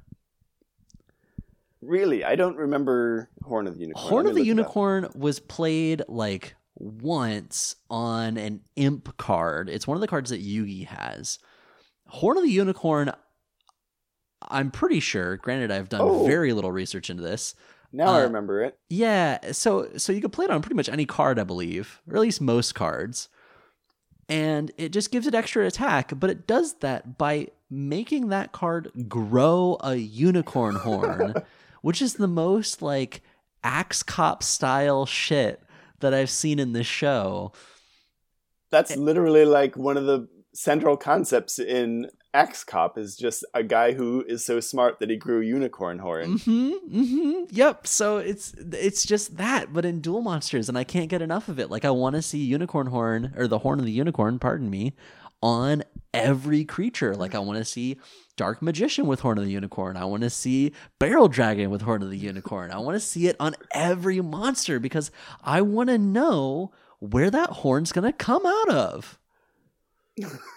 Really 1.88 2.24
i 2.24 2.36
don't 2.36 2.58
remember 2.58 3.30
horn 3.44 3.66
of 3.68 3.76
the 3.76 3.82
unicorn 3.82 4.10
Horn 4.10 4.28
of 4.28 4.36
the 4.36 4.42
look 4.42 4.48
it 4.48 4.52
up. 4.52 4.58
Unicorn 4.58 5.08
was 5.16 5.40
played 5.40 6.04
like 6.08 6.56
once 6.76 7.76
on 7.90 8.38
an 8.38 8.62
imp 8.76 9.18
card. 9.18 9.68
It's 9.70 9.88
one 9.88 9.98
of 9.98 10.02
the 10.02 10.08
cards 10.08 10.30
that 10.30 10.46
Yugi 10.46 10.86
has. 10.86 11.40
Horn 12.08 12.38
of 12.38 12.44
the 12.44 12.52
Unicorn, 12.52 13.12
I'm 14.50 14.70
pretty 14.70 15.00
sure, 15.00 15.38
granted 15.38 15.72
I've 15.72 15.90
done 15.90 16.02
Oh. 16.02 16.26
very 16.28 16.54
little 16.54 16.72
research 16.72 17.10
into 17.10 17.24
this. 17.24 17.56
now 17.92 18.14
i 18.14 18.20
uh, 18.20 18.24
remember 18.24 18.62
it 18.64 18.78
Yeah, 18.90 19.52
so 19.54 19.90
so 19.98 20.12
you 20.14 20.22
can 20.22 20.30
play 20.30 20.46
it 20.46 20.52
on 20.52 20.62
pretty 20.62 20.76
much 20.76 20.90
any 20.90 21.06
card, 21.06 21.40
I 21.40 21.44
believe, 21.44 22.02
or 22.08 22.16
at 22.18 22.22
least 22.22 22.42
most 22.42 22.76
cards. 22.76 23.30
And 24.30 24.72
it 24.78 24.90
just 24.92 25.10
gives 25.12 25.26
it 25.26 25.34
extra 25.34 25.66
attack, 25.66 26.12
but 26.20 26.30
it 26.30 26.46
does 26.46 26.74
that 26.82 27.18
by 27.18 27.48
making 27.72 28.28
that 28.30 28.52
card 28.52 28.92
grow 29.08 29.78
a 29.82 29.96
unicorn 29.96 30.76
horn, 30.76 31.34
which 31.88 32.02
is 32.02 32.16
the 32.16 32.28
most 32.28 32.82
like 32.82 33.22
axe 33.64 34.04
cop 34.04 34.44
style 34.44 35.06
shit 35.06 35.62
that 36.02 36.14
I've 36.14 36.30
seen 36.30 36.60
in 36.60 36.74
this 36.74 36.86
show. 36.86 37.54
that's 38.70 38.98
literally 38.98 39.46
like 39.46 39.78
one 39.78 39.96
of 39.96 40.06
the 40.06 40.28
central 40.54 40.98
concepts 40.98 41.60
in 41.60 42.10
Axe 42.34 42.66
Cop 42.66 42.98
is 42.98 43.16
just 43.16 43.46
a 43.54 43.64
guy 43.64 43.94
who 43.94 44.22
is 44.28 44.44
so 44.44 44.60
smart 44.60 45.00
that 45.00 45.10
he 45.10 45.16
grew 45.16 45.40
unicorn 45.40 46.00
horn. 46.00 46.38
hmm 46.40 46.72
hmm 46.92 47.44
Yep. 47.52 47.88
So 47.88 48.18
it's 48.18 48.54
it's 48.74 49.06
just 49.06 49.38
that, 49.38 49.72
but 49.72 49.86
in 49.86 50.02
Duel 50.02 50.22
Monsters, 50.22 50.68
and 50.68 50.78
I 50.78 50.84
can't 50.84 51.10
get 51.10 51.22
enough 51.22 51.48
of 51.48 51.58
it. 51.58 51.72
Like 51.72 51.86
I 51.86 51.92
want 51.92 52.18
to 52.18 52.22
see 52.22 52.40
unicorn 52.40 52.88
horn 52.88 53.34
or 53.38 53.48
the 53.48 53.60
horn 53.60 53.80
of 53.80 53.86
the 53.86 53.94
unicorn, 53.94 54.40
pardon 54.40 54.70
me, 54.70 54.92
on 55.42 55.86
every 56.14 56.66
creature. 56.66 57.16
Like 57.16 57.36
I 57.36 57.40
want 57.40 57.58
to 57.58 57.66
see 57.66 57.98
Dark 58.36 58.62
Magician 58.62 59.08
with 59.08 59.22
Horn 59.22 59.38
of 59.38 59.46
the 59.46 59.52
Unicorn. 59.52 59.98
I 59.98 60.06
want 60.06 60.24
to 60.24 60.30
see 60.30 60.74
Barrel 61.00 61.28
Dragon 61.28 61.70
with 61.70 61.82
Horn 61.82 62.04
of 62.04 62.10
the 62.10 62.18
Unicorn. 62.18 62.72
I 62.72 62.80
want 62.80 62.96
to 62.96 63.00
see 63.00 63.28
it 63.28 63.36
on 63.40 63.56
every 63.72 64.22
monster 64.22 64.80
because 64.80 65.12
I 65.44 65.62
want 65.62 65.90
to 65.90 65.98
know 65.98 66.72
where 67.00 67.30
that 67.30 67.50
horn's 67.50 67.92
gonna 67.92 68.14
come 68.14 68.46
out 68.46 68.70
of. 68.70 69.20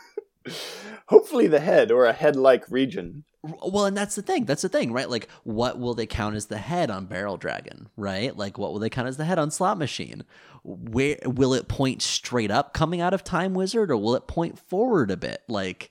Hopefully, 1.07 1.47
the 1.47 1.61
head 1.61 1.91
or 1.91 2.07
a 2.07 2.13
head 2.13 2.37
like 2.37 2.71
region. 2.71 3.25
Well, 3.43 3.87
and 3.87 3.97
that's 3.97 4.17
the 4.17 4.23
thing. 4.23 4.45
That's 4.45 4.63
the 4.63 4.69
thing, 4.69 4.93
right? 4.93 5.09
Like, 5.09 5.29
what 5.45 5.79
will 5.79 5.95
they 5.95 6.07
count 6.07 6.37
as 6.37 6.47
the 6.47 6.59
head 6.59 6.91
on 6.91 7.07
Barrel 7.07 7.39
Dragon, 7.39 7.89
right? 7.97 8.37
Like, 8.37 8.59
what 8.59 8.73
will 8.73 8.79
they 8.79 8.91
count 8.91 9.09
as 9.09 9.17
the 9.17 9.25
head 9.25 9.39
on 9.39 9.51
Slot 9.51 9.79
Machine? 9.79 10.25
Where 10.63 11.17
will 11.25 11.55
it 11.55 11.69
point 11.69 12.03
straight 12.03 12.51
up 12.51 12.75
coming 12.75 13.01
out 13.01 13.15
of 13.15 13.25
Time 13.25 13.55
Wizard, 13.55 13.91
or 13.91 13.97
will 13.97 14.15
it 14.15 14.29
point 14.29 14.59
forward 14.59 15.11
a 15.11 15.17
bit? 15.17 15.43
Like, 15.49 15.91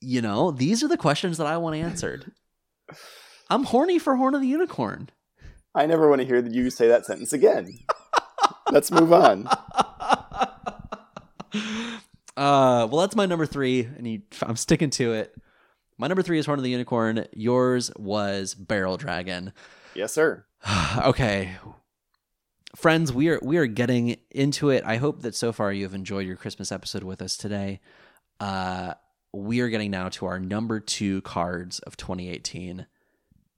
you 0.00 0.22
know, 0.22 0.50
these 0.50 0.82
are 0.82 0.88
the 0.88 0.96
questions 0.96 1.36
that 1.36 1.46
I 1.46 1.58
want 1.58 1.76
answered. 1.76 2.32
I'm 3.50 3.64
horny 3.64 3.98
for 3.98 4.16
Horn 4.16 4.34
of 4.34 4.40
the 4.40 4.46
Unicorn. 4.46 5.10
I 5.74 5.86
never 5.86 6.08
want 6.08 6.20
to 6.20 6.26
hear 6.26 6.44
you 6.44 6.70
say 6.70 6.88
that 6.88 7.04
sentence 7.04 7.32
again. 7.32 7.78
Let's 8.70 8.90
move 8.90 9.12
on. 9.12 9.48
Uh, 12.40 12.88
well, 12.90 13.02
that's 13.02 13.14
my 13.14 13.26
number 13.26 13.44
three, 13.44 13.80
and 13.96 14.08
you, 14.08 14.22
I'm 14.42 14.56
sticking 14.56 14.88
to 14.90 15.12
it. 15.12 15.36
My 15.98 16.06
number 16.06 16.22
three 16.22 16.38
is 16.38 16.46
Horn 16.46 16.58
of 16.58 16.62
the 16.62 16.70
Unicorn. 16.70 17.26
Yours 17.34 17.90
was 17.98 18.54
Barrel 18.54 18.96
Dragon. 18.96 19.52
Yes, 19.94 20.14
sir. 20.14 20.46
okay 21.04 21.56
friends 22.76 23.12
we 23.12 23.28
are 23.28 23.40
we 23.42 23.56
are 23.56 23.66
getting 23.66 24.16
into 24.30 24.70
it 24.70 24.84
i 24.86 24.96
hope 24.96 25.22
that 25.22 25.34
so 25.34 25.52
far 25.52 25.72
you 25.72 25.82
have 25.82 25.94
enjoyed 25.94 26.26
your 26.26 26.36
christmas 26.36 26.70
episode 26.70 27.02
with 27.02 27.20
us 27.20 27.36
today 27.36 27.80
uh 28.38 28.94
we 29.32 29.60
are 29.60 29.68
getting 29.68 29.90
now 29.90 30.08
to 30.08 30.24
our 30.26 30.38
number 30.38 30.78
two 30.78 31.20
cards 31.22 31.80
of 31.80 31.96
2018 31.96 32.86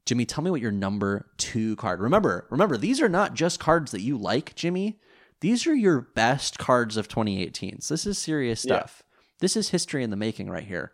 jimmy 0.07 0.25
tell 0.25 0.43
me 0.43 0.51
what 0.51 0.63
your 0.63 0.73
number 0.73 1.29
two 1.37 1.77
card 1.77 2.01
remember 2.01 2.47
remember 2.51 2.79
these 2.79 3.03
are 3.03 3.09
not 3.09 3.35
just 3.35 3.61
cards 3.61 3.93
that 3.93 4.01
you 4.01 4.17
like 4.17 4.55
jimmy 4.55 4.99
these 5.43 5.67
are 5.67 5.75
your 5.75 6.01
best 6.01 6.59
cards 6.59 6.97
of 6.97 7.07
2018 7.09 7.81
so 7.81 7.95
this 7.95 8.07
is 8.07 8.17
serious 8.19 8.65
Yeah. 8.65 8.79
stuff 8.79 9.03
this 9.41 9.57
is 9.57 9.69
history 9.71 10.03
in 10.03 10.11
the 10.11 10.17
making 10.17 10.49
right 10.49 10.65
here 10.65 10.93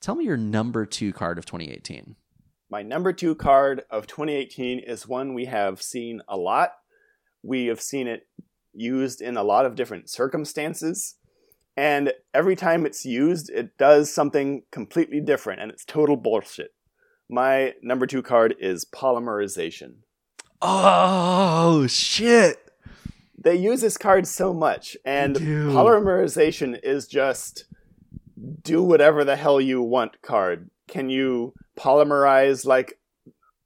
tell 0.00 0.14
me 0.14 0.24
your 0.24 0.36
number 0.36 0.86
two 0.86 1.12
card 1.12 1.38
of 1.38 1.44
2018 1.46 2.14
My 2.70 2.82
number 2.82 3.12
two 3.12 3.34
card 3.34 3.82
of 3.90 4.06
2018 4.06 4.78
is 4.80 5.06
one 5.08 5.34
we 5.34 5.44
have 5.46 5.80
seen 5.80 6.20
a 6.28 6.36
lot. 6.36 6.72
We 7.42 7.66
have 7.66 7.80
seen 7.80 8.06
it 8.08 8.26
used 8.74 9.20
in 9.22 9.36
a 9.36 9.44
lot 9.44 9.64
of 9.66 9.76
different 9.76 10.10
circumstances. 10.10 11.14
And 11.76 12.12
every 12.34 12.56
time 12.56 12.84
it's 12.84 13.04
used, 13.04 13.50
it 13.50 13.78
does 13.78 14.12
something 14.12 14.62
completely 14.72 15.20
different, 15.20 15.60
and 15.60 15.70
it's 15.70 15.84
total 15.84 16.16
bullshit. 16.16 16.72
My 17.30 17.74
number 17.82 18.06
two 18.06 18.22
card 18.22 18.56
is 18.58 18.84
polymerization. 18.84 19.98
oh 20.60 21.86
shit 21.86 22.58
They 23.38 23.56
use 23.56 23.80
this 23.80 23.98
card 23.98 24.26
so 24.26 24.54
much, 24.54 24.96
and 25.04 25.36
polymerization 25.36 26.78
is 26.82 27.06
just 27.06 27.66
do 28.62 28.82
whatever 28.82 29.24
the 29.24 29.36
hell 29.36 29.60
you 29.60 29.82
want 29.82 30.20
card. 30.22 30.70
Can 30.88 31.10
you 31.10 31.54
polymerize 31.76 32.64
like 32.64 32.98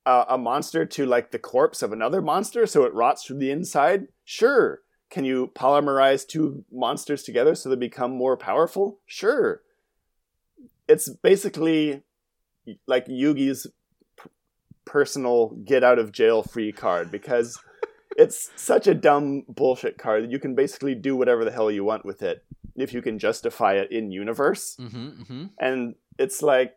a, 0.06 0.24
a 0.30 0.38
monster 0.38 0.84
to 0.86 1.06
like 1.06 1.30
the 1.30 1.38
corpse 1.38 1.82
of 1.82 1.92
another 1.92 2.20
monster 2.20 2.66
so 2.66 2.84
it 2.84 2.94
rots 2.94 3.24
from 3.24 3.38
the 3.38 3.50
inside? 3.50 4.08
Sure. 4.24 4.80
Can 5.10 5.24
you 5.24 5.50
polymerize 5.54 6.26
two 6.26 6.64
monsters 6.70 7.22
together 7.22 7.54
so 7.54 7.68
they 7.68 7.76
become 7.76 8.12
more 8.12 8.36
powerful? 8.36 9.00
Sure. 9.06 9.62
It's 10.88 11.08
basically 11.08 12.02
like 12.86 13.06
Yugi's 13.06 13.66
p- 14.22 14.30
personal 14.84 15.56
get 15.64 15.82
out 15.82 15.98
of 15.98 16.12
jail 16.12 16.42
free 16.42 16.72
card 16.72 17.10
because 17.10 17.58
it's 18.20 18.50
such 18.54 18.86
a 18.86 18.94
dumb 18.94 19.44
bullshit 19.48 19.96
card 19.96 20.24
that 20.24 20.30
you 20.30 20.38
can 20.38 20.54
basically 20.54 20.94
do 20.94 21.16
whatever 21.16 21.42
the 21.44 21.50
hell 21.50 21.70
you 21.70 21.82
want 21.82 22.04
with 22.04 22.22
it 22.22 22.44
if 22.76 22.92
you 22.92 23.00
can 23.00 23.18
justify 23.18 23.74
it 23.74 23.90
in 23.90 24.12
universe 24.12 24.76
mm-hmm, 24.78 25.22
mm-hmm. 25.22 25.44
and 25.58 25.94
it's 26.18 26.42
like 26.42 26.76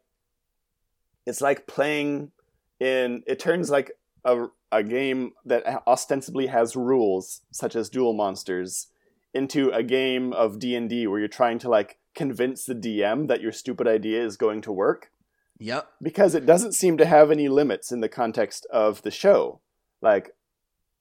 it's 1.25 1.41
like 1.41 1.67
playing 1.67 2.31
in 2.79 3.23
it 3.27 3.39
turns 3.39 3.69
like 3.69 3.91
a, 4.23 4.45
a 4.71 4.83
game 4.83 5.33
that 5.45 5.83
ostensibly 5.85 6.47
has 6.47 6.75
rules 6.75 7.41
such 7.51 7.75
as 7.75 7.89
Duel 7.89 8.13
Monsters 8.13 8.87
into 9.33 9.69
a 9.71 9.83
game 9.83 10.31
of 10.33 10.59
d&d 10.59 11.07
where 11.07 11.19
you're 11.19 11.27
trying 11.27 11.59
to 11.59 11.69
like 11.69 11.97
convince 12.15 12.65
the 12.65 12.75
dm 12.75 13.27
that 13.27 13.41
your 13.41 13.51
stupid 13.51 13.87
idea 13.87 14.23
is 14.23 14.37
going 14.37 14.61
to 14.61 14.71
work 14.71 15.11
Yep. 15.59 15.87
because 16.01 16.35
it 16.35 16.45
doesn't 16.45 16.73
seem 16.73 16.97
to 16.97 17.05
have 17.05 17.31
any 17.31 17.47
limits 17.47 17.91
in 17.91 17.99
the 18.01 18.09
context 18.09 18.67
of 18.71 19.01
the 19.01 19.11
show 19.11 19.59
like 20.01 20.35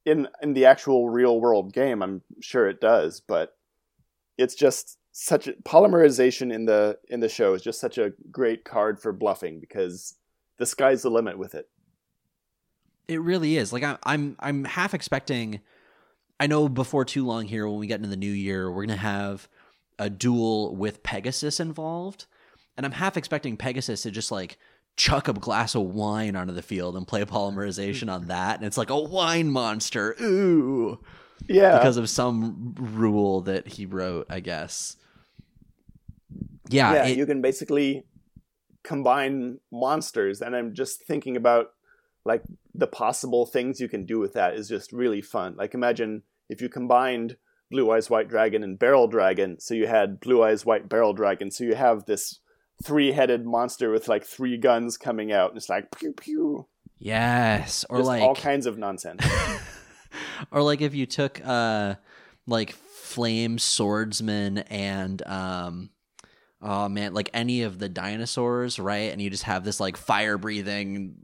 in 0.05 0.27
in 0.41 0.53
the 0.53 0.65
actual 0.65 1.09
real 1.09 1.39
world 1.39 1.73
game 1.73 2.01
i'm 2.01 2.21
sure 2.41 2.67
it 2.67 2.81
does 2.81 3.21
but 3.21 3.55
it's 4.37 4.55
just 4.55 4.97
such 5.11 5.47
a 5.47 5.53
polymerization 5.53 6.51
in 6.51 6.65
the 6.65 6.97
in 7.09 7.19
the 7.19 7.29
show 7.29 7.53
is 7.53 7.61
just 7.61 7.79
such 7.79 7.97
a 7.97 8.13
great 8.31 8.65
card 8.65 8.99
for 8.99 9.11
bluffing 9.13 9.59
because 9.59 10.15
the 10.57 10.65
sky's 10.65 11.03
the 11.03 11.09
limit 11.09 11.37
with 11.37 11.55
it 11.55 11.69
It 13.07 13.21
really 13.21 13.57
is. 13.57 13.73
Like 13.73 13.83
I'm 13.83 13.97
I'm 14.03 14.35
I'm 14.39 14.63
half 14.65 14.93
expecting 14.93 15.59
I 16.39 16.47
know 16.47 16.67
before 16.69 17.05
too 17.05 17.25
long 17.25 17.45
here 17.45 17.67
when 17.67 17.79
we 17.79 17.87
get 17.87 17.97
into 17.97 18.09
the 18.09 18.17
new 18.17 18.31
year, 18.31 18.71
we're 18.71 18.85
gonna 18.85 18.97
have 18.97 19.47
a 19.99 20.09
duel 20.09 20.75
with 20.75 21.03
Pegasus 21.03 21.59
involved. 21.59 22.25
And 22.75 22.85
I'm 22.85 22.93
half 22.93 23.17
expecting 23.17 23.57
Pegasus 23.57 24.01
to 24.01 24.11
just 24.11 24.31
like 24.31 24.57
chuck 24.95 25.27
a 25.27 25.33
glass 25.33 25.75
of 25.75 25.81
wine 25.83 26.35
onto 26.35 26.53
the 26.53 26.61
field 26.61 26.95
and 26.95 27.07
play 27.07 27.23
polymerization 27.25 28.11
on 28.11 28.27
that. 28.27 28.57
And 28.57 28.65
it's 28.65 28.77
like 28.77 28.89
a 28.89 28.99
wine 28.99 29.49
monster. 29.49 30.15
Ooh. 30.21 30.99
yeah 31.47 31.77
Because 31.77 31.97
of 31.97 32.09
some 32.09 32.75
rule 32.79 33.41
that 33.41 33.67
he 33.67 33.85
wrote, 33.85 34.27
I 34.29 34.39
guess. 34.39 34.97
Yeah, 36.69 36.93
yeah 36.93 37.05
it- 37.07 37.17
you 37.17 37.25
can 37.25 37.41
basically 37.41 38.05
combine 38.83 39.59
monsters 39.71 40.41
and 40.41 40.53
i'm 40.57 40.73
just 40.73 41.05
thinking 41.05 41.37
about 41.37 41.67
like 42.25 42.43
the 42.75 42.85
possible 42.85 43.45
things 43.45 43.79
you 43.79 43.87
can 43.87 44.05
do 44.05 44.19
with 44.19 44.33
that 44.33 44.55
is 44.55 44.67
just 44.67 44.91
really 44.91 45.21
fun 45.21 45.55
like 45.57 45.73
imagine 45.73 46.21
if 46.49 46.61
you 46.61 46.67
combined 46.67 47.37
blue 47.71 47.89
eyes 47.91 48.09
white 48.09 48.27
dragon 48.27 48.61
and 48.61 48.77
barrel 48.77 49.07
dragon 49.07 49.57
so 49.57 49.73
you 49.73 49.87
had 49.87 50.19
blue 50.19 50.43
eyes 50.43 50.65
white 50.65 50.89
barrel 50.89 51.13
dragon 51.13 51.49
so 51.49 51.63
you 51.63 51.75
have 51.75 52.03
this 52.07 52.39
three-headed 52.83 53.45
monster 53.45 53.89
with 53.91 54.07
like 54.07 54.23
three 54.25 54.57
guns 54.57 54.97
coming 54.97 55.31
out 55.31 55.49
and 55.49 55.57
it's 55.57 55.69
like 55.69 55.89
pew 55.97 56.13
pew. 56.13 56.67
Yes. 56.99 57.85
Or 57.89 57.97
just 57.97 58.07
like 58.07 58.21
all 58.21 58.35
kinds 58.35 58.65
of 58.65 58.77
nonsense. 58.77 59.25
or 60.51 60.61
like 60.61 60.81
if 60.81 60.93
you 60.93 61.05
took 61.05 61.41
uh 61.45 61.95
like 62.45 62.73
flame 62.73 63.57
swordsman 63.57 64.59
and 64.59 65.25
um 65.25 65.89
oh 66.61 66.89
man 66.89 67.13
like 67.13 67.29
any 67.33 67.63
of 67.63 67.79
the 67.79 67.89
dinosaurs 67.89 68.79
right? 68.79 69.11
And 69.11 69.21
you 69.21 69.29
just 69.29 69.43
have 69.43 69.63
this 69.63 69.79
like 69.79 69.97
fire 69.97 70.37
breathing 70.37 71.15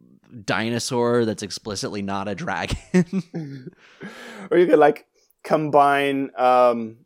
dinosaur 0.45 1.25
that's 1.25 1.43
explicitly 1.43 2.01
not 2.01 2.27
a 2.27 2.35
dragon. 2.35 2.77
Or 4.51 4.57
you 4.57 4.65
could 4.65 4.79
like 4.79 5.05
combine 5.43 6.31
um 6.37 6.97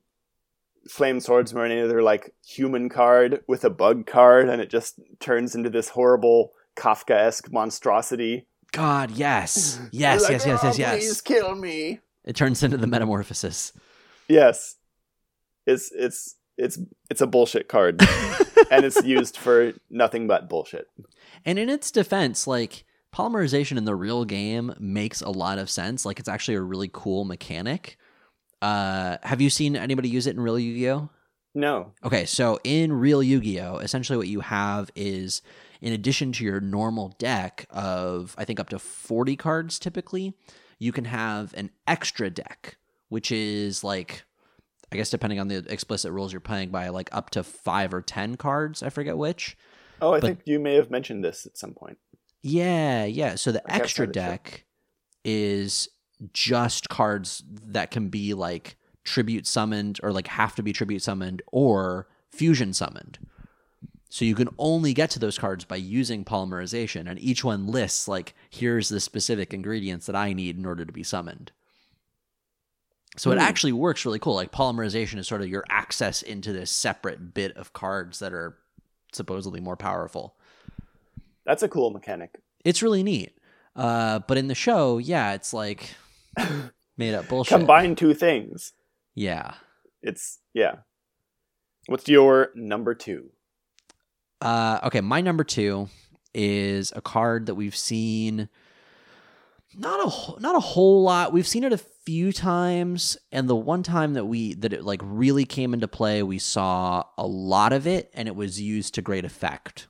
flame 0.89 1.19
swordsman 1.19 1.63
or 1.63 1.65
any 1.65 1.81
other 1.81 2.01
like 2.01 2.33
human 2.45 2.89
card 2.89 3.41
with 3.47 3.63
a 3.63 3.69
bug 3.69 4.05
card 4.05 4.49
and 4.49 4.61
it 4.61 4.69
just 4.69 4.99
turns 5.19 5.55
into 5.55 5.69
this 5.69 5.89
horrible 5.89 6.53
kafka-esque 6.75 7.51
monstrosity. 7.51 8.47
God 8.71 9.11
yes. 9.11 9.79
Yes 9.91 10.21
yes 10.21 10.23
like, 10.23 10.31
yes 10.31 10.45
yes 10.45 10.59
"Oh, 10.63 10.77
yes. 10.77 10.97
please 10.97 11.21
kill 11.21 11.55
me. 11.55 11.99
It 12.25 12.35
turns 12.35 12.63
into 12.63 12.77
the 12.77 12.87
metamorphosis. 12.87 13.73
Yes. 14.27 14.75
It's 15.65 15.91
it's 15.93 16.35
it's 16.57 16.79
it's 17.09 17.21
a 17.21 17.27
bullshit 17.27 17.67
card 17.67 18.01
and 18.71 18.85
it's 18.85 19.03
used 19.03 19.37
for 19.37 19.73
nothing 19.89 20.27
but 20.27 20.49
bullshit. 20.49 20.87
And 21.45 21.57
in 21.57 21.69
its 21.69 21.91
defense, 21.91 22.47
like 22.47 22.85
polymerization 23.13 23.77
in 23.77 23.85
the 23.85 23.95
real 23.95 24.25
game 24.25 24.73
makes 24.79 25.21
a 25.21 25.29
lot 25.29 25.59
of 25.59 25.69
sense. 25.69 26.05
Like 26.05 26.19
it's 26.19 26.29
actually 26.29 26.55
a 26.55 26.61
really 26.61 26.89
cool 26.91 27.25
mechanic. 27.25 27.97
Uh, 28.63 29.17
have 29.23 29.41
you 29.41 29.49
seen 29.49 29.75
anybody 29.75 30.07
use 30.09 30.25
it 30.25 30.35
in 30.35 30.41
real 30.41 30.57
Yu-Gi-Oh? 30.57 31.09
no 31.55 31.91
Okay, 32.03 32.25
so 32.25 32.59
in 32.63 32.91
real 32.93 33.21
Yu-Gi-Oh, 33.21 33.77
essentially 33.77 34.17
what 34.17 34.27
you 34.27 34.39
have 34.39 34.89
is 34.95 35.41
in 35.81 35.91
addition 35.93 36.31
to 36.31 36.43
your 36.45 36.59
normal 36.61 37.09
deck 37.19 37.65
of 37.69 38.33
I 38.37 38.45
think 38.45 38.59
up 38.59 38.69
to 38.69 38.79
40 38.79 39.35
cards 39.35 39.77
typically, 39.79 40.33
you 40.79 40.91
can 40.91 41.05
have 41.05 41.53
an 41.55 41.69
extra 41.87 42.29
deck, 42.29 42.77
which 43.09 43.31
is 43.31 43.83
like 43.83 44.23
I 44.91 44.95
guess 44.95 45.09
depending 45.09 45.39
on 45.39 45.47
the 45.47 45.57
explicit 45.71 46.11
rules, 46.11 46.31
you're 46.31 46.39
playing 46.39 46.69
by 46.69 46.89
like 46.89 47.09
up 47.11 47.31
to 47.31 47.43
five 47.43 47.93
or 47.93 48.01
ten 48.01 48.37
cards. 48.37 48.81
I 48.83 48.89
forget 48.89 49.17
which. 49.17 49.57
Oh, 50.01 50.13
I 50.13 50.19
But- 50.19 50.27
think 50.27 50.41
you 50.45 50.59
may 50.59 50.75
have 50.75 50.89
mentioned 50.91 51.23
this 51.23 51.45
at 51.45 51.57
some 51.57 51.73
point. 51.73 51.97
Yeah, 52.41 53.05
yeah. 53.05 53.35
So 53.35 53.51
the 53.51 53.61
extra 53.71 54.05
outside 54.05 54.09
of 54.09 54.13
the 54.13 54.19
show. 54.19 54.25
deck 54.31 54.65
is 55.25 55.89
just 56.33 56.89
cards 56.89 57.43
that 57.47 57.91
can 57.91 58.09
be 58.09 58.33
like 58.33 58.75
tribute 59.03 59.45
summoned 59.45 59.99
or 60.03 60.11
like 60.11 60.27
have 60.27 60.55
to 60.55 60.63
be 60.63 60.71
tribute 60.71 61.01
summoned 61.01 61.41
or 61.51 62.07
fusion 62.29 62.73
summoned. 62.73 63.19
So 64.09 64.25
you 64.25 64.35
can 64.35 64.49
only 64.59 64.93
get 64.93 65.09
to 65.11 65.19
those 65.19 65.39
cards 65.39 65.65
by 65.65 65.75
using 65.77 66.23
polymerization, 66.23 67.09
and 67.09 67.19
each 67.19 67.43
one 67.43 67.65
lists 67.67 68.07
like 68.07 68.35
here's 68.49 68.89
the 68.89 68.99
specific 68.99 69.53
ingredients 69.53 70.05
that 70.05 70.15
I 70.15 70.33
need 70.33 70.55
in 70.57 70.65
order 70.67 70.85
to 70.85 70.93
be 70.93 71.01
summoned. 71.03 71.51
So 73.17 73.31
it 73.31 73.35
Hmm. 73.35 73.41
actually 73.41 73.73
works 73.73 74.05
really 74.05 74.19
cool. 74.19 74.35
Like 74.35 74.51
polymerization 74.51 75.17
is 75.17 75.27
sort 75.27 75.41
of 75.41 75.49
your 75.49 75.63
access 75.69 76.21
into 76.21 76.53
this 76.53 76.71
separate 76.71 77.33
bit 77.33 77.55
of 77.57 77.73
cards 77.73 78.19
that 78.19 78.33
are 78.33 78.57
supposedly 79.11 79.59
more 79.59 79.77
powerful. 79.77 80.35
That's 81.45 81.63
a 81.63 81.67
cool 81.69 81.89
mechanic. 81.91 82.39
It's 82.63 82.81
really 82.81 83.03
neat. 83.03 83.37
Uh, 83.75 84.19
but 84.19 84.37
in 84.37 84.47
the 84.47 84.55
show, 84.55 84.97
yeah, 84.99 85.33
it's 85.33 85.53
like 85.53 85.95
made 86.97 87.13
up 87.13 87.27
bullshit. 87.27 87.57
Combine 87.57 87.95
two 87.95 88.13
things. 88.13 88.73
Yeah. 89.15 89.55
It's 90.01 90.39
yeah. 90.53 90.77
What's 91.87 92.07
your 92.07 92.49
number 92.55 92.93
two? 92.93 93.31
Uh, 94.41 94.79
okay, 94.83 95.01
my 95.01 95.21
number 95.21 95.43
two 95.43 95.89
is 96.33 96.91
a 96.95 97.01
card 97.01 97.45
that 97.45 97.55
we've 97.55 97.75
seen 97.75 98.49
not 99.75 99.99
a 99.99 100.39
not 100.41 100.55
a 100.55 100.59
whole 100.59 101.03
lot. 101.03 101.33
We've 101.33 101.47
seen 101.47 101.63
it 101.63 101.73
a 101.73 101.77
few 101.77 102.31
times, 102.31 103.17
and 103.31 103.49
the 103.49 103.55
one 103.55 103.83
time 103.83 104.13
that 104.13 104.25
we 104.25 104.53
that 104.55 104.73
it 104.73 104.83
like 104.83 105.01
really 105.03 105.45
came 105.45 105.73
into 105.73 105.87
play, 105.87 106.23
we 106.23 106.39
saw 106.39 107.03
a 107.17 107.25
lot 107.25 107.73
of 107.73 107.87
it, 107.87 108.11
and 108.13 108.27
it 108.27 108.35
was 108.35 108.61
used 108.61 108.93
to 108.95 109.01
great 109.01 109.25
effect. 109.25 109.87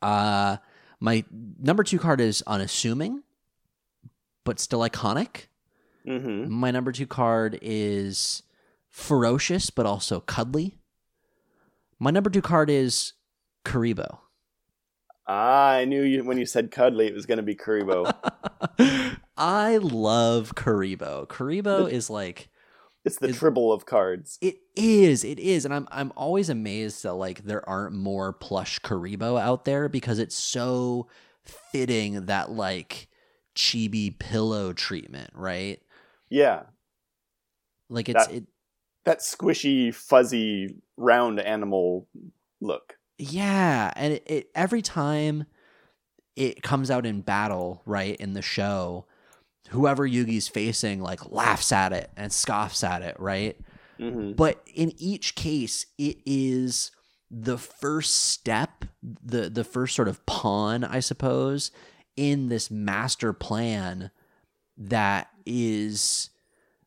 Uh, 0.00 0.56
my 1.00 1.24
number 1.60 1.82
two 1.82 1.98
card 1.98 2.20
is 2.20 2.42
unassuming, 2.46 3.22
but 4.48 4.58
still 4.58 4.80
iconic. 4.80 5.46
Mm-hmm. 6.06 6.50
My 6.50 6.70
number 6.70 6.90
two 6.90 7.06
card 7.06 7.58
is 7.60 8.42
ferocious 8.88 9.68
but 9.68 9.84
also 9.84 10.20
cuddly. 10.20 10.78
My 11.98 12.10
number 12.10 12.30
two 12.30 12.40
card 12.40 12.70
is 12.70 13.12
Kuriboh. 13.66 14.18
Ah, 15.26 15.72
I 15.72 15.84
knew 15.84 16.02
you 16.02 16.24
when 16.24 16.38
you 16.38 16.46
said 16.46 16.70
cuddly, 16.70 17.06
it 17.06 17.14
was 17.14 17.26
going 17.26 17.36
to 17.36 17.42
be 17.42 17.54
Kuriboh. 17.54 18.10
I 19.36 19.76
love 19.76 20.54
Kuriboh. 20.54 21.26
Kuriboh 21.28 21.90
is 21.90 22.08
like 22.08 22.48
it's 23.04 23.18
the 23.18 23.28
Is- 23.28 23.38
tribble 23.38 23.70
of 23.70 23.84
cards. 23.84 24.38
it 24.40 24.56
is, 24.74 25.24
it 25.24 25.38
is, 25.38 25.66
and 25.66 25.74
I'm 25.74 25.86
I'm 25.90 26.10
always 26.16 26.48
amazed 26.48 27.02
that 27.02 27.12
like 27.14 27.44
there 27.44 27.68
aren't 27.68 27.94
more 27.94 28.32
plush 28.32 28.80
Kuriboh 28.80 29.38
out 29.38 29.66
there 29.66 29.90
because 29.90 30.18
it's 30.18 30.34
so 30.36 31.08
fitting 31.44 32.24
that 32.26 32.50
like 32.50 33.07
chibi 33.58 34.16
pillow 34.16 34.72
treatment, 34.72 35.30
right? 35.34 35.82
Yeah, 36.30 36.62
Like 37.90 38.08
it's 38.08 38.26
That- 38.26 38.34
it 38.34 38.44
that 39.04 39.20
squishy, 39.20 39.92
fuzzy, 39.94 40.76
round 40.98 41.40
animal 41.40 42.06
look. 42.60 42.98
Yeah, 43.16 43.90
and 43.96 44.14
it, 44.14 44.22
it 44.26 44.50
every 44.54 44.82
time 44.82 45.46
it 46.36 46.62
comes 46.62 46.90
out 46.90 47.06
in 47.06 47.22
battle, 47.22 47.82
right 47.86 48.14
in 48.16 48.34
the 48.34 48.42
show, 48.42 49.06
whoever 49.70 50.06
Yugi's 50.06 50.46
facing 50.48 51.00
like 51.00 51.30
laughs 51.30 51.72
at 51.72 51.92
it 51.94 52.10
and 52.16 52.30
scoffs 52.32 52.84
at 52.84 53.00
it, 53.02 53.18
right? 53.18 53.56
hmm 53.98 54.32
But 54.32 54.62
in 54.74 54.92
each 54.98 55.34
case, 55.34 55.86
it 55.96 56.18
is 56.26 56.90
the 57.30 57.56
first 57.58 58.14
step, 58.14 58.84
the 59.02 59.48
the 59.48 59.64
first 59.64 59.96
sort 59.96 60.08
of 60.08 60.24
pawn, 60.26 60.84
I 60.84 61.00
suppose, 61.00 61.70
in 62.18 62.48
this 62.48 62.68
master 62.68 63.32
plan 63.32 64.10
that 64.76 65.28
is 65.46 66.30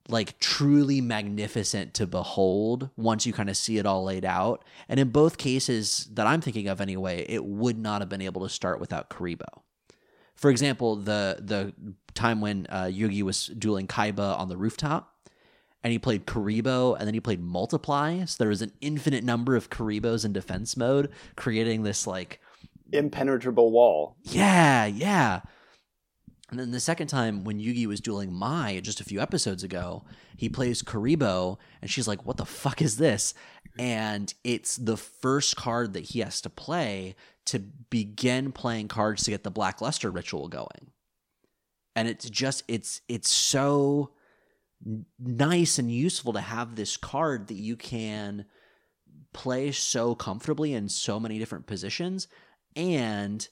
like 0.10 0.38
truly 0.40 1.00
magnificent 1.00 1.94
to 1.94 2.06
behold 2.06 2.90
once 2.98 3.26
you 3.26 3.32
kind 3.32 3.50
of 3.50 3.56
see 3.56 3.78
it 3.78 3.86
all 3.86 4.04
laid 4.04 4.26
out. 4.26 4.66
And 4.90 5.00
in 5.00 5.10
both 5.10 5.38
cases 5.38 6.10
that 6.12 6.28
I'm 6.28 6.42
thinking 6.42 6.68
of 6.68 6.82
anyway, 6.82 7.26
it 7.30 7.46
would 7.46 7.78
not 7.78 8.02
have 8.02 8.10
been 8.10 8.22
able 8.22 8.42
to 8.42 8.50
start 8.50 8.82
without 8.82 9.10
Kuriboh. 9.10 9.62
For 10.36 10.52
example, 10.52 10.98
the 10.98 11.38
the 11.40 11.74
time 12.14 12.42
when 12.42 12.68
uh, 12.68 12.86
Yugi 12.86 13.22
was 13.22 13.48
dueling 13.48 13.88
Kaiba 13.88 14.38
on 14.38 14.50
the 14.50 14.58
rooftop, 14.58 15.16
and 15.82 15.94
he 15.94 16.00
played 16.00 16.28
Kuriboh, 16.28 16.98
and 16.98 17.08
then 17.08 17.14
he 17.14 17.22
played 17.22 17.42
Multiply. 17.42 18.26
So 18.26 18.36
there 18.38 18.50
was 18.50 18.62
an 18.62 18.74
infinite 18.82 19.24
number 19.24 19.56
of 19.56 19.70
Kuribohs 19.70 20.26
in 20.26 20.34
defense 20.34 20.76
mode, 20.76 21.10
creating 21.38 21.84
this 21.84 22.06
like 22.06 22.42
Impenetrable 22.92 23.72
wall. 23.72 24.18
yeah, 24.24 24.86
yeah. 24.86 25.42
And 26.52 26.60
then 26.60 26.72
the 26.72 26.82
second 26.82 27.08
time 27.08 27.46
when 27.46 27.60
Yugi 27.60 27.88
was 27.88 28.02
dueling 28.02 28.34
Mai 28.34 28.82
just 28.84 29.00
a 29.00 29.06
few 29.06 29.22
episodes 29.22 29.64
ago, 29.64 30.04
he 30.36 30.50
plays 30.50 30.84
Kuriboh 30.84 31.58
and 31.82 31.90
she's 31.90 32.10
like, 32.10 32.26
What 32.26 32.36
the 32.36 32.46
fuck 32.46 32.82
is 32.82 32.98
this? 32.98 33.34
And 33.80 34.34
it's 34.44 34.76
the 34.76 34.98
first 34.98 35.56
card 35.56 35.94
that 35.94 36.10
he 36.10 36.20
has 36.20 36.42
to 36.42 36.50
play 36.50 37.16
to 37.46 37.60
begin 37.60 38.52
playing 38.52 38.90
cards 38.90 39.24
to 39.24 39.32
get 39.32 39.44
the 39.44 39.50
Black 39.50 39.80
Luster 39.80 40.12
ritual 40.12 40.50
going. 40.50 40.92
And 41.96 42.10
it's 42.10 42.30
just 42.30 42.64
it's 42.68 43.00
it's 43.08 43.30
so 43.30 44.12
nice 45.20 45.80
and 45.80 45.90
useful 45.90 46.34
to 46.34 46.42
have 46.42 46.76
this 46.76 46.98
card 46.98 47.48
that 47.48 47.56
you 47.56 47.78
can 47.78 48.46
play 49.32 49.72
so 49.72 50.16
comfortably 50.16 50.74
in 50.74 50.90
so 50.90 51.18
many 51.18 51.40
different 51.40 51.66
positions 51.66 52.28
and 52.76 53.48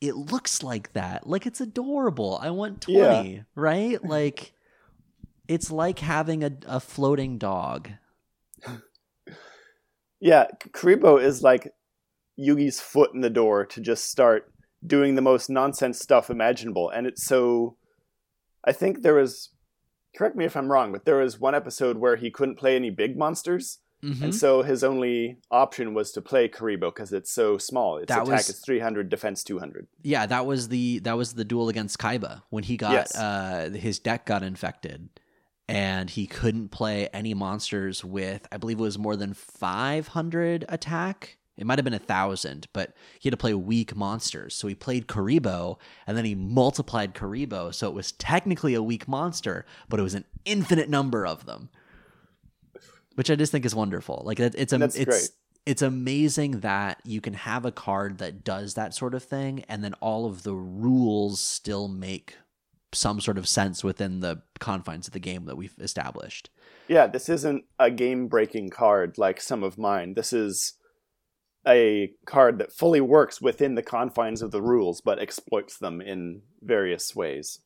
it 0.00 0.16
looks 0.16 0.62
like 0.62 0.92
that. 0.94 1.26
Like 1.26 1.46
it's 1.46 1.60
adorable. 1.60 2.38
I 2.42 2.50
want 2.50 2.80
20, 2.80 3.44
right? 3.54 4.04
Like 4.04 4.52
it's 5.48 5.70
like 5.70 6.00
having 6.00 6.42
a, 6.42 6.52
a 6.66 6.80
floating 6.80 7.38
dog. 7.38 7.90
Yeah, 10.20 10.46
K- 10.60 10.70
Kuriboh 10.70 11.22
is 11.22 11.42
like 11.42 11.72
Yugi's 12.38 12.80
foot 12.80 13.12
in 13.14 13.20
the 13.20 13.30
door 13.30 13.66
to 13.66 13.80
just 13.80 14.10
start 14.10 14.52
doing 14.84 15.14
the 15.14 15.22
most 15.22 15.50
nonsense 15.50 15.98
stuff 16.00 16.30
imaginable. 16.30 16.90
And 16.90 17.06
it's 17.06 17.24
so. 17.24 17.76
I 18.64 18.72
think 18.72 19.02
there 19.02 19.14
was. 19.14 19.50
Correct 20.16 20.36
me 20.36 20.44
if 20.44 20.56
I'm 20.56 20.70
wrong, 20.70 20.92
but 20.92 21.04
there 21.06 21.16
was 21.16 21.40
one 21.40 21.54
episode 21.54 21.96
where 21.96 22.16
he 22.16 22.30
couldn't 22.30 22.58
play 22.58 22.76
any 22.76 22.90
big 22.90 23.16
monsters. 23.16 23.78
Mhm. 24.04 24.20
And 24.22 24.34
so 24.34 24.62
his 24.62 24.82
only 24.82 25.38
option 25.50 25.94
was 25.94 26.10
to 26.12 26.20
play 26.20 26.48
Kuriboh 26.48 26.80
because 26.92 27.12
it's 27.12 27.30
so 27.30 27.56
small. 27.56 27.98
Its 27.98 28.08
That 28.08 28.22
attack 28.22 28.38
was- 28.38 28.48
is 28.50 28.58
300, 28.58 29.08
defense 29.08 29.44
200. 29.44 29.86
Yeah, 30.02 30.26
that 30.26 30.44
was 30.44 30.68
the 30.68 30.98
that 31.00 31.16
was 31.16 31.34
the 31.34 31.44
duel 31.44 31.68
against 31.68 31.98
Kaiba 31.98 32.42
when 32.50 32.64
he 32.64 32.76
got 32.76 32.92
Yes. 32.92 33.16
uh 33.16 33.70
his 33.72 33.98
deck 34.00 34.26
got 34.26 34.42
infected 34.42 35.08
and 35.68 36.10
he 36.10 36.26
couldn't 36.26 36.70
play 36.70 37.06
any 37.12 37.32
monsters 37.34 38.04
with 38.04 38.46
I 38.50 38.56
believe 38.56 38.78
it 38.78 38.82
was 38.82 38.98
more 38.98 39.14
than 39.16 39.34
500 39.34 40.64
attack. 40.68 41.38
It 41.56 41.66
might 41.66 41.78
have 41.78 41.84
been 41.84 41.94
a 41.94 41.98
thousand, 41.98 42.66
but 42.72 42.94
he 43.20 43.28
had 43.28 43.32
to 43.32 43.36
play 43.36 43.54
weak 43.54 43.94
monsters. 43.94 44.54
So 44.54 44.66
he 44.68 44.74
played 44.74 45.06
Kuriboh, 45.06 45.76
and 46.06 46.16
then 46.16 46.24
he 46.24 46.34
multiplied 46.34 47.14
Kuriboh, 47.14 47.74
so 47.74 47.88
it 47.88 47.94
was 47.94 48.12
technically 48.12 48.74
a 48.74 48.82
weak 48.82 49.06
monster, 49.06 49.66
but 49.88 50.00
it 50.00 50.02
was 50.02 50.14
an 50.14 50.24
infinite 50.46 50.88
number 50.88 51.26
of 51.26 51.44
them, 51.44 51.68
which 53.14 53.30
I 53.30 53.34
just 53.34 53.52
think 53.52 53.64
is 53.64 53.74
wonderful. 53.74 54.22
Like 54.24 54.40
it, 54.40 54.54
it's 54.56 54.72
a, 54.72 54.82
it's 54.82 55.04
great. 55.04 55.28
it's 55.66 55.82
amazing 55.82 56.60
that 56.60 57.00
you 57.04 57.20
can 57.20 57.34
have 57.34 57.64
a 57.64 57.72
card 57.72 58.18
that 58.18 58.44
does 58.44 58.74
that 58.74 58.94
sort 58.94 59.14
of 59.14 59.22
thing, 59.22 59.64
and 59.68 59.82
then 59.82 59.94
all 60.00 60.26
of 60.26 60.42
the 60.42 60.54
rules 60.54 61.40
still 61.40 61.88
make 61.88 62.36
some 62.94 63.20
sort 63.20 63.38
of 63.38 63.48
sense 63.48 63.82
within 63.82 64.20
the 64.20 64.42
confines 64.60 65.06
of 65.06 65.14
the 65.14 65.18
game 65.18 65.46
that 65.46 65.56
we've 65.56 65.74
established. 65.80 66.50
Yeah, 66.88 67.06
this 67.06 67.28
isn't 67.28 67.64
a 67.78 67.90
game 67.90 68.28
breaking 68.28 68.68
card 68.68 69.16
like 69.16 69.40
some 69.40 69.62
of 69.62 69.78
mine. 69.78 70.12
This 70.14 70.32
is 70.32 70.74
a 71.66 72.10
card 72.26 72.58
that 72.58 72.72
fully 72.72 73.00
works 73.00 73.40
within 73.40 73.76
the 73.76 73.82
confines 73.82 74.42
of 74.42 74.50
the 74.50 74.60
rules 74.60 75.00
but 75.00 75.20
exploits 75.20 75.78
them 75.78 76.00
in 76.00 76.42
various 76.60 77.14
ways. 77.14 77.60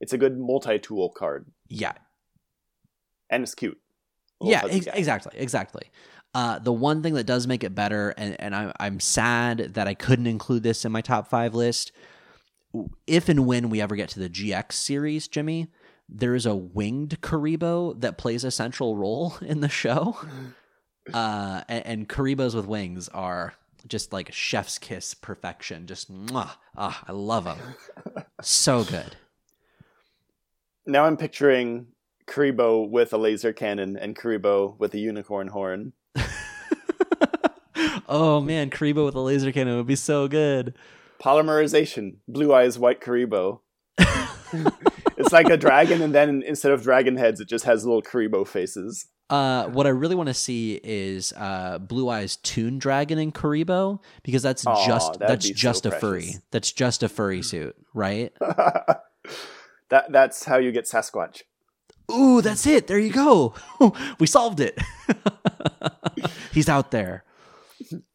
It's 0.00 0.12
a 0.12 0.18
good 0.18 0.38
multi 0.38 0.78
tool 0.78 1.10
card, 1.10 1.46
Yeah, 1.68 1.92
and 3.28 3.42
it's 3.42 3.54
cute. 3.54 3.78
Yeah, 4.44 4.62
ex- 4.68 4.86
exactly, 4.86 5.32
exactly. 5.36 5.90
Uh, 6.34 6.58
the 6.58 6.72
one 6.72 7.02
thing 7.02 7.14
that 7.14 7.24
does 7.24 7.46
make 7.46 7.62
it 7.62 7.74
better, 7.74 8.14
and, 8.16 8.40
and 8.40 8.54
I'm, 8.54 8.72
I'm 8.80 9.00
sad 9.00 9.74
that 9.74 9.86
I 9.86 9.94
couldn't 9.94 10.26
include 10.26 10.62
this 10.62 10.84
in 10.84 10.92
my 10.92 11.02
top 11.02 11.28
five 11.28 11.54
list. 11.54 11.92
If 13.06 13.28
and 13.28 13.46
when 13.46 13.68
we 13.68 13.82
ever 13.82 13.96
get 13.96 14.08
to 14.10 14.20
the 14.20 14.30
GX 14.30 14.72
series, 14.72 15.28
Jimmy, 15.28 15.68
there 16.08 16.34
is 16.34 16.46
a 16.46 16.54
winged 16.56 17.20
Kuriboh 17.20 18.00
that 18.00 18.16
plays 18.16 18.44
a 18.44 18.50
central 18.50 18.96
role 18.96 19.34
in 19.42 19.60
the 19.60 19.68
show. 19.68 20.16
Uh, 21.12 21.64
and, 21.68 21.84
and 21.84 22.08
Kuribohs 22.08 22.54
with 22.54 22.64
wings 22.64 23.08
are 23.08 23.54
just 23.88 24.12
like 24.12 24.32
chef's 24.32 24.78
kiss 24.78 25.14
perfection. 25.14 25.88
Just 25.88 26.12
mwah, 26.12 26.50
ah, 26.76 27.02
I 27.08 27.10
love 27.10 27.42
them. 27.42 27.58
so 28.40 28.84
good. 28.84 29.16
Now 30.86 31.04
I'm 31.04 31.16
picturing 31.16 31.88
Kuriboh 32.26 32.88
with 32.88 33.12
a 33.12 33.18
laser 33.18 33.52
cannon 33.52 33.96
and 33.96 34.16
Kuriboh 34.16 34.78
with 34.78 34.94
a 34.94 34.98
unicorn 34.98 35.48
horn. 35.48 35.92
oh 38.08 38.40
man, 38.40 38.70
Kuriboh 38.70 39.04
with 39.04 39.14
a 39.14 39.20
laser 39.20 39.52
cannon 39.52 39.76
would 39.76 39.86
be 39.86 39.96
so 39.96 40.28
good. 40.28 40.74
Polymerization, 41.20 42.16
blue 42.26 42.52
eyes, 42.52 42.78
white 42.78 43.00
Kuriboh. 43.00 43.60
it's 45.16 45.32
like 45.32 45.48
a 45.48 45.56
dragon, 45.56 46.02
and 46.02 46.14
then 46.14 46.42
instead 46.42 46.72
of 46.72 46.82
dragon 46.82 47.16
heads, 47.16 47.40
it 47.40 47.48
just 47.48 47.64
has 47.64 47.84
little 47.84 48.02
Kuriboh 48.02 48.46
faces. 48.46 49.06
Uh, 49.30 49.66
what 49.68 49.86
I 49.86 49.90
really 49.90 50.14
want 50.14 50.26
to 50.26 50.34
see 50.34 50.78
is 50.84 51.32
uh, 51.38 51.78
Blue 51.78 52.10
Eyes 52.10 52.36
Toon 52.36 52.78
Dragon 52.78 53.18
in 53.18 53.32
Kuriboh 53.32 54.00
because 54.22 54.42
that's 54.42 54.66
Aw, 54.66 54.86
just 54.86 55.18
that's 55.18 55.48
be 55.48 55.54
so 55.54 55.58
just 55.58 55.86
a 55.86 55.88
precious. 55.88 56.00
furry. 56.02 56.34
That's 56.50 56.70
just 56.70 57.02
a 57.02 57.08
furry 57.08 57.40
suit, 57.40 57.74
right? 57.94 58.34
that 59.88 60.10
that's 60.10 60.44
how 60.44 60.58
you 60.58 60.70
get 60.70 60.84
Sasquatch. 60.84 61.44
Ooh, 62.12 62.42
that's 62.42 62.66
it. 62.66 62.86
There 62.86 62.98
you 62.98 63.12
go. 63.12 63.54
we 64.18 64.26
solved 64.26 64.60
it. 64.60 64.78
He's 66.52 66.68
out 66.68 66.90
there. 66.90 67.24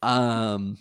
Um 0.01 0.77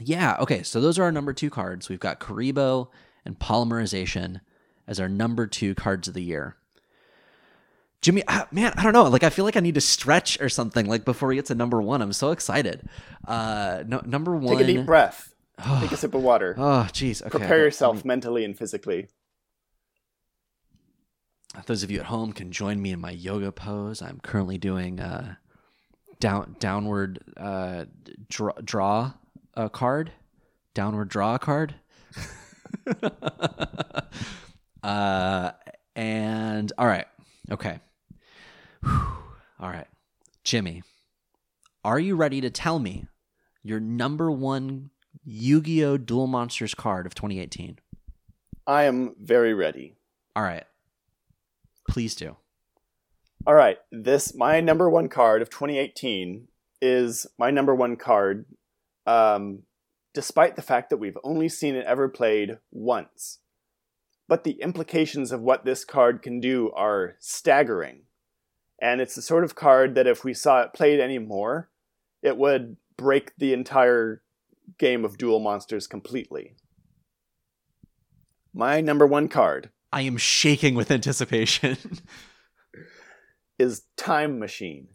yeah, 0.00 0.36
okay. 0.40 0.62
So 0.62 0.80
those 0.80 0.98
are 0.98 1.04
our 1.04 1.12
number 1.12 1.32
2 1.32 1.50
cards. 1.50 1.88
We've 1.88 1.98
got 1.98 2.20
Kuriboh 2.20 2.88
and 3.24 3.38
Polymerization 3.38 4.40
as 4.86 5.00
our 5.00 5.08
number 5.08 5.46
2 5.46 5.74
cards 5.74 6.06
of 6.08 6.14
the 6.14 6.22
year. 6.22 6.56
Jimmy, 8.00 8.22
ah, 8.28 8.46
man, 8.52 8.72
I 8.76 8.84
don't 8.84 8.92
know. 8.92 9.04
Like, 9.04 9.24
I 9.24 9.30
feel 9.30 9.44
like 9.44 9.56
I 9.56 9.60
need 9.60 9.74
to 9.74 9.80
stretch 9.80 10.40
or 10.40 10.48
something. 10.48 10.86
Like 10.86 11.04
before 11.04 11.28
we 11.28 11.34
get 11.34 11.46
to 11.46 11.54
number 11.54 11.82
one, 11.82 12.00
I'm 12.00 12.12
so 12.12 12.30
excited. 12.30 12.88
Uh, 13.26 13.82
no, 13.86 14.00
number 14.04 14.36
one. 14.36 14.56
Take 14.56 14.68
a 14.68 14.72
deep 14.72 14.86
breath. 14.86 15.34
Take 15.80 15.90
a 15.90 15.96
sip 15.96 16.14
of 16.14 16.22
water. 16.22 16.54
Oh, 16.56 16.86
jeez. 16.92 17.22
Okay. 17.22 17.30
Prepare 17.30 17.58
yourself 17.58 18.04
mentally 18.04 18.44
and 18.44 18.56
physically. 18.56 19.08
Those 21.66 21.82
of 21.82 21.90
you 21.90 22.00
at 22.00 22.06
home 22.06 22.32
can 22.32 22.52
join 22.52 22.80
me 22.80 22.92
in 22.92 23.00
my 23.00 23.10
yoga 23.10 23.50
pose. 23.52 24.00
I'm 24.02 24.20
currently 24.20 24.58
doing 24.58 25.00
a 25.00 25.38
down 26.20 26.56
downward 26.58 27.20
uh, 27.36 27.86
draw, 28.28 28.52
draw 28.62 29.12
a 29.54 29.68
card, 29.68 30.12
downward 30.74 31.08
draw 31.08 31.34
a 31.34 31.38
card. 31.38 31.74
uh, 34.82 35.50
and 35.96 36.72
all 36.78 36.86
right, 36.86 37.06
okay, 37.50 37.80
Whew. 38.82 39.06
all 39.58 39.70
right, 39.70 39.88
Jimmy, 40.44 40.82
are 41.84 41.98
you 41.98 42.14
ready 42.14 42.40
to 42.40 42.50
tell 42.50 42.78
me 42.78 43.06
your 43.62 43.80
number 43.80 44.30
one 44.30 44.90
Yu-Gi-Oh! 45.24 45.96
Duel 45.98 46.26
Monsters 46.26 46.74
card 46.74 47.06
of 47.06 47.14
2018? 47.14 47.78
I 48.66 48.84
am 48.84 49.14
very 49.20 49.54
ready. 49.54 49.94
All 50.36 50.42
right, 50.42 50.64
please 51.88 52.14
do. 52.14 52.36
All 53.46 53.54
right, 53.54 53.78
this 53.90 54.34
my 54.34 54.60
number 54.60 54.88
one 54.88 55.08
card 55.08 55.42
of 55.42 55.50
2018 55.50 56.48
is 56.80 57.26
my 57.38 57.50
number 57.50 57.74
one 57.74 57.96
card, 57.96 58.44
um, 59.06 59.60
despite 60.14 60.54
the 60.54 60.62
fact 60.62 60.90
that 60.90 60.98
we've 60.98 61.18
only 61.24 61.48
seen 61.48 61.74
it 61.74 61.86
ever 61.86 62.08
played 62.08 62.58
once. 62.70 63.38
But 64.28 64.44
the 64.44 64.60
implications 64.60 65.32
of 65.32 65.40
what 65.40 65.64
this 65.64 65.84
card 65.84 66.20
can 66.20 66.40
do 66.40 66.70
are 66.72 67.16
staggering, 67.18 68.02
and 68.80 69.00
it's 69.00 69.14
the 69.14 69.22
sort 69.22 69.44
of 69.44 69.54
card 69.54 69.94
that 69.94 70.06
if 70.06 70.24
we 70.24 70.34
saw 70.34 70.60
it 70.60 70.74
played 70.74 71.00
anymore, 71.00 71.70
it 72.22 72.36
would 72.36 72.76
break 72.98 73.32
the 73.38 73.54
entire 73.54 74.22
game 74.78 75.04
of 75.04 75.16
Duel 75.16 75.40
Monsters 75.40 75.86
completely. 75.86 76.54
My 78.52 78.82
number 78.82 79.06
one 79.06 79.28
card 79.28 79.70
I 79.92 80.02
am 80.02 80.16
shaking 80.16 80.74
with 80.74 80.90
anticipation. 80.90 81.76
is 83.58 83.82
Time 83.96 84.38
Machine. 84.38 84.88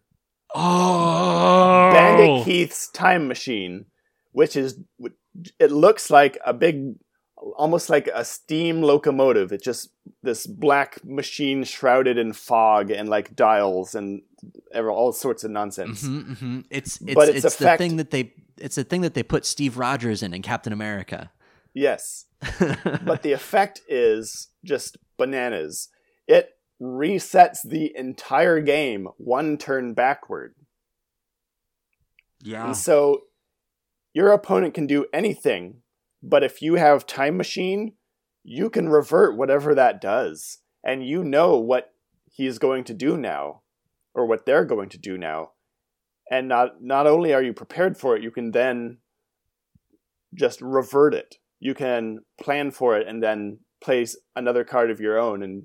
oh, 0.56 1.92
Bandit 1.94 2.46
Keith's 2.46 2.90
time 2.90 3.28
machine, 3.28 3.86
which 4.32 4.56
is 4.56 4.80
it 5.60 5.72
looks 5.72 6.10
like 6.12 6.38
a 6.46 6.54
big, 6.54 6.94
almost 7.58 7.90
like 7.90 8.08
a 8.14 8.24
steam 8.24 8.82
locomotive. 8.84 9.52
It's 9.52 9.66
just 9.66 9.90
this 10.22 10.46
black 10.46 11.04
machine 11.04 11.64
shrouded 11.64 12.18
in 12.18 12.34
fog 12.34 12.92
and 12.92 13.10
like 13.10 13.36
dials 13.36 13.96
and 13.96 14.22
all 14.76 15.12
sorts 15.12 15.44
of 15.44 15.52
nonsense. 15.52 16.04
Mhm, 16.04 16.38
mhm. 16.38 16.66
It's 16.70 17.02
it's 17.02 17.14
But 17.16 17.30
it's, 17.30 17.46
its 17.46 17.56
the 17.56 17.76
thing 17.78 17.98
that 17.98 18.12
they 18.12 18.34
it's 18.58 18.76
the 18.76 18.84
thing 18.84 19.02
that 19.02 19.16
they 19.16 19.24
put 19.24 19.46
Steve 19.46 19.78
Rogers 19.78 20.22
in 20.22 20.34
in 20.34 20.42
Captain 20.44 20.72
America. 20.72 21.32
Yes, 21.74 22.26
but 23.04 23.24
the 23.24 23.32
effect 23.32 23.82
is 23.88 24.50
just 24.64 24.98
bananas. 25.18 25.90
It 26.28 26.50
resets 26.82 27.60
the 27.64 27.92
entire 27.96 28.60
game 28.60 29.08
one 29.18 29.58
turn 29.58 29.94
backward. 29.94 30.56
yeah, 32.42 32.66
And 32.66 32.78
so 32.78 33.24
your 34.14 34.32
opponent 34.32 34.74
can 34.74 34.86
do 34.86 35.06
anything, 35.14 35.82
but 36.22 36.44
if 36.44 36.62
you 36.62 36.76
have 36.76 37.08
Time 37.08 37.38
Machine, 37.38 37.94
you 38.44 38.70
can 38.70 38.90
revert 38.90 39.38
whatever 39.38 39.74
that 39.74 40.02
does. 40.02 40.60
And 40.84 41.08
you 41.08 41.24
know 41.24 41.58
what 41.58 41.94
he's 42.30 42.60
going 42.60 42.84
to 42.86 42.94
do 42.94 43.18
now, 43.18 43.62
or 44.14 44.26
what 44.26 44.46
they're 44.46 44.66
going 44.66 44.90
to 44.90 44.98
do 44.98 45.18
now. 45.18 45.52
And 46.30 46.48
not 46.48 46.82
not 46.82 47.08
only 47.08 47.34
are 47.34 47.42
you 47.42 47.54
prepared 47.54 47.98
for 47.98 48.16
it, 48.16 48.24
you 48.24 48.32
can 48.32 48.52
then 48.52 48.98
just 50.34 50.62
revert 50.62 51.14
it. 51.14 51.38
You 51.64 51.74
can 51.74 52.20
plan 52.42 52.72
for 52.72 52.98
it 52.98 53.08
and 53.08 53.24
then 53.24 53.60
place 53.82 54.18
another 54.36 54.66
card 54.66 54.92
of 54.92 55.00
your 55.00 55.18
own 55.18 55.42
and 55.42 55.64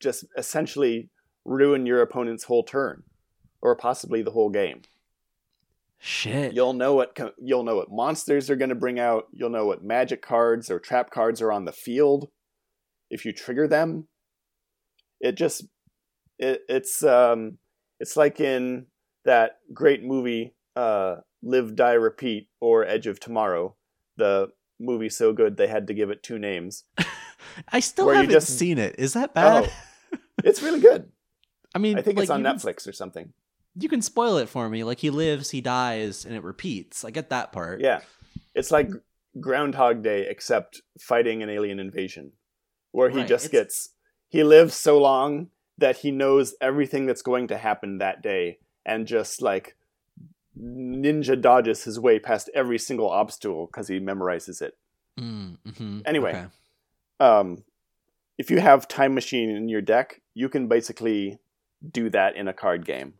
just 0.00 0.24
essentially 0.36 1.08
ruin 1.44 1.86
your 1.86 2.02
opponent's 2.02 2.42
whole 2.42 2.64
turn 2.64 3.04
or 3.62 3.76
possibly 3.76 4.22
the 4.22 4.32
whole 4.32 4.50
game. 4.50 4.82
shit. 6.00 6.52
You'll 6.52 6.72
know 6.72 6.94
what 6.94 7.16
you'll 7.38 7.62
know 7.62 7.76
what 7.76 7.92
monsters 7.92 8.50
are 8.50 8.56
going 8.56 8.70
to 8.70 8.74
bring 8.74 8.98
out. 8.98 9.28
You'll 9.30 9.50
know 9.50 9.66
what 9.66 9.84
magic 9.84 10.20
cards 10.20 10.68
or 10.68 10.80
trap 10.80 11.12
cards 11.12 11.40
are 11.40 11.52
on 11.52 11.64
the 11.64 11.72
field. 11.72 12.28
If 13.08 13.24
you 13.24 13.32
trigger 13.32 13.68
them, 13.68 14.08
it 15.20 15.36
just 15.36 15.62
it, 16.40 16.62
it's 16.68 17.04
um 17.04 17.58
it's 18.00 18.16
like 18.16 18.40
in 18.40 18.86
that 19.24 19.58
great 19.72 20.02
movie 20.02 20.54
uh 20.74 21.18
Live 21.42 21.76
Die 21.76 21.92
Repeat 21.92 22.48
or 22.60 22.84
Edge 22.84 23.06
of 23.06 23.20
Tomorrow. 23.20 23.74
The 24.16 24.48
movie 24.78 25.08
so 25.08 25.32
good 25.32 25.56
they 25.56 25.66
had 25.66 25.86
to 25.88 25.94
give 25.94 26.10
it 26.10 26.22
two 26.22 26.38
names. 26.38 26.84
I 27.72 27.80
still 27.80 28.08
haven't 28.10 28.30
just- 28.30 28.58
seen 28.58 28.78
it. 28.78 28.96
Is 28.98 29.12
that 29.14 29.30
oh, 29.30 29.62
bad? 29.62 29.72
It's 30.44 30.62
really 30.62 30.80
good. 30.80 31.10
I 31.74 31.78
mean, 31.78 31.98
I 31.98 32.02
think 32.02 32.18
it's 32.18 32.30
on 32.30 32.40
you 32.40 32.46
can- 32.46 32.56
Netflix 32.56 32.86
or 32.86 32.92
something. 32.92 33.32
you 33.74 33.88
can 33.88 34.02
spoil 34.02 34.36
it 34.36 34.48
for 34.48 34.68
me. 34.68 34.84
Like 34.84 34.98
he 35.00 35.10
lives, 35.10 35.50
he 35.50 35.60
dies, 35.60 36.24
and 36.24 36.34
it 36.34 36.42
repeats. 36.42 37.04
I 37.04 37.10
get 37.10 37.30
that 37.30 37.52
part. 37.52 37.80
Yeah. 37.80 38.00
It's 38.54 38.70
like 38.70 38.90
Groundhog 39.40 40.02
Day, 40.02 40.26
except 40.28 40.82
fighting 41.00 41.42
an 41.42 41.50
alien 41.50 41.78
invasion, 41.80 42.32
where 42.92 43.08
he 43.10 43.18
Right, 43.20 43.28
just 43.28 43.46
it's- 43.46 43.62
gets. 43.64 43.88
He 44.28 44.42
lives 44.44 44.74
so 44.74 44.98
long 44.98 45.48
that 45.78 45.98
he 45.98 46.10
knows 46.10 46.54
everything 46.60 47.06
that's 47.06 47.22
going 47.22 47.48
to 47.48 47.56
happen 47.58 47.98
that 47.98 48.22
day 48.22 48.58
and 48.84 49.06
just 49.06 49.40
like 49.40 49.76
ninja 50.60 51.40
dodges 51.40 51.84
his 51.84 51.98
way 52.00 52.18
past 52.18 52.50
every 52.54 52.78
single 52.78 53.10
obstacle 53.10 53.66
because 53.66 53.88
he 53.88 53.98
memorizes 54.00 54.62
it. 54.62 54.76
Mm, 55.18 55.58
mhm. 55.66 56.02
Anyway. 56.06 56.30
Okay. 56.30 56.46
Um, 57.20 57.64
if 58.38 58.50
you 58.50 58.60
have 58.60 58.86
Time 58.86 59.14
Machine 59.14 59.48
in 59.50 59.68
your 59.68 59.80
deck, 59.80 60.20
you 60.34 60.48
can 60.48 60.68
basically 60.68 61.38
do 61.90 62.10
that 62.10 62.36
in 62.36 62.48
a 62.48 62.52
card 62.52 62.84
game. 62.84 63.14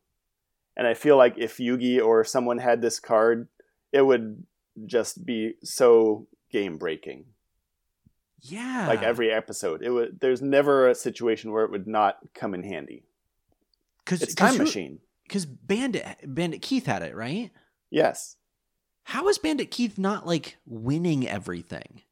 And 0.76 0.86
I 0.86 0.92
feel 0.92 1.16
like 1.16 1.34
if 1.38 1.56
Yugi 1.56 2.04
or 2.04 2.22
someone 2.24 2.58
had 2.58 2.82
this 2.82 3.00
card, 3.00 3.48
it 3.92 4.02
would 4.02 4.44
just 4.84 5.24
be 5.24 5.54
so 5.62 6.26
game 6.50 6.76
breaking. 6.76 7.24
yeah, 8.42 8.86
Like 8.86 9.02
every 9.02 9.32
episode, 9.32 9.82
it 9.82 9.90
would. 9.90 10.20
There's 10.20 10.42
never 10.42 10.86
a 10.88 10.94
situation 10.94 11.50
where 11.50 11.64
it 11.64 11.70
would 11.70 11.86
not 11.86 12.18
come 12.34 12.52
in 12.52 12.62
handy. 12.62 13.04
because 14.04 14.20
It's 14.22 14.34
Time 14.34 14.58
Machine. 14.58 14.98
Because 15.26 15.46
Bandit 15.46 16.04
Bandit 16.24 16.62
Keith 16.62 16.86
had 16.86 17.02
it 17.02 17.14
right. 17.14 17.50
Yes. 17.90 18.36
How 19.04 19.28
is 19.28 19.38
Bandit 19.38 19.70
Keith 19.70 19.98
not 19.98 20.26
like 20.26 20.56
winning 20.66 21.28
everything? 21.28 22.02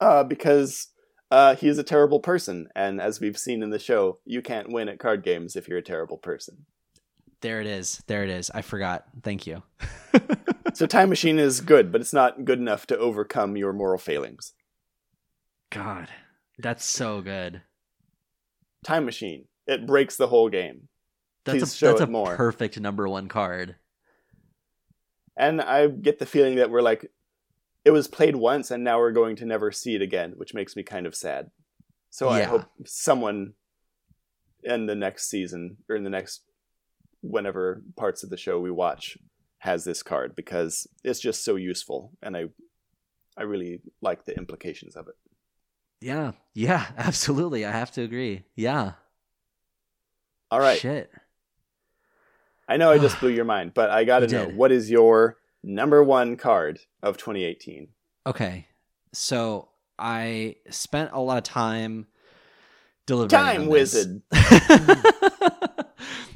Uh, 0.00 0.22
because 0.22 0.88
uh, 1.30 1.56
he 1.56 1.68
is 1.68 1.78
a 1.78 1.82
terrible 1.82 2.20
person, 2.20 2.68
and 2.76 3.00
as 3.00 3.20
we've 3.20 3.38
seen 3.38 3.62
in 3.62 3.70
the 3.70 3.78
show, 3.78 4.18
you 4.24 4.42
can't 4.42 4.70
win 4.70 4.88
at 4.88 4.98
card 4.98 5.24
games 5.24 5.56
if 5.56 5.66
you're 5.66 5.78
a 5.78 5.82
terrible 5.82 6.18
person. 6.18 6.66
There 7.40 7.60
it 7.60 7.66
is. 7.66 8.02
There 8.06 8.22
it 8.22 8.30
is. 8.30 8.50
I 8.50 8.62
forgot. 8.62 9.04
Thank 9.22 9.46
you. 9.46 9.62
So 10.74 10.86
Time 10.86 11.08
Machine 11.08 11.38
is 11.38 11.60
good, 11.60 11.92
but 11.92 12.00
it's 12.00 12.12
not 12.12 12.44
good 12.44 12.58
enough 12.58 12.84
to 12.88 12.98
overcome 12.98 13.56
your 13.56 13.72
moral 13.72 13.98
failings. 13.98 14.54
God, 15.70 16.08
that's 16.58 16.84
so 16.84 17.20
good. 17.20 17.62
Time 18.84 19.04
Machine. 19.04 19.44
It 19.68 19.86
breaks 19.86 20.16
the 20.16 20.26
whole 20.26 20.48
game. 20.48 20.88
That's 21.44 21.58
Please 21.58 21.74
a 21.74 21.76
show 21.76 21.86
that's 21.88 22.00
it 22.00 22.08
a 22.08 22.10
more. 22.10 22.36
perfect 22.36 22.80
number 22.80 23.08
one 23.08 23.28
card. 23.28 23.76
And 25.36 25.60
I 25.60 25.88
get 25.88 26.18
the 26.18 26.26
feeling 26.26 26.56
that 26.56 26.70
we're 26.70 26.82
like, 26.82 27.10
it 27.84 27.90
was 27.90 28.08
played 28.08 28.36
once 28.36 28.70
and 28.70 28.84
now 28.84 28.98
we're 28.98 29.12
going 29.12 29.36
to 29.36 29.44
never 29.44 29.70
see 29.72 29.94
it 29.94 30.02
again, 30.02 30.34
which 30.36 30.54
makes 30.54 30.76
me 30.76 30.82
kind 30.82 31.06
of 31.06 31.14
sad. 31.14 31.50
So 32.10 32.28
I 32.28 32.44
hope 32.44 32.66
someone 32.86 33.54
in 34.62 34.86
the 34.86 34.94
next 34.94 35.28
season 35.28 35.78
or 35.88 35.96
in 35.96 36.04
the 36.04 36.10
next 36.10 36.42
whenever 37.20 37.82
parts 37.96 38.22
of 38.22 38.30
the 38.30 38.36
show 38.36 38.60
we 38.60 38.70
watch 38.70 39.18
has 39.58 39.84
this 39.84 40.02
card 40.02 40.36
because 40.36 40.86
it's 41.02 41.18
just 41.18 41.44
so 41.44 41.56
useful 41.56 42.12
and 42.22 42.36
I 42.36 42.44
I 43.36 43.42
really 43.42 43.80
like 44.00 44.24
the 44.24 44.36
implications 44.36 44.94
of 44.94 45.08
it. 45.08 45.14
Yeah. 46.00 46.32
Yeah. 46.54 46.86
Absolutely. 46.96 47.64
I 47.64 47.72
have 47.72 47.90
to 47.92 48.02
agree. 48.02 48.44
Yeah. 48.54 48.92
All 50.50 50.60
right. 50.60 50.78
Shit. 50.78 51.10
I 52.68 52.76
know 52.76 52.90
I 52.90 52.98
just 52.98 53.18
blew 53.20 53.30
your 53.30 53.44
mind, 53.44 53.72
but 53.74 53.90
I 53.90 54.04
got 54.04 54.20
to 54.20 54.28
know 54.28 54.46
did. 54.46 54.56
what 54.56 54.72
is 54.72 54.90
your 54.90 55.38
number 55.62 56.02
1 56.02 56.36
card 56.36 56.80
of 57.02 57.16
2018? 57.16 57.88
Okay. 58.26 58.68
So 59.12 59.68
I 59.98 60.56
spent 60.70 61.10
a 61.12 61.20
lot 61.20 61.38
of 61.38 61.44
time 61.44 62.06
deliberating. 63.06 63.60
Time. 63.60 63.66
Wizard. 63.66 64.22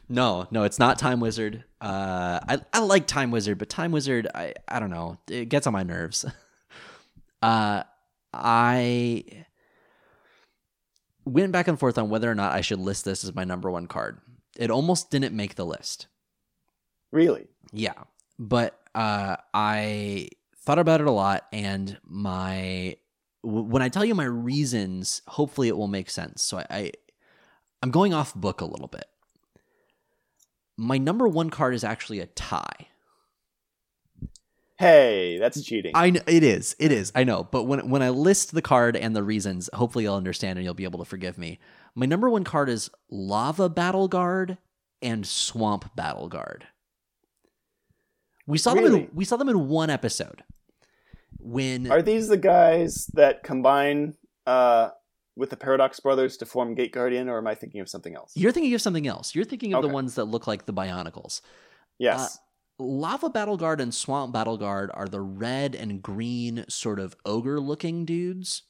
no, 0.08 0.46
no, 0.50 0.64
it's 0.64 0.78
not 0.78 0.98
Time 0.98 1.20
Wizard. 1.20 1.64
Uh, 1.80 2.40
I 2.48 2.58
I 2.72 2.80
like 2.80 3.06
Time 3.06 3.30
Wizard, 3.30 3.58
but 3.58 3.68
Time 3.68 3.92
Wizard, 3.92 4.28
I 4.34 4.54
I 4.66 4.80
don't 4.80 4.90
know, 4.90 5.18
it 5.28 5.48
gets 5.48 5.66
on 5.66 5.72
my 5.72 5.82
nerves. 5.82 6.24
uh, 7.42 7.82
I 8.32 9.24
went 11.24 11.52
back 11.52 11.68
and 11.68 11.78
forth 11.78 11.98
on 11.98 12.08
whether 12.10 12.30
or 12.30 12.34
not 12.34 12.52
I 12.52 12.60
should 12.60 12.80
list 12.80 13.04
this 13.04 13.24
as 13.24 13.34
my 13.34 13.44
number 13.44 13.70
one 13.70 13.86
card. 13.86 14.18
It 14.56 14.70
almost 14.70 15.10
didn't 15.10 15.36
make 15.36 15.54
the 15.54 15.66
list. 15.66 16.06
Really? 17.12 17.46
Yeah, 17.72 17.94
but 18.38 18.78
uh, 18.94 19.36
I 19.54 20.28
thought 20.56 20.78
about 20.78 21.00
it 21.00 21.06
a 21.06 21.12
lot, 21.12 21.46
and 21.52 21.98
my 22.04 22.96
w- 23.44 23.64
when 23.64 23.82
I 23.82 23.88
tell 23.88 24.04
you 24.04 24.14
my 24.14 24.24
reasons, 24.24 25.22
hopefully 25.26 25.68
it 25.68 25.76
will 25.76 25.88
make 25.88 26.10
sense. 26.10 26.42
So 26.42 26.58
I, 26.58 26.66
I 26.70 26.92
I'm 27.82 27.90
going 27.90 28.12
off 28.14 28.34
book 28.34 28.60
a 28.60 28.66
little 28.66 28.88
bit. 28.88 29.06
My 30.76 30.98
number 30.98 31.26
one 31.26 31.50
card 31.50 31.74
is 31.74 31.84
actually 31.84 32.20
a 32.20 32.26
tie. 32.26 32.88
Hey, 34.78 35.38
that's 35.38 35.60
cheating. 35.64 35.92
I 35.96 36.12
kn- 36.12 36.24
it 36.28 36.44
is 36.44 36.76
it 36.78 36.92
is 36.92 37.10
I 37.14 37.24
know, 37.24 37.48
but 37.50 37.64
when 37.64 37.90
when 37.90 38.02
I 38.02 38.10
list 38.10 38.52
the 38.52 38.62
card 38.62 38.96
and 38.96 39.14
the 39.14 39.24
reasons, 39.24 39.68
hopefully 39.74 40.04
you'll 40.04 40.14
understand 40.14 40.58
and 40.58 40.64
you'll 40.64 40.74
be 40.74 40.84
able 40.84 41.00
to 41.00 41.04
forgive 41.04 41.36
me. 41.36 41.58
My 41.96 42.06
number 42.06 42.30
one 42.30 42.44
card 42.44 42.68
is 42.68 42.90
Lava 43.10 43.68
Battle 43.68 44.06
Guard 44.06 44.58
and 45.02 45.26
Swamp 45.26 45.96
Battle 45.96 46.28
Guard. 46.28 46.68
We 48.48 48.56
saw 48.56 48.72
them 48.72 48.86
in 48.86 49.08
we 49.12 49.26
saw 49.26 49.36
them 49.36 49.50
in 49.50 49.68
one 49.68 49.90
episode. 49.90 50.42
When 51.38 51.90
Are 51.92 52.02
these 52.02 52.28
the 52.28 52.38
guys 52.38 53.06
that 53.12 53.42
combine 53.42 54.16
uh, 54.46 54.88
with 55.36 55.50
the 55.50 55.56
Paradox 55.56 56.00
Brothers 56.00 56.38
to 56.38 56.46
form 56.46 56.74
Gate 56.74 56.92
Guardian, 56.92 57.28
or 57.28 57.36
am 57.36 57.46
I 57.46 57.54
thinking 57.54 57.80
of 57.82 57.88
something 57.90 58.14
else? 58.16 58.32
you're 58.34 58.50
thinking 58.50 58.74
of 58.74 58.80
something 58.80 59.06
else. 59.06 59.34
You're 59.34 59.44
thinking 59.44 59.74
of 59.74 59.82
the 59.82 59.88
ones 59.88 60.14
that 60.14 60.24
look 60.24 60.46
like 60.46 60.64
the 60.64 60.72
Bionicles. 60.72 61.42
Yes. 61.98 62.38
Lava 62.78 63.28
Battle 63.28 63.56
Guard 63.56 63.80
and 63.80 63.92
Swamp 63.92 64.32
Battle 64.32 64.56
Guard 64.56 64.90
are 64.94 65.08
the 65.08 65.20
red 65.20 65.74
and 65.74 66.00
green 66.02 66.64
sort 66.68 66.98
of 67.00 67.14
ogre 67.26 67.60
looking 67.60 68.04
dudes. 68.04 68.62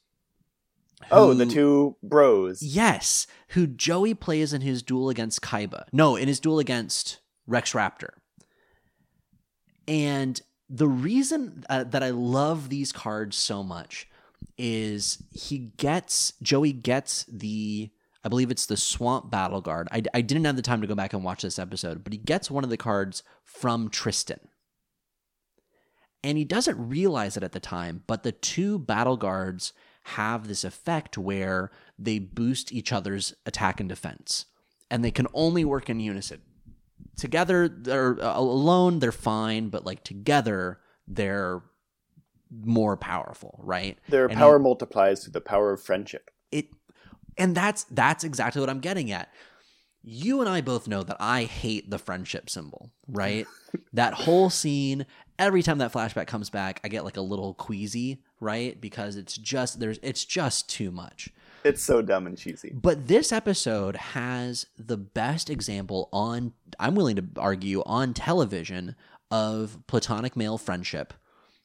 oh, 1.11 1.33
the 1.33 1.45
two 1.45 1.95
bros. 2.03 2.61
Yes, 2.61 3.27
who 3.49 3.65
Joey 3.65 4.13
plays 4.13 4.51
in 4.51 4.61
his 4.61 4.83
duel 4.83 5.09
against 5.09 5.41
Kaiba. 5.41 5.85
No, 5.93 6.17
in 6.17 6.27
his 6.27 6.41
duel 6.41 6.59
against 6.59 7.21
Rex 7.47 7.71
Raptor. 7.71 8.09
And 9.89 10.39
the 10.69 10.87
reason 10.87 11.65
uh, 11.67 11.83
that 11.85 12.03
I 12.03 12.11
love 12.11 12.69
these 12.69 12.91
cards 12.91 13.35
so 13.35 13.63
much 13.63 14.07
is 14.55 15.23
he 15.33 15.57
gets 15.77 16.33
Joey 16.43 16.71
gets 16.71 17.25
the 17.25 17.89
I 18.23 18.29
believe 18.29 18.51
it's 18.51 18.67
the 18.67 18.77
Swamp 18.77 19.31
Battle 19.31 19.61
Guard. 19.61 19.87
I, 19.91 20.03
I 20.13 20.21
didn't 20.21 20.45
have 20.45 20.57
the 20.57 20.61
time 20.61 20.81
to 20.81 20.87
go 20.87 20.93
back 20.93 21.13
and 21.13 21.23
watch 21.23 21.41
this 21.41 21.57
episode, 21.57 22.03
but 22.03 22.13
he 22.13 22.19
gets 22.19 22.51
one 22.51 22.63
of 22.63 22.69
the 22.69 22.77
cards 22.77 23.23
from 23.43 23.89
Tristan. 23.89 24.39
And 26.21 26.37
he 26.37 26.43
doesn't 26.43 26.89
realize 26.89 27.37
it 27.37 27.43
at 27.43 27.53
the 27.53 27.61
time, 27.61 28.03
but 28.05 28.23
the 28.23 28.33
two 28.33 28.77
battle 28.77 29.15
guards 29.15 29.71
have 30.03 30.47
this 30.47 30.65
effect 30.65 31.17
where 31.17 31.71
they 31.97 32.19
boost 32.19 32.73
each 32.73 32.91
other's 32.91 33.33
attack 33.45 33.79
and 33.79 33.87
defense. 33.87 34.45
And 34.91 35.03
they 35.03 35.11
can 35.11 35.27
only 35.33 35.63
work 35.63 35.89
in 35.89 36.01
unison. 36.01 36.41
Together, 37.15 37.67
they're 37.67 38.21
uh, 38.23 38.37
alone, 38.39 38.99
they're 38.99 39.11
fine, 39.11 39.69
but 39.69 39.85
like 39.85 40.03
together, 40.03 40.79
they're 41.07 41.61
more 42.63 42.97
powerful, 42.97 43.59
right? 43.63 43.97
Their 44.07 44.23
And 44.25 44.33
he- 44.33 44.37
power 44.37 44.59
multiplies 44.59 45.23
through 45.23 45.33
the 45.33 45.41
power 45.41 45.71
of 45.73 45.81
friendship. 45.81 46.31
it 46.51 46.67
and 47.37 47.55
that's 47.55 47.83
that's 47.85 48.23
exactly 48.23 48.59
what 48.59 48.69
I'm 48.69 48.79
getting 48.79 49.11
at. 49.11 49.29
You 50.01 50.39
and 50.39 50.49
I 50.49 50.61
both 50.61 50.87
know 50.87 51.03
that 51.03 51.17
I 51.19 51.43
hate 51.43 51.89
the 51.89 51.99
friendship 51.99 52.49
symbol, 52.49 52.91
right? 53.07 53.45
that 53.93 54.13
whole 54.13 54.49
scene, 54.49 55.05
every 55.37 55.61
time 55.61 55.77
that 55.79 55.91
flashback 55.91 56.27
comes 56.27 56.49
back, 56.49 56.79
I 56.83 56.87
get 56.87 57.03
like 57.03 57.17
a 57.17 57.21
little 57.21 57.53
queasy, 57.53 58.23
right? 58.39 58.79
Because 58.79 59.17
it's 59.17 59.37
just 59.37 59.79
there's 59.79 59.99
it's 60.01 60.23
just 60.23 60.69
too 60.69 60.89
much. 60.89 61.29
It's 61.63 61.81
so 61.81 62.01
dumb 62.01 62.27
and 62.27 62.37
cheesy. 62.37 62.71
But 62.73 63.07
this 63.07 63.31
episode 63.31 63.95
has 63.95 64.65
the 64.77 64.97
best 64.97 65.49
example 65.49 66.09
on, 66.11 66.53
I'm 66.79 66.95
willing 66.95 67.15
to 67.17 67.25
argue, 67.37 67.83
on 67.85 68.13
television 68.13 68.95
of 69.31 69.79
platonic 69.87 70.35
male 70.35 70.57
friendship, 70.57 71.13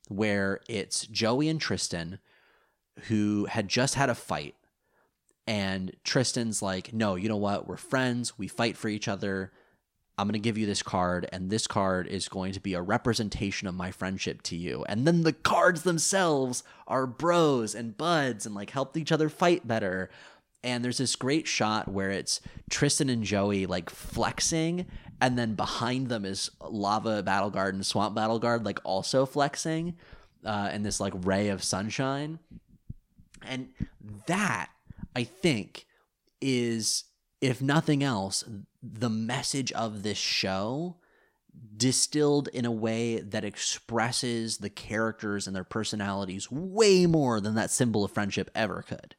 where 0.09 0.61
it's 0.69 1.07
Joey 1.07 1.49
and 1.49 1.61
Tristan 1.61 2.19
who 3.09 3.47
had 3.47 3.69
just 3.69 3.95
had 3.95 4.11
a 4.11 4.15
fight. 4.15 4.55
And 5.47 5.95
Tristan's 6.05 6.63
like, 6.63 6.93
no, 6.93 7.17
you 7.17 7.29
know 7.29 7.37
what? 7.37 7.67
We're 7.67 7.77
friends. 7.77 8.39
We 8.39 8.49
fight 8.49 8.77
for 8.77 8.89
each 8.89 9.09
other. 9.09 9.53
I'm 10.17 10.29
going 10.29 10.35
to 10.35 10.39
give 10.39 10.57
you 10.57 10.67
this 10.67 10.83
card, 10.83 11.29
and 11.33 11.51
this 11.51 11.67
card 11.67 12.07
is 12.07 12.29
going 12.29 12.53
to 12.53 12.61
be 12.61 12.75
a 12.75 12.83
representation 12.83 13.67
of 13.67 13.75
my 13.75 13.91
friendship 13.91 14.43
to 14.43 14.57
you. 14.57 14.85
And 14.89 15.07
then 15.07 15.23
the 15.23 15.33
cards 15.33 15.83
themselves 15.83 16.63
are 16.87 17.07
bros 17.07 17.75
and 17.75 17.97
buds 17.97 18.47
and 18.47 18.55
like 18.55 18.71
helped 18.71 18.97
each 18.97 19.11
other 19.11 19.29
fight 19.29 19.67
better. 19.67 20.11
And 20.63 20.85
there's 20.85 20.99
this 20.99 21.17
great 21.17 21.49
shot 21.49 21.89
where 21.89 22.11
it's 22.11 22.41
Tristan 22.71 23.11
and 23.11 23.25
Joey 23.25 23.67
like 23.67 23.91
flexing, 23.91 24.87
and 25.21 25.37
then 25.39 25.55
behind 25.55 26.09
them 26.09 26.25
is 26.25 26.51
Lava 26.61 27.23
Battle 27.23 27.51
Guard 27.51 27.75
and 27.75 27.85
Swamp 27.85 28.15
Battle 28.15 28.39
Guard 28.39 28.65
like 28.65 28.79
also 28.85 29.27
flexing, 29.27 29.97
uh, 30.45 30.71
in 30.73 30.83
this 30.85 31.01
like 31.01 31.13
ray 31.25 31.49
of 31.49 31.65
sunshine. 31.65 32.39
And 33.43 33.69
that, 34.27 34.71
I 35.15 35.25
think, 35.25 35.87
is, 36.41 37.05
if 37.45 37.61
nothing 37.61 38.03
else, 38.03 38.43
the 38.83 39.11
message 39.11 39.71
of 39.73 40.03
this 40.03 40.17
show 40.17 40.97
distilled 41.77 42.49
in 42.49 42.65
a 42.65 42.73
way 42.73 43.21
that 43.21 43.45
expresses 43.45 44.59
the 44.59 44.71
characters 44.71 45.47
and 45.47 45.55
their 45.55 45.63
personalities 45.63 46.51
way 46.51 47.05
more 47.05 47.43
than 47.43 47.55
that 47.55 47.71
symbol 47.71 48.03
of 48.03 48.11
friendship 48.11 48.51
ever 48.55 48.81
could. 48.81 49.15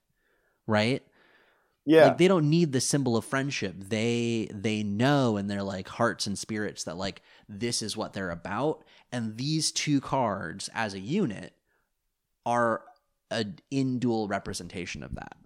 Right? 0.65 1.03
Yeah. 1.85 2.07
Like 2.07 2.17
they 2.17 2.27
don't 2.27 2.49
need 2.49 2.71
the 2.71 2.81
symbol 2.81 3.15
of 3.15 3.25
friendship. 3.25 3.75
They 3.77 4.49
they 4.51 4.81
know 4.81 5.37
in 5.37 5.45
their 5.45 5.61
like 5.61 5.87
hearts 5.87 6.25
and 6.25 6.35
spirits 6.35 6.83
that 6.85 6.97
like 6.97 7.21
this 7.47 7.83
is 7.83 7.95
what 7.95 8.13
they're 8.13 8.31
about 8.31 8.83
and 9.11 9.37
these 9.37 9.71
two 9.71 10.01
cards 10.01 10.67
as 10.73 10.95
a 10.95 10.99
unit 10.99 11.53
are 12.43 12.81
an 13.29 13.59
in 13.69 13.99
dual 13.99 14.27
representation 14.27 15.03
of 15.03 15.13
that. 15.13 15.37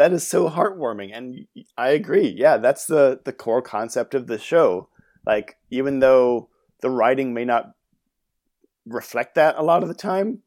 That 0.00 0.14
is 0.14 0.26
so 0.26 0.48
heartwarming 0.48 1.10
and 1.14 1.46
i 1.76 1.90
agree. 1.90 2.34
Yeah 2.34 2.56
that's 2.56 2.86
the 2.86 3.20
the 3.26 3.34
core 3.34 3.60
concept 3.60 4.14
of 4.14 4.26
the 4.26 4.38
show. 4.38 4.88
Like 5.26 5.58
even 5.70 5.98
though 5.98 6.48
the 6.80 6.88
writing 6.88 7.34
may 7.34 7.44
not 7.44 7.72
reflect 8.86 9.34
that 9.34 9.56
a 9.58 9.62
lot 9.62 9.82
of 9.82 9.88
the 9.88 9.94
time 9.94 10.38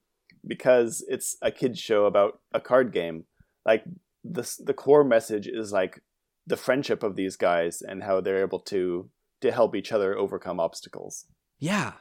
because 0.45 1.05
it's 1.07 1.37
a 1.43 1.51
kids 1.51 1.79
show 1.79 2.05
about 2.05 2.39
a 2.51 2.59
card 2.59 2.91
game 2.91 3.25
like 3.63 3.83
the 4.23 4.43
the 4.65 4.73
core 4.73 5.03
message 5.03 5.47
is 5.47 5.71
like 5.71 6.01
the 6.47 6.57
friendship 6.57 7.03
of 7.03 7.15
these 7.15 7.35
guys 7.35 7.83
and 7.83 8.01
how 8.03 8.19
they're 8.19 8.41
able 8.41 8.59
to 8.59 9.07
to 9.41 9.51
help 9.51 9.75
each 9.75 9.91
other 9.91 10.17
overcome 10.17 10.59
obstacles. 10.59 11.25
Yeah. 11.59 11.93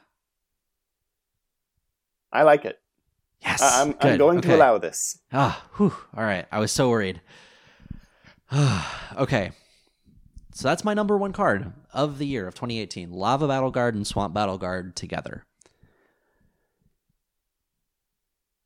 i 2.31 2.41
like 2.41 2.65
it 2.65 2.82
Yes. 3.43 3.61
I- 3.61 3.81
i'm, 3.81 3.95
I'm 3.99 4.17
going 4.17 4.37
Okay. 4.39 4.49
to 4.49 4.55
allow 4.55 4.77
this 4.77 5.19
Ah, 5.31 5.63
whew. 5.77 5.93
All 6.15 6.23
right. 6.23 6.45
I 6.51 6.59
was 6.59 6.71
so 6.71 6.89
worried. 6.89 7.21
okay. 9.17 9.51
So 10.53 10.67
that's 10.67 10.83
my 10.85 10.93
number 10.93 11.17
one 11.17 11.33
card 11.33 11.73
of 11.93 12.19
the 12.19 12.27
year 12.27 12.47
of 12.47 12.53
2018 12.55 13.11
Lava 13.11 13.47
Battle 13.47 13.71
Guard 13.71 13.95
and 13.95 14.05
Swamp 14.05 14.33
Battle 14.33 14.57
Guard 14.57 14.95
together. 14.95 15.45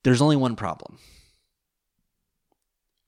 There's 0.04 0.22
only 0.22 0.36
one 0.36 0.56
problem. 0.56 1.00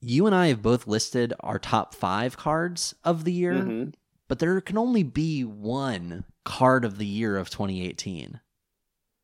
You 0.01 0.25
and 0.25 0.35
I 0.35 0.47
have 0.47 0.61
both 0.61 0.87
listed 0.87 1.33
our 1.41 1.59
top 1.59 1.93
five 1.93 2.37
cards 2.37 2.95
of 3.03 3.25
the 3.25 3.33
year, 3.33 3.53
Mhm. 3.55 3.93
but 4.27 4.39
there 4.39 4.59
can 4.61 4.77
only 4.77 5.03
be 5.03 5.43
one 5.43 6.23
card 6.45 6.83
of 6.85 6.97
the 6.97 7.05
year 7.05 7.37
of 7.37 7.49
2018. 7.49 8.39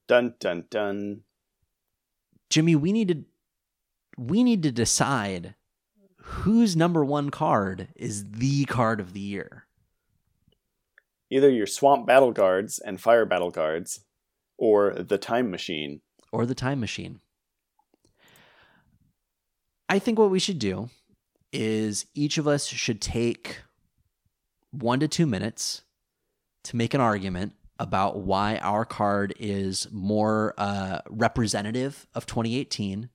dun 0.08 0.36
dun 0.40 0.64
dun 0.70 1.24
Jimmy, 2.50 2.76
we 2.76 2.92
need 2.92 3.08
to 3.10 3.24
we 4.18 4.44
need 4.44 4.64
to 4.64 4.72
decide 4.72 5.56
whose 6.18 6.76
number 6.76 7.04
one 7.04 7.30
card 7.30 7.90
is 7.96 8.32
the 8.32 8.66
card 8.66 9.00
of 9.00 9.14
the 9.14 9.20
year. 9.20 9.66
Either 11.30 11.50
your 11.50 11.68
swamp 11.68 12.06
battle 12.08 12.32
guards 12.32 12.80
and 12.80 13.02
fire 13.02 13.26
battle 13.26 13.52
guards, 13.52 14.06
or 14.58 14.94
the 14.94 15.18
time 15.18 15.52
machine. 15.52 16.02
or 16.32 16.46
the 16.46 16.56
time 16.56 16.80
machine. 16.80 17.20
I 19.88 20.00
think 20.00 20.18
what 20.18 20.32
we 20.32 20.40
should 20.40 20.60
do 20.60 20.90
is 21.52 22.06
each 22.14 22.38
of 22.38 22.48
us 22.48 22.66
should 22.68 23.02
take 23.02 23.62
one 24.72 25.00
to 25.00 25.08
two 25.08 25.26
minutes 25.26 25.84
to 26.64 26.76
make 26.76 26.94
an 26.94 27.02
argument 27.02 27.54
about 27.80 28.20
why 28.20 28.58
our 28.58 28.86
card 28.86 29.34
is 29.40 29.88
more 29.92 30.54
uh, 30.58 31.00
representative 31.10 32.08
of 32.16 32.26
2018 32.26 33.10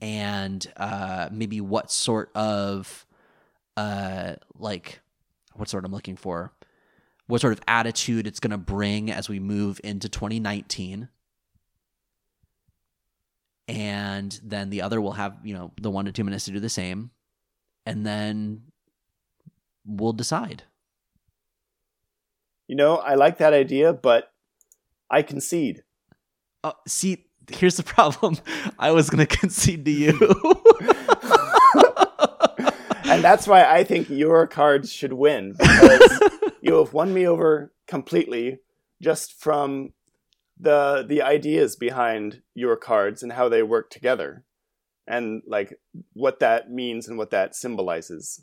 and 0.00 0.72
uh, 0.76 1.28
maybe 1.30 1.60
what 1.60 1.90
sort 1.90 2.30
of 2.34 3.06
uh, 3.76 4.34
like 4.58 5.00
what 5.54 5.68
sort 5.68 5.84
I'm 5.84 5.92
looking 5.92 6.16
for 6.16 6.52
what 7.26 7.40
sort 7.40 7.52
of 7.52 7.60
attitude 7.66 8.26
it's 8.26 8.40
going 8.40 8.50
to 8.50 8.58
bring 8.58 9.10
as 9.10 9.28
we 9.28 9.40
move 9.40 9.80
into 9.82 10.08
2019 10.08 11.08
and 13.68 14.38
then 14.42 14.70
the 14.70 14.82
other 14.82 15.00
will 15.00 15.12
have 15.12 15.38
you 15.42 15.54
know 15.54 15.72
the 15.80 15.90
one 15.90 16.04
to 16.04 16.12
two 16.12 16.24
minutes 16.24 16.44
to 16.46 16.50
do 16.50 16.60
the 16.60 16.68
same. 16.68 17.10
And 17.86 18.06
then 18.06 18.62
we'll 19.86 20.12
decide 20.12 20.64
You 22.66 22.76
know, 22.76 22.96
I 22.96 23.14
like 23.14 23.38
that 23.38 23.52
idea, 23.52 23.92
but 23.92 24.32
I 25.10 25.22
concede. 25.22 25.82
uh, 26.62 26.72
see 26.86 27.26
here's 27.50 27.76
the 27.76 27.82
problem. 27.82 28.38
I 28.78 28.90
was 28.90 29.10
going 29.10 29.26
to 29.26 29.36
concede 29.36 29.84
to 29.84 29.90
you. 29.90 30.18
And 33.06 33.22
that's 33.22 33.46
why 33.46 33.64
I 33.64 33.84
think 33.84 34.08
your 34.08 34.46
cards 34.46 34.90
should 34.90 35.12
win 35.12 35.54
because 35.58 36.20
you 36.62 36.74
have 36.76 36.94
won 36.94 37.12
me 37.12 37.28
over 37.28 37.70
completely 37.86 38.60
just 39.02 39.38
from 39.38 39.92
the 40.58 41.04
the 41.06 41.20
ideas 41.20 41.76
behind 41.76 42.40
your 42.54 42.76
cards 42.76 43.22
and 43.22 43.32
how 43.32 43.48
they 43.50 43.62
work 43.62 43.90
together 43.90 44.42
and 45.06 45.42
like 45.46 45.78
what 46.14 46.40
that 46.40 46.70
means 46.70 47.06
and 47.06 47.18
what 47.18 47.30
that 47.30 47.54
symbolizes. 47.54 48.42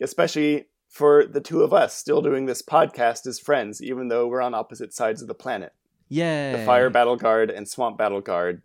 Especially 0.00 0.66
for 0.94 1.26
the 1.26 1.40
two 1.40 1.62
of 1.62 1.72
us 1.72 1.92
still 1.92 2.22
doing 2.22 2.46
this 2.46 2.62
podcast 2.62 3.26
as 3.26 3.40
friends 3.40 3.82
even 3.82 4.06
though 4.06 4.28
we're 4.28 4.40
on 4.40 4.54
opposite 4.54 4.94
sides 4.94 5.20
of 5.20 5.26
the 5.26 5.34
planet 5.34 5.72
yeah 6.08 6.56
the 6.56 6.64
fire 6.64 6.88
battle 6.88 7.16
guard 7.16 7.50
and 7.50 7.68
swamp 7.68 7.98
battle 7.98 8.20
guard 8.20 8.62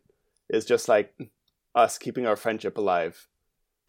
is 0.47 0.63
just 0.63 0.87
like 0.87 1.11
us 1.73 1.97
keeping 1.97 2.27
our 2.27 2.35
friendship 2.35 2.77
alive 2.77 3.27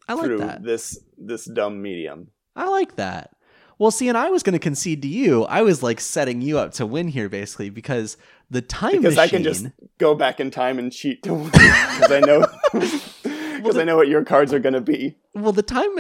i 0.09 0.15
like 0.15 0.25
through 0.25 0.39
that 0.39 0.63
this 0.63 0.99
this 1.19 1.45
dumb 1.45 1.83
medium. 1.83 2.29
i 2.57 2.67
like 2.67 2.97
that 2.97 3.37
well 3.79 3.91
see 3.91 4.09
and 4.09 4.17
i 4.17 4.31
was 4.31 4.43
going 4.43 4.55
to 4.55 4.59
concede 4.59 5.03
to 5.03 5.09
you 5.09 5.45
i 5.45 5.61
was 5.61 5.83
like 5.83 6.01
setting 6.01 6.41
you 6.41 6.59
up 6.59 6.73
to 6.73 6.87
win 6.87 7.09
here 7.09 7.29
basically 7.29 7.69
because 7.69 8.17
the 8.51 8.61
time 8.61 8.97
Because 8.97 9.17
machine 9.17 9.19
I 9.25 9.29
can 9.29 9.43
just 9.45 9.67
go 9.99 10.15
back 10.15 10.41
in 10.41 10.51
time 10.51 10.79
and 10.79 10.93
cheat 10.93 11.23
to 11.23 11.35
win 11.35 11.51
because 11.51 12.11
I 12.11 12.21
know 12.21 12.47
because 12.73 13.77
I 13.77 13.85
know 13.85 13.97
what 13.97 14.09
your 14.09 14.25
cards 14.25 14.53
are 14.53 14.59
going 14.59 14.73
to 14.73 14.81
be. 14.81 15.17
Well, 15.35 15.53
the 15.53 15.63
time, 15.63 15.91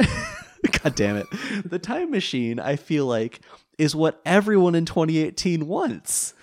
God 0.83 0.95
damn 0.95 1.17
it, 1.17 1.27
the 1.65 1.79
time 1.79 2.11
machine. 2.11 2.59
I 2.59 2.77
feel 2.77 3.07
like 3.07 3.41
is 3.79 3.95
what 3.95 4.21
everyone 4.27 4.75
in 4.75 4.85
2018 4.85 5.67
wants. 5.67 6.35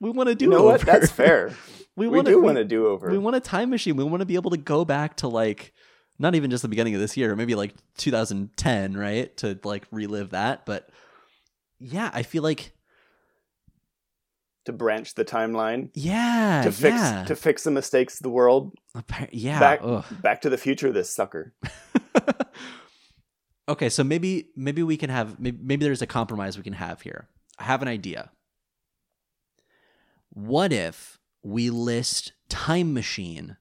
We 0.00 0.10
want 0.10 0.28
to 0.30 0.34
do 0.34 0.46
You 0.46 0.50
know 0.50 0.58
over. 0.58 0.66
what? 0.66 0.80
That's 0.82 1.10
fair. 1.10 1.52
We, 1.96 2.08
we 2.08 2.16
wanna, 2.18 2.30
do 2.30 2.40
want 2.40 2.56
to 2.56 2.64
do 2.64 2.86
over. 2.86 3.10
We 3.10 3.18
want 3.18 3.36
a 3.36 3.40
time 3.40 3.68
machine. 3.68 3.94
We 3.96 4.04
want 4.04 4.20
to 4.20 4.24
be 4.24 4.36
able 4.36 4.52
to 4.52 4.56
go 4.56 4.86
back 4.86 5.16
to 5.18 5.28
like 5.28 5.74
not 6.18 6.34
even 6.34 6.50
just 6.50 6.62
the 6.62 6.68
beginning 6.68 6.94
of 6.94 7.00
this 7.00 7.14
year, 7.14 7.34
maybe 7.36 7.54
like 7.54 7.74
2010, 7.98 8.96
right? 8.96 9.36
To 9.38 9.58
like 9.64 9.86
relive 9.90 10.30
that. 10.30 10.64
But 10.64 10.88
yeah, 11.78 12.10
I 12.14 12.22
feel 12.22 12.42
like 12.42 12.72
to 14.66 14.72
branch 14.72 15.14
the 15.14 15.24
timeline 15.24 15.90
yeah, 15.94 16.62
to 16.64 16.72
fix 16.72 16.96
yeah, 16.96 17.24
to 17.24 17.36
fix 17.36 17.64
the 17.64 17.70
mistakes 17.70 18.18
of 18.18 18.22
the 18.22 18.30
world. 18.30 18.72
Appar- 18.96 19.28
yeah. 19.32 19.58
back 19.58 19.80
ugh. 19.82 20.04
back 20.22 20.42
to 20.42 20.50
the 20.50 20.58
future. 20.58 20.92
This 20.92 21.10
sucker. 21.10 21.52
okay, 23.70 23.88
so 23.88 24.04
maybe 24.04 24.48
maybe 24.56 24.82
we 24.82 24.96
can 24.96 25.10
have 25.10 25.38
maybe, 25.40 25.58
maybe 25.62 25.84
there's 25.84 26.02
a 26.02 26.06
compromise 26.06 26.56
we 26.56 26.62
can 26.64 26.74
have 26.74 27.00
here. 27.02 27.28
I 27.58 27.64
have 27.64 27.82
an 27.82 27.88
idea. 27.88 28.30
What 30.30 30.72
if 30.72 31.18
we 31.42 31.70
list 31.70 32.32
Time 32.48 32.92
Machine 32.94 33.56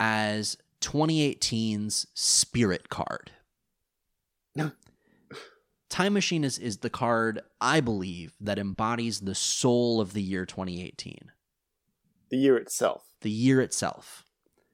as 0.00 0.56
2018's 0.80 2.06
spirit 2.14 2.88
card? 2.88 3.30
Time 5.88 6.12
Machine 6.12 6.44
is, 6.44 6.58
is 6.58 6.78
the 6.78 6.90
card 6.90 7.40
I 7.60 7.80
believe 7.80 8.34
that 8.40 8.58
embodies 8.58 9.20
the 9.20 9.34
soul 9.34 10.00
of 10.00 10.12
the 10.12 10.22
year 10.22 10.44
2018, 10.44 11.30
The 12.30 12.36
year 12.36 12.56
itself. 12.58 13.04
the 13.22 13.30
year 13.30 13.60
itself. 13.60 14.24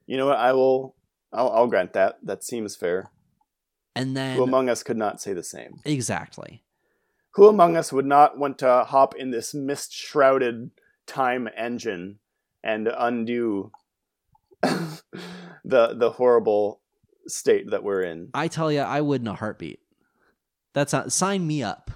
You 0.07 0.17
know 0.17 0.27
what? 0.27 0.37
I 0.39 0.53
will. 0.53 0.97
I'll, 1.33 1.51
I'll 1.51 1.67
grant 1.67 1.93
that. 1.95 2.17
That 2.23 2.43
seems 2.45 2.75
fair. 2.77 3.11
And 3.97 4.17
then 4.17 4.37
Who 4.37 4.43
among 4.43 4.69
us 4.69 4.83
could 4.83 4.97
not 4.97 5.21
say 5.21 5.33
the 5.33 5.43
same? 5.43 5.81
exactly. 5.85 6.63
Who 7.35 7.49
among 7.49 7.77
us 7.77 7.93
would 7.93 8.07
not 8.07 8.39
want 8.39 8.59
to 8.59 8.85
hop 8.85 9.17
in 9.17 9.31
this 9.31 9.55
mist 9.55 9.93
shrouded 9.93 10.71
time 11.07 11.49
engine 11.57 12.19
and 12.63 12.89
undo 12.89 13.73
the 14.63 14.95
the 15.65 16.13
horrible 16.17 16.81
state 17.27 17.71
that 17.71 17.83
we're 17.83 18.03
in? 18.03 18.31
I 18.35 18.49
tell 18.49 18.71
you, 18.71 18.81
I 18.81 19.01
would 19.01 19.21
in 19.21 19.27
a 19.27 19.35
heartbeat. 19.35 19.81
That's 20.75 20.93
not 20.93 21.13
sign 21.13 21.47
me 21.47 21.63
up. 21.63 21.91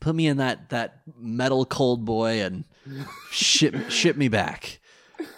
Put 0.00 0.14
me 0.14 0.26
in 0.26 0.36
that 0.38 0.70
that 0.70 1.00
metal 1.18 1.64
cold 1.66 2.04
boy 2.04 2.40
and 2.42 2.64
ship 3.30 3.90
ship 3.90 4.16
me 4.16 4.28
back. 4.28 4.80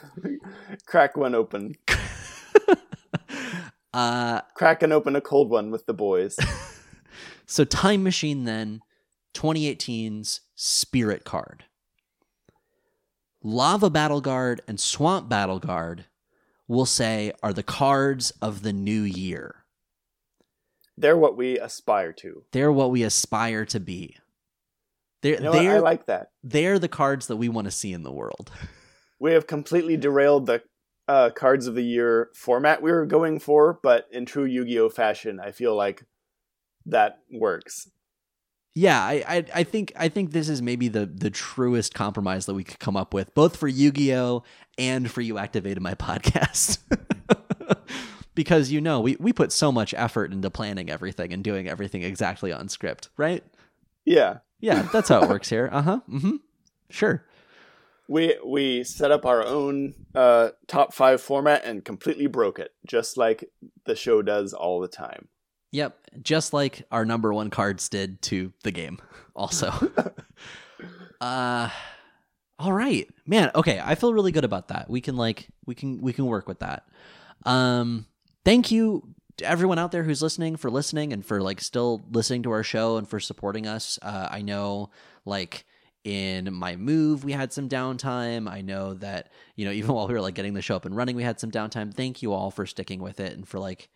Crack 0.87 1.17
one 1.17 1.35
open. 1.35 1.75
Uh, 3.93 4.43
Cracking 4.55 4.93
open 4.93 5.17
a 5.17 5.21
cold 5.21 5.51
one 5.51 5.71
with 5.71 5.87
the 5.87 5.95
boys. 5.95 6.37
so 7.47 7.65
Time 7.65 8.03
Machine 8.03 8.45
then 8.45 8.81
2018's 9.35 10.43
Spirit 10.55 11.25
card. 11.25 11.65
Lava 13.43 13.89
Battle 13.89 14.21
Guard 14.21 14.61
and 14.67 14.79
Swamp 14.79 15.29
Battle 15.29 15.59
Guard 15.59 16.07
we'll 16.69 16.87
say 16.87 17.33
are 17.43 17.53
the 17.53 17.63
cards 17.63 18.31
of 18.43 18.63
the 18.63 18.73
new 18.73 19.03
year. 19.03 19.65
They're 20.97 21.17
what 21.17 21.37
we 21.37 21.59
aspire 21.59 22.13
to. 22.15 22.45
They're 22.53 22.73
what 22.73 22.91
we 22.91 23.03
aspire 23.03 23.65
to 23.67 23.81
be. 23.81 24.17
They're 25.23 25.35
You 25.35 25.41
know 25.41 25.53
they're 25.53 25.77
I 25.77 25.79
like 25.79 26.07
that. 26.07 26.31
they're 26.45 26.79
the 26.79 26.89
cards 26.89 27.27
that 27.29 27.37
we 27.37 27.49
want 27.49 27.65
to 27.65 27.73
see 27.73 27.93
in 27.93 28.03
the 28.05 28.13
world. 28.13 28.53
We 29.21 29.33
have 29.33 29.49
completely 29.49 29.97
derailed 29.97 30.47
the 30.47 30.63
uh, 31.09 31.31
cards 31.31 31.67
of 31.67 31.75
the 31.75 31.83
year 31.85 32.31
format 32.35 32.83
we 32.83 32.93
were 32.93 33.07
going 33.07 33.41
for, 33.41 33.81
but 33.83 34.07
in 34.13 34.27
true 34.27 34.45
Yu-Gi-Oh 34.45 34.91
fashion, 34.91 35.41
I 35.41 35.51
feel 35.53 35.75
like 35.75 36.05
that 36.87 37.21
works. 37.33 37.91
Yeah, 38.75 39.03
I, 39.03 39.25
I 39.27 39.45
I 39.55 39.65
think 39.65 39.93
I 39.97 40.09
think 40.09 40.31
this 40.31 40.49
is 40.49 40.63
maybe 40.63 40.87
the 40.87 41.05
the 41.05 41.31
truest 41.31 41.95
compromise 41.95 42.47
that 42.47 42.55
we 42.55 42.63
could 42.63 42.79
come 42.79 42.97
up 42.97 43.13
with, 43.13 43.35
both 43.35 43.57
for 43.57 43.67
Yu-Gi-Oh 43.67 44.45
and 44.77 45.11
for 45.11 45.21
you 45.21 45.37
activated 45.39 45.83
my 45.83 45.95
podcast. 45.97 46.79
because 48.37 48.71
you 48.71 48.81
know, 48.81 49.01
we, 49.01 49.17
we 49.19 49.33
put 49.33 49.51
so 49.51 49.73
much 49.73 49.93
effort 49.95 50.33
into 50.33 50.49
planning 50.49 50.91
everything 50.91 51.33
and 51.33 51.43
doing 51.43 51.69
everything 51.69 52.03
exactly 52.03 52.53
on 52.53 52.69
script, 52.69 53.09
right? 53.17 53.43
Yeah. 54.05 54.39
Yeah, 54.61 54.83
that's 54.93 55.09
how 55.09 55.25
it 55.25 55.29
works 55.29 55.49
here. 55.49 55.69
Uh-huh. 55.73 56.01
Mm-hmm. 56.09 56.37
Sure. 56.89 57.25
We 58.09 58.37
we 58.45 58.85
set 58.85 59.11
up 59.11 59.27
our 59.27 59.45
own 59.45 59.95
uh, 60.15 60.51
top 60.67 60.95
five 60.95 61.21
format 61.21 61.65
and 61.65 61.85
completely 61.85 62.27
broke 62.27 62.59
it, 62.59 62.73
just 62.87 63.17
like 63.17 63.45
the 63.85 63.95
show 63.95 64.23
does 64.23 64.55
all 64.55 64.81
the 64.81 64.89
time. 64.89 65.29
Yep. 65.73 65.99
Just 66.23 66.53
like 66.53 66.83
our 66.91 67.05
number 67.05 67.33
one 67.33 67.51
cards 67.51 67.89
did 67.89 68.23
to 68.23 68.53
the 68.65 68.71
game, 68.71 68.99
also. 69.37 69.73
uh 71.21 71.71
all 72.61 72.73
right. 72.73 73.09
Man, 73.25 73.53
okay. 73.55 73.81
I 73.83 73.95
feel 73.95 74.13
really 74.13 74.33
good 74.33 74.45
about 74.45 74.69
that. 74.69 74.91
We 74.91 75.01
can 75.01 75.17
like 75.17 75.49
we 75.67 75.75
can 75.75 76.01
we 76.01 76.13
can 76.13 76.27
work 76.27 76.49
with 76.49 76.61
that. 76.61 76.85
Um 77.45 78.07
thank 78.45 78.71
you 78.71 79.15
to 79.37 79.45
everyone 79.45 79.79
out 79.79 79.93
there 79.93 80.03
who's 80.03 80.23
listening 80.23 80.57
for 80.57 80.71
listening 80.71 81.13
and 81.13 81.25
for 81.25 81.41
like 81.41 81.61
still 81.61 82.03
listening 82.11 82.43
to 82.45 82.51
our 82.51 82.65
show 82.65 82.97
and 82.97 83.09
for 83.09 83.21
supporting 83.21 83.67
us. 83.67 83.99
Uh 84.03 84.29
I 84.31 84.43
know 84.43 84.91
like 85.25 85.67
in 86.05 86.53
my 86.53 86.77
move 86.77 87.25
we 87.25 87.33
had 87.33 87.53
some 87.53 87.69
downtime. 87.69 88.51
I 88.51 88.61
know 88.61 88.95
that 88.95 89.33
you 89.57 89.65
know 89.65 89.73
even 89.79 89.95
while 89.95 90.09
we 90.09 90.15
were 90.15 90.21
like 90.21 90.35
getting 90.35 90.55
the 90.55 90.63
show 90.63 90.77
up 90.77 90.85
and 90.85 90.97
running 90.97 91.17
we 91.17 91.23
had 91.23 91.41
some 91.41 91.51
downtime. 91.51 91.93
Thank 91.95 92.23
you 92.23 92.33
all 92.33 92.51
for 92.51 92.67
sticking 92.67 93.01
with 93.01 93.21
it 93.21 93.33
and 93.35 93.47
for 93.47 93.59
like 93.59 93.89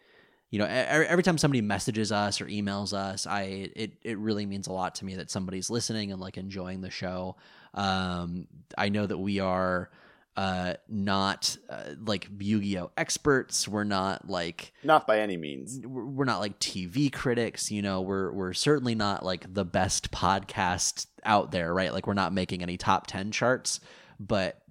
you 0.50 0.58
know 0.58 0.66
every, 0.66 1.06
every 1.06 1.22
time 1.22 1.38
somebody 1.38 1.62
messages 1.62 2.12
us 2.12 2.40
or 2.40 2.46
emails 2.46 2.92
us 2.92 3.26
i 3.26 3.70
it, 3.74 3.94
it 4.02 4.18
really 4.18 4.44
means 4.44 4.66
a 4.66 4.72
lot 4.72 4.94
to 4.96 5.06
me 5.06 5.16
that 5.16 5.30
somebody's 5.30 5.70
listening 5.70 6.12
and 6.12 6.20
like 6.20 6.36
enjoying 6.36 6.82
the 6.82 6.90
show. 6.90 7.36
Um 7.74 8.46
i 8.76 8.88
know 8.90 9.06
that 9.06 9.18
we 9.18 9.40
are 9.40 9.90
uh, 10.36 10.74
not 10.88 11.56
uh, 11.68 11.90
like 12.04 12.28
Yu-Gi-Oh 12.38 12.90
experts. 12.96 13.68
We're 13.68 13.84
not 13.84 14.28
like 14.28 14.72
Not 14.82 15.06
by 15.06 15.20
any 15.20 15.36
means. 15.36 15.80
we're 15.86 16.24
not 16.24 16.40
like 16.40 16.58
TV 16.58 17.12
critics, 17.12 17.70
you 17.70 17.82
know, 17.82 18.00
we're 18.00 18.32
we're 18.32 18.54
certainly 18.54 18.94
not 18.94 19.24
like 19.24 19.52
the 19.52 19.64
best 19.64 20.10
podcast 20.10 21.06
out 21.24 21.50
there, 21.50 21.72
right? 21.74 21.92
Like 21.92 22.06
we're 22.06 22.14
not 22.14 22.32
making 22.32 22.62
any 22.62 22.76
top 22.76 23.06
10 23.06 23.30
charts, 23.30 23.80
but 24.18 24.62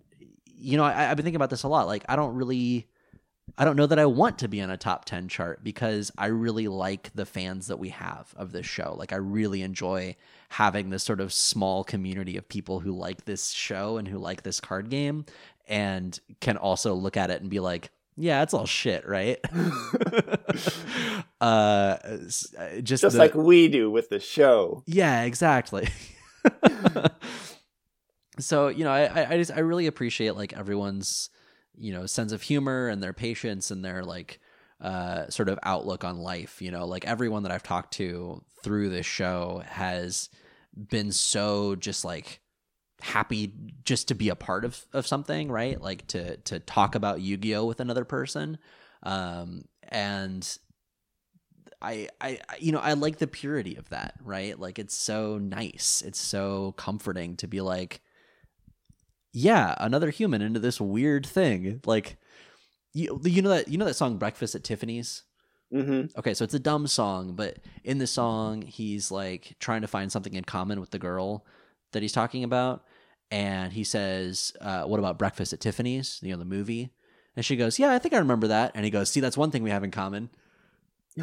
you 0.45 0.77
know, 0.77 0.83
I, 0.83 1.09
I've 1.09 1.17
been 1.17 1.23
thinking 1.23 1.37
about 1.37 1.49
this 1.51 1.63
a 1.63 1.67
lot. 1.67 1.87
Like 1.87 2.05
I 2.09 2.15
don't 2.15 2.35
really 2.35 2.87
I 3.57 3.65
don't 3.65 3.75
know 3.75 3.87
that 3.87 3.99
I 3.99 4.05
want 4.05 4.39
to 4.39 4.47
be 4.47 4.61
on 4.61 4.69
a 4.69 4.77
top 4.77 5.05
10 5.05 5.27
chart 5.27 5.63
because 5.63 6.11
I 6.17 6.27
really 6.27 6.67
like 6.67 7.11
the 7.13 7.25
fans 7.25 7.67
that 7.67 7.77
we 7.77 7.89
have 7.89 8.33
of 8.37 8.51
this 8.51 8.65
show. 8.65 8.95
Like 8.97 9.11
I 9.11 9.17
really 9.17 9.61
enjoy 9.61 10.15
having 10.49 10.89
this 10.89 11.03
sort 11.03 11.19
of 11.19 11.33
small 11.33 11.83
community 11.83 12.37
of 12.37 12.47
people 12.47 12.79
who 12.79 12.91
like 12.91 13.25
this 13.25 13.51
show 13.51 13.97
and 13.97 14.07
who 14.07 14.17
like 14.17 14.43
this 14.43 14.59
card 14.59 14.89
game 14.89 15.25
and 15.71 16.19
can 16.39 16.57
also 16.57 16.93
look 16.93 17.17
at 17.17 17.31
it 17.31 17.41
and 17.41 17.49
be 17.49 17.59
like, 17.59 17.89
yeah, 18.17 18.43
it's 18.43 18.53
all 18.53 18.65
shit, 18.67 19.07
right? 19.07 19.39
uh, 21.41 21.43
uh, 21.43 21.97
just 22.17 23.01
Just 23.01 23.13
the- 23.13 23.17
like 23.17 23.33
we 23.33 23.67
do 23.69 23.89
with 23.89 24.09
the 24.09 24.19
show. 24.19 24.83
yeah, 24.85 25.23
exactly. 25.23 25.87
so 28.39 28.67
you 28.67 28.83
know, 28.83 28.91
I, 28.91 29.05
I 29.05 29.29
I 29.33 29.37
just 29.37 29.51
I 29.51 29.59
really 29.59 29.87
appreciate 29.87 30.35
like 30.35 30.53
everyone's 30.53 31.29
you 31.77 31.93
know 31.93 32.05
sense 32.05 32.31
of 32.31 32.41
humor 32.41 32.87
and 32.87 33.01
their 33.01 33.13
patience 33.13 33.71
and 33.71 33.83
their 33.83 34.03
like 34.03 34.39
uh 34.81 35.29
sort 35.29 35.47
of 35.49 35.57
outlook 35.63 36.03
on 36.03 36.17
life. 36.19 36.61
You 36.61 36.71
know, 36.71 36.85
like 36.85 37.05
everyone 37.05 37.43
that 37.43 37.51
I've 37.51 37.63
talked 37.63 37.93
to 37.95 38.43
through 38.63 38.89
this 38.89 39.05
show 39.05 39.63
has 39.67 40.29
been 40.75 41.11
so 41.11 41.75
just 41.75 42.03
like 42.05 42.40
happy 43.01 43.53
just 43.83 44.07
to 44.09 44.15
be 44.15 44.29
a 44.29 44.35
part 44.35 44.65
of 44.65 44.85
of 44.93 45.07
something, 45.07 45.51
right? 45.51 45.79
Like 45.81 46.07
to 46.07 46.37
to 46.37 46.59
talk 46.59 46.95
about 46.95 47.21
Yu-Gi-Oh 47.21 47.65
with 47.65 47.79
another 47.79 48.05
person. 48.05 48.57
Um 49.03 49.65
and 49.89 50.57
I, 51.81 52.09
I, 52.21 52.39
you 52.59 52.71
know, 52.71 52.79
I 52.79 52.93
like 52.93 53.17
the 53.17 53.25
purity 53.27 53.75
of 53.75 53.89
that, 53.89 54.13
right? 54.23 54.57
Like 54.59 54.77
it's 54.77 54.95
so 54.95 55.39
nice. 55.39 56.03
It's 56.05 56.19
so 56.19 56.73
comforting 56.77 57.35
to 57.37 57.47
be 57.47 57.59
like, 57.59 58.01
yeah, 59.33 59.75
another 59.77 60.09
human 60.09 60.41
into 60.41 60.59
this 60.59 60.79
weird 60.79 61.25
thing. 61.25 61.81
Like, 61.85 62.17
you, 62.93 63.19
you 63.23 63.41
know 63.41 63.49
that 63.49 63.69
you 63.69 63.77
know 63.77 63.85
that 63.85 63.95
song 63.95 64.17
"Breakfast 64.17 64.53
at 64.55 64.63
Tiffany's." 64.63 65.23
hmm 65.71 66.03
Okay, 66.17 66.33
so 66.33 66.43
it's 66.43 66.53
a 66.53 66.59
dumb 66.59 66.85
song, 66.87 67.33
but 67.35 67.59
in 67.83 67.97
the 67.97 68.07
song, 68.07 68.61
he's 68.61 69.09
like 69.09 69.55
trying 69.59 69.81
to 69.81 69.87
find 69.87 70.11
something 70.11 70.33
in 70.33 70.43
common 70.43 70.79
with 70.81 70.91
the 70.91 70.99
girl 70.99 71.45
that 71.93 72.01
he's 72.01 72.11
talking 72.11 72.43
about, 72.43 72.83
and 73.31 73.73
he 73.73 73.83
says, 73.83 74.53
uh, 74.61 74.83
"What 74.83 74.99
about 74.99 75.17
Breakfast 75.17 75.53
at 75.53 75.61
Tiffany's?" 75.61 76.19
You 76.21 76.31
know, 76.31 76.37
the 76.37 76.45
movie. 76.45 76.91
And 77.35 77.45
she 77.45 77.55
goes, 77.55 77.79
"Yeah, 77.79 77.91
I 77.91 77.99
think 77.99 78.13
I 78.13 78.17
remember 78.17 78.47
that." 78.47 78.71
And 78.75 78.83
he 78.85 78.91
goes, 78.91 79.09
"See, 79.09 79.21
that's 79.21 79.37
one 79.37 79.51
thing 79.51 79.63
we 79.63 79.69
have 79.69 79.83
in 79.83 79.91
common." 79.91 80.29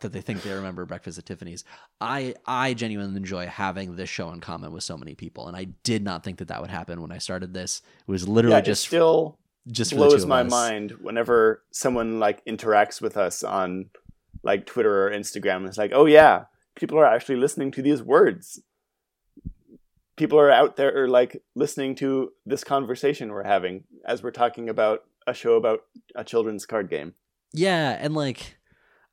that 0.00 0.12
they 0.12 0.20
think 0.20 0.42
they 0.42 0.52
remember 0.52 0.84
Breakfast 0.84 1.18
at 1.18 1.26
Tiffany's. 1.26 1.64
I 2.00 2.34
I 2.46 2.74
genuinely 2.74 3.16
enjoy 3.16 3.46
having 3.46 3.96
this 3.96 4.08
show 4.08 4.30
in 4.30 4.40
common 4.40 4.72
with 4.72 4.84
so 4.84 4.96
many 4.96 5.14
people, 5.14 5.48
and 5.48 5.56
I 5.56 5.64
did 5.64 6.02
not 6.02 6.24
think 6.24 6.38
that 6.38 6.48
that 6.48 6.60
would 6.60 6.70
happen 6.70 7.00
when 7.00 7.12
I 7.12 7.18
started 7.18 7.54
this. 7.54 7.82
It 8.06 8.10
was 8.10 8.28
literally 8.28 8.54
Yeah, 8.54 8.60
it 8.60 8.64
just 8.64 8.86
still 8.86 9.38
just 9.68 9.92
for 9.92 9.96
the 9.96 10.04
two 10.04 10.08
blows 10.08 10.26
my 10.26 10.42
us. 10.42 10.50
mind 10.50 10.92
whenever 11.00 11.62
someone 11.70 12.18
like 12.20 12.44
interacts 12.44 13.00
with 13.00 13.16
us 13.16 13.42
on 13.42 13.90
like 14.42 14.66
Twitter 14.66 15.06
or 15.06 15.10
Instagram. 15.10 15.66
It's 15.66 15.78
like, 15.78 15.92
oh 15.94 16.06
yeah, 16.06 16.44
people 16.74 16.98
are 16.98 17.06
actually 17.06 17.36
listening 17.36 17.70
to 17.72 17.82
these 17.82 18.02
words. 18.02 18.60
People 20.16 20.38
are 20.38 20.50
out 20.50 20.76
there 20.76 20.96
or 20.96 21.08
like 21.08 21.42
listening 21.54 21.94
to 21.96 22.32
this 22.46 22.64
conversation 22.64 23.30
we're 23.30 23.44
having 23.44 23.84
as 24.04 24.22
we're 24.22 24.30
talking 24.30 24.68
about 24.68 25.04
a 25.26 25.34
show 25.34 25.54
about 25.54 25.80
a 26.14 26.24
children's 26.24 26.64
card 26.66 26.88
game. 26.88 27.14
Yeah, 27.52 27.96
and 28.00 28.14
like 28.14 28.56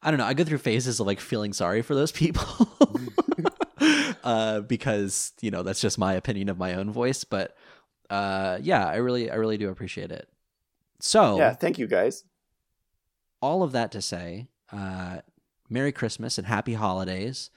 I 0.02 0.12
don't 0.12 0.18
know, 0.18 0.26
I 0.26 0.34
go 0.34 0.44
through 0.44 0.58
phases 0.60 1.00
of 1.00 1.08
like 1.08 1.20
feeling 1.20 1.54
sorry 1.54 1.82
for 1.82 1.94
those 1.96 2.12
people. 2.12 2.70
uh 4.24 4.62
because, 4.62 5.34
you 5.42 5.52
know, 5.52 5.64
that's 5.64 5.82
just 5.82 5.98
my 5.98 6.14
opinion 6.14 6.50
of 6.50 6.58
my 6.58 6.74
own 6.76 6.92
voice, 6.92 7.24
but 7.24 7.56
uh 8.10 8.60
yeah, 8.62 8.86
I 8.86 8.96
really 8.98 9.30
I 9.30 9.36
really 9.36 9.58
do 9.58 9.70
appreciate 9.70 10.12
it. 10.12 10.28
So, 11.00 11.38
Yeah, 11.38 11.54
thank 11.54 11.78
you 11.78 11.88
guys. 11.88 12.24
all 13.42 13.62
of 13.64 13.72
that 13.74 13.92
to 13.92 14.02
say, 14.02 14.48
uh 14.72 15.18
Merry 15.70 15.92
Christmas 15.92 16.38
and 16.38 16.48
happy 16.48 16.74
holidays 16.76 17.50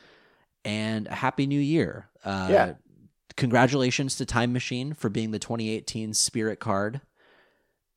and 0.64 1.06
a 1.06 1.14
happy 1.14 1.46
new 1.46 1.60
year. 1.60 2.08
Uh 2.24 2.48
Yeah. 2.50 2.72
Congratulations 3.36 4.16
to 4.16 4.26
Time 4.26 4.52
Machine 4.52 4.92
for 4.92 5.08
being 5.08 5.30
the 5.30 5.38
2018 5.38 6.14
Spirit 6.14 6.60
card. 6.60 7.00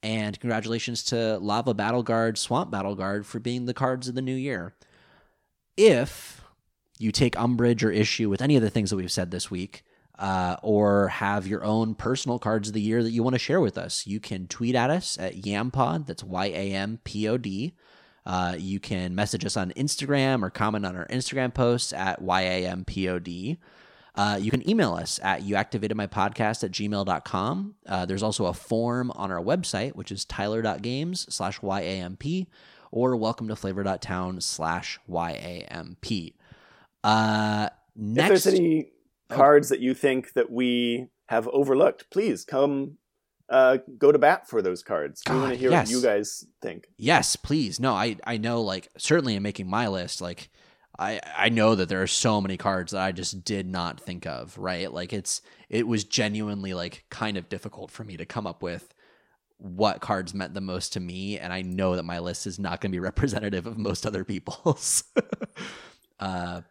And 0.02 0.40
congratulations 0.40 1.04
to 1.06 1.38
Lava 1.40 1.74
Battle 1.74 2.04
Guard, 2.04 2.38
Swamp 2.38 2.72
Battle 2.72 2.96
Guard 2.96 3.26
for 3.26 3.40
being 3.40 3.66
the 3.66 3.74
cards 3.74 4.08
of 4.08 4.16
the 4.16 4.22
new 4.22 4.36
year. 4.36 4.74
If 5.76 6.42
you 6.98 7.12
take 7.12 7.40
umbrage 7.40 7.84
or 7.84 7.92
issue 7.92 8.30
with 8.30 8.42
any 8.42 8.56
of 8.56 8.62
the 8.62 8.70
things 8.70 8.90
that 8.90 8.96
we've 8.96 9.12
said 9.12 9.32
this 9.32 9.52
week, 9.52 9.84
uh, 10.18 10.58
or 10.62 11.08
have 11.08 11.48
your 11.48 11.64
own 11.64 11.96
personal 11.96 12.40
cards 12.40 12.68
of 12.68 12.74
the 12.74 12.82
year 12.82 13.02
that 13.02 13.12
you 13.12 13.24
want 13.24 13.36
to 13.36 13.40
share 13.40 13.62
with 13.62 13.78
us, 13.78 14.06
you 14.06 14.20
can 14.20 14.48
tweet 14.48 14.76
at 14.76 14.90
us 14.90 15.18
at 15.18 15.42
Yampod. 15.42 16.08
That's 16.08 16.24
Y 16.24 16.46
A 16.48 16.74
M 16.74 17.00
P 17.04 17.28
O 17.28 17.38
D. 17.38 17.74
Uh, 18.26 18.56
you 18.60 18.80
can 18.80 19.16
message 19.16 19.46
us 19.46 19.58
on 19.58 19.72
Instagram 19.72 20.44
or 20.44 20.50
comment 20.50 20.86
on 20.86 20.96
our 20.96 21.08
Instagram 21.08 21.54
posts 21.54 21.94
at 21.94 22.22
YAMPOD. 22.22 23.58
Uh, 24.20 24.36
you 24.36 24.51
can 24.51 24.67
email 24.70 24.95
us 24.95 25.17
at 25.24 25.43
youactivatedmypodcast 25.43 26.65
at 26.65 26.72
gmail.com. 26.72 27.76
Uh, 27.88 28.05
there's 28.05 28.22
also 28.22 28.47
a 28.47 28.53
form 28.53 29.11
on 29.11 29.32
our 29.32 29.39
website, 29.41 29.95
which 29.95 30.11
is 30.11 30.26
tyler.games 30.26 31.34
slash 31.34 31.61
YAMP 31.61 32.47
or 32.91 33.15
welcome 33.15 33.47
to 33.47 33.55
flavor.town 33.55 34.41
slash 34.41 34.99
YAMP. 35.09 36.34
Uh, 37.01 37.70
next, 37.95 38.24
if 38.24 38.43
there's 38.43 38.47
any 38.59 38.91
Oh. 39.32 39.36
cards 39.36 39.70
that 39.70 39.80
you 39.80 39.93
think 39.93 40.34
that 40.34 40.51
we 40.51 41.07
have 41.28 41.47
overlooked, 41.49 42.09
please 42.09 42.43
come 42.43 42.97
uh, 43.47 43.78
go 43.97 44.11
to 44.11 44.20
bat 44.20 44.49
for 44.49 44.61
those 44.61 44.84
cards. 44.84 45.22
we 45.30 45.36
want 45.38 45.51
to 45.51 45.55
hear 45.57 45.72
yes. 45.72 45.88
what 45.88 45.95
you 45.95 46.01
guys 46.01 46.45
think. 46.61 46.88
Yes, 46.97 47.38
please. 47.38 47.80
No, 47.80 47.93
I 47.93 48.17
I 48.26 48.36
know 48.38 48.61
like 48.61 48.89
certainly 48.97 49.36
in 49.36 49.43
making 49.43 49.70
my 49.70 49.88
list, 49.88 50.20
like 50.20 50.49
I 51.00 51.22
I 51.36 51.50
know 51.50 51.76
that 51.76 51.89
there 51.89 52.02
are 52.02 52.08
so 52.08 52.41
many 52.41 52.58
cards 52.58 52.91
that 52.91 53.02
I 53.02 53.12
just 53.12 53.43
did 53.43 53.66
not 53.66 54.00
think 54.00 54.28
of, 54.28 54.58
right? 54.58 54.91
Like 54.91 55.14
it's 55.14 55.41
it 55.70 55.88
was 55.88 56.04
genuinely 56.04 56.74
like 56.74 57.06
kind 57.10 57.38
of 57.38 57.50
difficult 57.50 57.89
for 57.89 58.04
me 58.04 58.18
to 58.18 58.26
come 58.26 58.45
up 58.45 58.62
with 58.62 58.93
what 59.58 60.02
cards 60.02 60.34
meant 60.34 60.54
the 60.54 60.62
most 60.62 60.93
to 60.93 61.00
me 61.00 61.38
and 61.38 61.52
I 61.52 61.62
know 61.62 61.97
that 61.97 62.04
my 62.04 62.20
list 62.20 62.47
is 62.47 62.60
not 62.60 62.80
going 62.80 62.91
to 62.91 62.95
be 62.95 63.00
representative 63.12 63.66
of 63.66 63.78
most 63.78 64.06
other 64.06 64.24
people's. 64.24 65.04
uh 66.20 66.62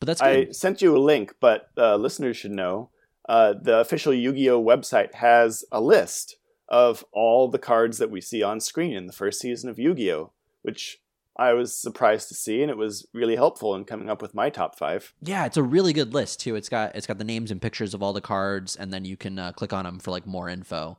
but 0.00 0.06
that's 0.06 0.20
I 0.22 0.50
sent 0.50 0.82
you 0.82 0.96
a 0.96 0.98
link, 0.98 1.34
but 1.40 1.70
uh, 1.78 1.96
listeners 1.96 2.36
should 2.36 2.50
know 2.50 2.90
uh, 3.26 3.54
the 3.58 3.78
official 3.78 4.12
Yu-Gi-Oh 4.12 4.62
website 4.62 5.14
has 5.14 5.64
a 5.72 5.80
list 5.80 6.36
of 6.68 7.04
all 7.12 7.48
the 7.48 7.58
cards 7.58 7.98
that 7.98 8.10
we 8.10 8.20
see 8.20 8.42
on 8.42 8.60
screen 8.60 8.92
in 8.92 9.06
the 9.06 9.14
first 9.14 9.40
season 9.40 9.70
of 9.70 9.78
Yu-Gi-Oh, 9.78 10.32
which 10.60 11.00
I 11.36 11.52
was 11.52 11.76
surprised 11.76 12.28
to 12.28 12.34
see, 12.34 12.62
and 12.62 12.70
it 12.70 12.76
was 12.76 13.06
really 13.12 13.36
helpful 13.36 13.74
in 13.74 13.84
coming 13.84 14.08
up 14.08 14.22
with 14.22 14.34
my 14.34 14.50
top 14.50 14.78
five. 14.78 15.14
Yeah, 15.20 15.46
it's 15.46 15.56
a 15.56 15.62
really 15.62 15.92
good 15.92 16.14
list 16.14 16.40
too. 16.40 16.54
It's 16.54 16.68
got 16.68 16.94
it's 16.94 17.06
got 17.06 17.18
the 17.18 17.24
names 17.24 17.50
and 17.50 17.60
pictures 17.60 17.94
of 17.94 18.02
all 18.02 18.12
the 18.12 18.20
cards 18.20 18.76
and 18.76 18.92
then 18.92 19.04
you 19.04 19.16
can 19.16 19.38
uh, 19.38 19.52
click 19.52 19.72
on 19.72 19.84
them 19.84 19.98
for 19.98 20.10
like 20.10 20.26
more 20.26 20.48
info. 20.48 20.98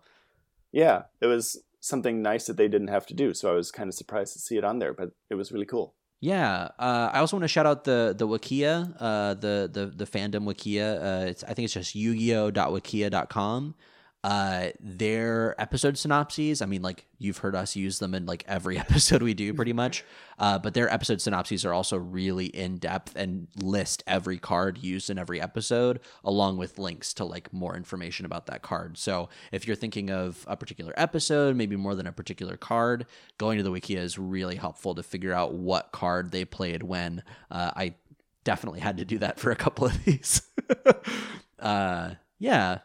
Yeah, 0.71 1.03
it 1.21 1.27
was 1.27 1.63
something 1.79 2.21
nice 2.21 2.47
that 2.47 2.57
they 2.57 2.67
didn't 2.67 2.89
have 2.89 3.05
to 3.07 3.13
do, 3.13 3.33
so 3.33 3.51
I 3.51 3.55
was 3.55 3.71
kind 3.71 3.87
of 3.87 3.93
surprised 3.93 4.33
to 4.33 4.39
see 4.39 4.57
it 4.57 4.63
on 4.63 4.79
there, 4.79 4.93
but 4.93 5.11
it 5.29 5.35
was 5.35 5.51
really 5.51 5.65
cool. 5.65 5.93
Yeah, 6.19 6.69
uh, 6.79 7.11
I 7.13 7.19
also 7.19 7.37
want 7.37 7.43
to 7.43 7.47
shout 7.47 7.65
out 7.65 7.83
the 7.83 8.13
the 8.17 8.27
Wikia, 8.27 8.95
uh, 8.99 9.33
the 9.35 9.69
the 9.71 9.85
the 9.85 10.05
fandom 10.05 10.45
Wikia. 10.45 11.01
Uh, 11.01 11.25
it's 11.27 11.43
I 11.43 11.53
think 11.53 11.65
it's 11.65 11.73
just 11.73 11.95
Yu-Gi-Oh.wikia.com. 11.95 13.75
Uh, 14.25 14.71
their 14.79 15.53
episode 15.61 15.99
synopses. 15.99 16.59
I 16.59 16.65
mean, 16.65 16.81
like 16.81 17.05
you've 17.19 17.37
heard 17.37 17.55
us 17.55 17.75
use 17.75 17.99
them 17.99 18.15
in 18.15 18.25
like 18.25 18.43
every 18.47 18.75
episode 18.79 19.21
we 19.21 19.35
do, 19.35 19.53
pretty 19.53 19.71
much. 19.71 20.03
Uh, 20.39 20.57
but 20.57 20.73
their 20.73 20.91
episode 20.91 21.21
synopses 21.21 21.63
are 21.63 21.73
also 21.73 21.95
really 21.95 22.47
in 22.47 22.77
depth 22.77 23.15
and 23.15 23.47
list 23.61 24.01
every 24.07 24.39
card 24.39 24.79
used 24.79 25.11
in 25.11 25.19
every 25.19 25.39
episode, 25.39 25.99
along 26.23 26.57
with 26.57 26.79
links 26.79 27.13
to 27.13 27.23
like 27.23 27.53
more 27.53 27.77
information 27.77 28.25
about 28.25 28.47
that 28.47 28.63
card. 28.63 28.97
So 28.97 29.29
if 29.51 29.67
you're 29.67 29.75
thinking 29.75 30.09
of 30.09 30.43
a 30.47 30.57
particular 30.57 30.93
episode, 30.97 31.55
maybe 31.55 31.75
more 31.75 31.93
than 31.93 32.07
a 32.07 32.11
particular 32.11 32.57
card, 32.57 33.05
going 33.37 33.59
to 33.59 33.63
the 33.63 33.69
wiki 33.69 33.95
is 33.95 34.17
really 34.17 34.55
helpful 34.55 34.95
to 34.95 35.03
figure 35.03 35.33
out 35.33 35.53
what 35.53 35.91
card 35.91 36.31
they 36.31 36.45
played 36.45 36.81
when. 36.81 37.21
Uh, 37.51 37.69
I 37.75 37.93
definitely 38.43 38.79
had 38.79 38.97
to 38.97 39.05
do 39.05 39.19
that 39.19 39.39
for 39.39 39.51
a 39.51 39.55
couple 39.55 39.85
of 39.85 40.03
these. 40.03 40.41
uh, 41.59 42.15
yeah. 42.39 42.79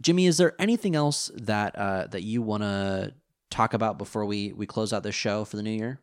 Jimmy, 0.00 0.26
is 0.26 0.38
there 0.38 0.54
anything 0.58 0.94
else 0.94 1.30
that 1.34 1.76
uh, 1.76 2.06
that 2.08 2.22
you 2.22 2.42
want 2.42 2.62
to 2.62 3.14
talk 3.50 3.74
about 3.74 3.98
before 3.98 4.24
we 4.24 4.52
we 4.52 4.66
close 4.66 4.92
out 4.92 5.02
this 5.02 5.14
show 5.14 5.44
for 5.44 5.56
the 5.56 5.62
new 5.62 5.70
year? 5.70 6.00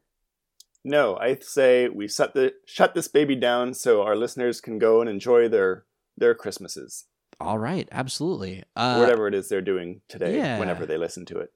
No, 0.83 1.17
I 1.17 1.35
say 1.35 1.89
we 1.89 2.07
shut 2.07 2.33
the 2.33 2.53
shut 2.65 2.93
this 2.93 3.07
baby 3.07 3.35
down 3.35 3.73
so 3.73 4.03
our 4.03 4.15
listeners 4.15 4.61
can 4.61 4.79
go 4.79 5.01
and 5.01 5.09
enjoy 5.09 5.49
their 5.49 5.85
their 6.15 6.33
Christmases. 6.33 7.05
All 7.39 7.57
right, 7.57 7.87
absolutely. 7.91 8.63
Uh, 8.75 8.97
whatever 8.97 9.27
it 9.27 9.35
is 9.35 9.49
they're 9.49 9.61
doing 9.61 10.01
today, 10.07 10.37
yeah. 10.37 10.59
whenever 10.59 10.85
they 10.85 10.97
listen 10.97 11.25
to 11.25 11.39
it. 11.39 11.51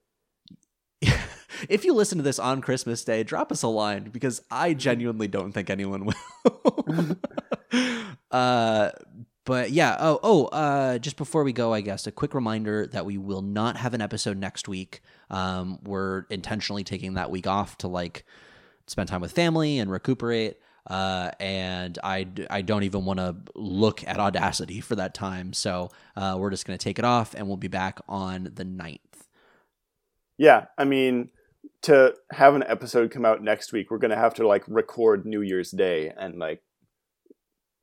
if 1.68 1.84
you 1.84 1.92
listen 1.92 2.18
to 2.18 2.24
this 2.24 2.38
on 2.38 2.60
Christmas 2.60 3.04
Day, 3.04 3.24
drop 3.24 3.50
us 3.50 3.62
a 3.62 3.68
line 3.68 4.10
because 4.12 4.42
I 4.50 4.74
genuinely 4.74 5.28
don't 5.28 5.52
think 5.52 5.70
anyone 5.70 6.06
will. 6.06 7.16
uh, 8.30 8.90
but 9.44 9.70
yeah. 9.70 9.96
Oh, 9.98 10.20
oh. 10.22 10.44
Uh, 10.46 10.98
just 10.98 11.16
before 11.16 11.44
we 11.44 11.52
go, 11.52 11.72
I 11.72 11.80
guess 11.80 12.06
a 12.06 12.12
quick 12.12 12.34
reminder 12.34 12.86
that 12.88 13.04
we 13.04 13.18
will 13.18 13.42
not 13.42 13.76
have 13.76 13.94
an 13.94 14.00
episode 14.00 14.38
next 14.38 14.68
week. 14.68 15.00
Um, 15.30 15.78
we're 15.82 16.24
intentionally 16.30 16.84
taking 16.84 17.14
that 17.14 17.30
week 17.30 17.46
off 17.46 17.78
to 17.78 17.88
like 17.88 18.24
spend 18.86 19.08
time 19.08 19.20
with 19.20 19.32
family 19.32 19.78
and 19.78 19.90
recuperate. 19.90 20.58
Uh, 20.88 21.30
and 21.38 21.98
I 22.02 22.24
don't 22.24 22.82
even 22.82 23.04
want 23.04 23.18
to 23.20 23.36
look 23.54 24.06
at 24.06 24.18
Audacity 24.18 24.80
for 24.80 24.96
that 24.96 25.14
time. 25.14 25.52
So 25.52 25.90
uh, 26.16 26.36
we're 26.38 26.50
just 26.50 26.66
going 26.66 26.76
to 26.76 26.82
take 26.82 26.98
it 26.98 27.04
off 27.04 27.34
and 27.34 27.46
we'll 27.46 27.56
be 27.56 27.68
back 27.68 28.00
on 28.08 28.50
the 28.54 28.64
9th. 28.64 28.98
Yeah, 30.38 30.66
I 30.76 30.84
mean, 30.84 31.28
to 31.82 32.14
have 32.32 32.54
an 32.54 32.64
episode 32.66 33.10
come 33.10 33.24
out 33.24 33.42
next 33.42 33.72
week, 33.72 33.90
we're 33.90 33.98
gonna 33.98 34.16
have 34.16 34.34
to 34.34 34.46
like 34.46 34.64
record 34.66 35.26
New 35.26 35.42
Year's 35.42 35.70
Day, 35.70 36.12
and 36.16 36.38
like, 36.38 36.62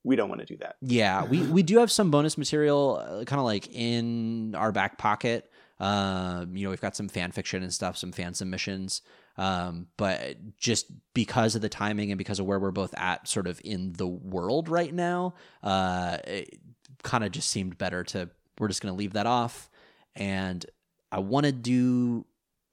we 0.04 0.16
don't 0.16 0.30
want 0.30 0.42
to 0.42 0.46
do 0.46 0.58
that. 0.58 0.78
Yeah, 0.82 1.26
we 1.26 1.44
we 1.44 1.64
do 1.64 1.80
have 1.80 1.92
some 1.92 2.12
bonus 2.12 2.38
material, 2.38 2.98
uh, 2.98 3.24
kind 3.26 3.40
of 3.40 3.46
like 3.46 3.68
in 3.74 4.56
our 4.56 4.72
back 4.72 4.98
pocket. 4.98 5.50
Um, 5.80 6.56
you 6.58 6.64
know, 6.64 6.72
we've 6.72 6.82
got 6.82 6.96
some 6.96 7.08
fan 7.08 7.32
fiction 7.32 7.64
and 7.64 7.74
stuff, 7.74 7.98
some 7.98 8.12
fan 8.12 8.34
submissions. 8.34 9.02
Um, 9.38 9.88
but 9.96 10.58
just 10.58 10.88
because 11.14 11.56
of 11.56 11.62
the 11.62 11.70
timing 11.70 12.12
and 12.12 12.18
because 12.18 12.40
of 12.40 12.46
where 12.46 12.60
we're 12.60 12.72
both 12.72 12.94
at, 12.98 13.28
sort 13.28 13.48
of 13.48 13.62
in 13.64 13.94
the 13.94 14.08
world 14.08 14.68
right 14.68 14.94
now, 14.94 15.36
uh, 15.64 16.18
it 16.26 16.60
kind 17.04 17.24
of 17.24 17.32
just 17.32 17.50
seemed 17.50 17.78
better 17.78 18.04
to. 18.06 18.30
We're 18.58 18.68
just 18.68 18.82
going 18.82 18.94
to 18.94 18.98
leave 18.98 19.14
that 19.14 19.26
off, 19.26 19.70
and 20.16 20.66
I 21.12 21.20
want 21.20 21.46
to 21.46 21.52
do. 21.52 22.26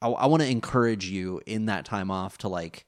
I, 0.02 0.08
I 0.08 0.26
want 0.26 0.42
to 0.42 0.48
encourage 0.48 1.06
you 1.06 1.40
in 1.46 1.66
that 1.66 1.84
time 1.84 2.10
off 2.10 2.38
to 2.38 2.48
like 2.48 2.86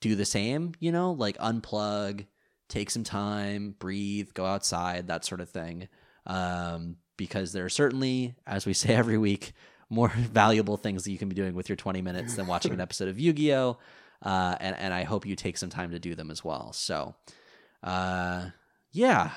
do 0.00 0.14
the 0.14 0.24
same. 0.24 0.72
You 0.80 0.92
know, 0.92 1.12
like 1.12 1.36
unplug 1.38 2.24
take 2.72 2.90
some 2.90 3.04
time, 3.04 3.74
breathe, 3.78 4.30
go 4.34 4.44
outside, 4.46 5.08
that 5.08 5.24
sort 5.24 5.40
of 5.40 5.50
thing. 5.50 5.88
Um, 6.26 6.96
because 7.16 7.52
there 7.52 7.64
are 7.64 7.68
certainly, 7.70 8.34
as 8.46 8.64
we 8.66 8.72
say 8.82 8.94
every 8.94 9.18
week, 9.18 9.52
more 9.90 10.08
valuable 10.16 10.76
things 10.76 11.04
that 11.04 11.10
you 11.12 11.18
can 11.18 11.28
be 11.28 11.34
doing 11.34 11.54
with 11.54 11.68
your 11.68 11.76
20 11.76 12.00
minutes 12.02 12.34
than 12.36 12.46
watching 12.46 12.72
an 12.72 12.80
episode 12.86 13.08
of 13.08 13.20
Yu 13.20 13.32
Gi 13.32 13.54
Oh! 13.54 13.78
Uh, 14.24 14.56
and, 14.60 14.76
and 14.76 14.94
I 14.94 15.02
hope 15.02 15.26
you 15.26 15.34
take 15.36 15.58
some 15.58 15.68
time 15.68 15.90
to 15.90 15.98
do 15.98 16.14
them 16.14 16.30
as 16.30 16.44
well. 16.44 16.72
So, 16.72 17.14
uh, 17.82 18.46
yeah. 18.92 19.32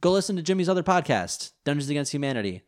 Go 0.00 0.10
listen 0.12 0.36
to 0.36 0.42
Jimmy's 0.42 0.68
other 0.68 0.82
podcast, 0.82 1.52
Dungeons 1.64 1.88
Against 1.88 2.12
Humanity. 2.12 2.62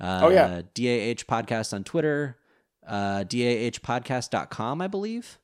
Uh, 0.00 0.20
Oh, 0.22 0.28
yeah. 0.30 0.62
DAH 0.74 1.24
Podcast 1.26 1.74
on 1.74 1.84
Twitter, 1.84 2.38
uh, 2.86 3.24
DAHpodcast.com, 3.24 4.80
I 4.80 4.86
believe. 4.86 5.38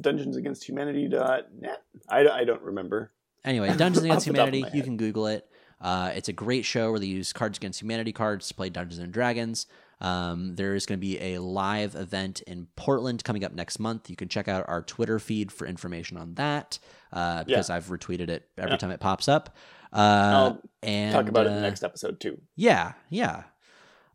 Dungeons 0.00 0.36
Against 0.36 0.64
Humanity.net. 0.68 1.82
I, 2.08 2.28
I 2.28 2.44
don't 2.44 2.62
remember. 2.62 3.12
Anyway, 3.44 3.68
Dungeons 3.76 3.98
Against 4.04 4.26
Off 4.28 4.32
the 4.32 4.38
top 4.38 4.48
of 4.48 4.54
Humanity, 4.54 4.76
you 4.76 4.82
can 4.82 4.96
Google 4.96 5.26
it. 5.28 5.46
Uh, 5.80 6.10
it's 6.14 6.28
a 6.28 6.32
great 6.32 6.64
show 6.64 6.90
where 6.90 7.00
they 7.00 7.06
use 7.06 7.32
Cards 7.32 7.58
Against 7.58 7.80
Humanity 7.82 8.12
cards 8.12 8.48
to 8.48 8.54
play 8.54 8.68
Dungeons 8.70 8.98
and 8.98 9.12
Dragons. 9.12 9.66
Um, 10.00 10.56
there 10.56 10.74
is 10.74 10.84
going 10.84 10.98
to 10.98 11.00
be 11.00 11.18
a 11.34 11.38
live 11.40 11.94
event 11.94 12.42
in 12.42 12.66
Portland 12.76 13.24
coming 13.24 13.44
up 13.44 13.52
next 13.52 13.78
month. 13.78 14.10
You 14.10 14.16
can 14.16 14.28
check 14.28 14.46
out 14.48 14.64
our 14.68 14.82
Twitter 14.82 15.18
feed 15.18 15.50
for 15.50 15.66
information 15.66 16.18
on 16.18 16.34
that 16.34 16.78
uh, 17.12 17.44
because 17.44 17.70
I've 17.70 17.86
retweeted 17.86 18.28
it 18.28 18.46
every 18.58 18.72
Yeah. 18.72 18.76
time 18.76 18.90
it 18.90 19.00
pops 19.00 19.26
up. 19.28 19.56
Uh, 19.92 19.96
I'll 19.96 20.62
and 20.82 21.12
Talk 21.14 21.28
about 21.28 21.46
it 21.46 21.50
in 21.50 21.52
uh, 21.54 21.56
the 21.56 21.62
next 21.62 21.82
episode 21.82 22.20
too. 22.20 22.38
yeah, 22.56 22.92
yeah. 23.08 23.44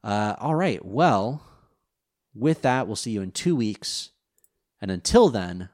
Uh, 0.04 0.36
all 0.40 0.54
right. 0.56 0.84
Well, 0.86 1.42
with 2.36 2.62
that, 2.64 2.86
we'll 2.88 2.96
see 2.96 3.12
you 3.12 3.22
in 3.22 3.32
two 3.32 3.56
weeks. 3.56 4.10
And 4.82 4.90
until 4.90 5.30
then. 5.30 5.70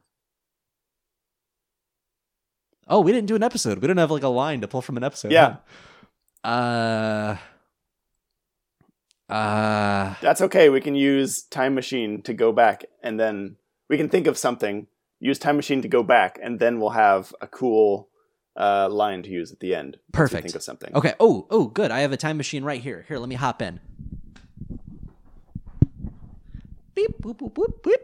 Oh, 2.87 3.01
we 3.01 3.11
didn't 3.11 3.27
do 3.27 3.35
an 3.35 3.43
episode. 3.43 3.77
We 3.77 3.81
didn't 3.81 3.99
have 3.99 4.11
like 4.11 4.23
a 4.23 4.27
line 4.27 4.61
to 4.61 4.67
pull 4.67 4.81
from 4.81 4.97
an 4.97 5.03
episode. 5.03 5.31
Yeah. 5.31 5.57
huh? 6.43 7.37
Uh. 9.29 9.33
Uh. 9.33 10.15
That's 10.21 10.41
okay. 10.41 10.69
We 10.69 10.81
can 10.81 10.95
use 10.95 11.43
Time 11.43 11.75
Machine 11.75 12.21
to 12.23 12.33
go 12.33 12.51
back, 12.51 12.85
and 13.03 13.19
then 13.19 13.57
we 13.89 13.97
can 13.97 14.09
think 14.09 14.27
of 14.27 14.37
something. 14.37 14.87
Use 15.19 15.39
Time 15.39 15.55
Machine 15.55 15.81
to 15.81 15.87
go 15.87 16.03
back, 16.03 16.39
and 16.41 16.59
then 16.59 16.79
we'll 16.79 16.91
have 16.91 17.33
a 17.41 17.47
cool 17.47 18.09
uh, 18.57 18.89
line 18.89 19.23
to 19.23 19.29
use 19.29 19.51
at 19.51 19.59
the 19.59 19.75
end. 19.75 19.97
Perfect. 20.11 20.43
Think 20.43 20.55
of 20.55 20.63
something. 20.63 20.95
Okay. 20.95 21.13
Oh, 21.19 21.47
oh, 21.49 21.67
good. 21.67 21.91
I 21.91 21.99
have 21.99 22.11
a 22.11 22.17
time 22.17 22.37
machine 22.37 22.63
right 22.63 22.81
here. 22.81 23.05
Here, 23.07 23.17
let 23.17 23.29
me 23.29 23.35
hop 23.35 23.61
in. 23.61 23.79
Beep, 26.95 27.21
boop, 27.21 27.37
boop, 27.37 27.53
boop, 27.53 27.81
boop. 27.81 27.95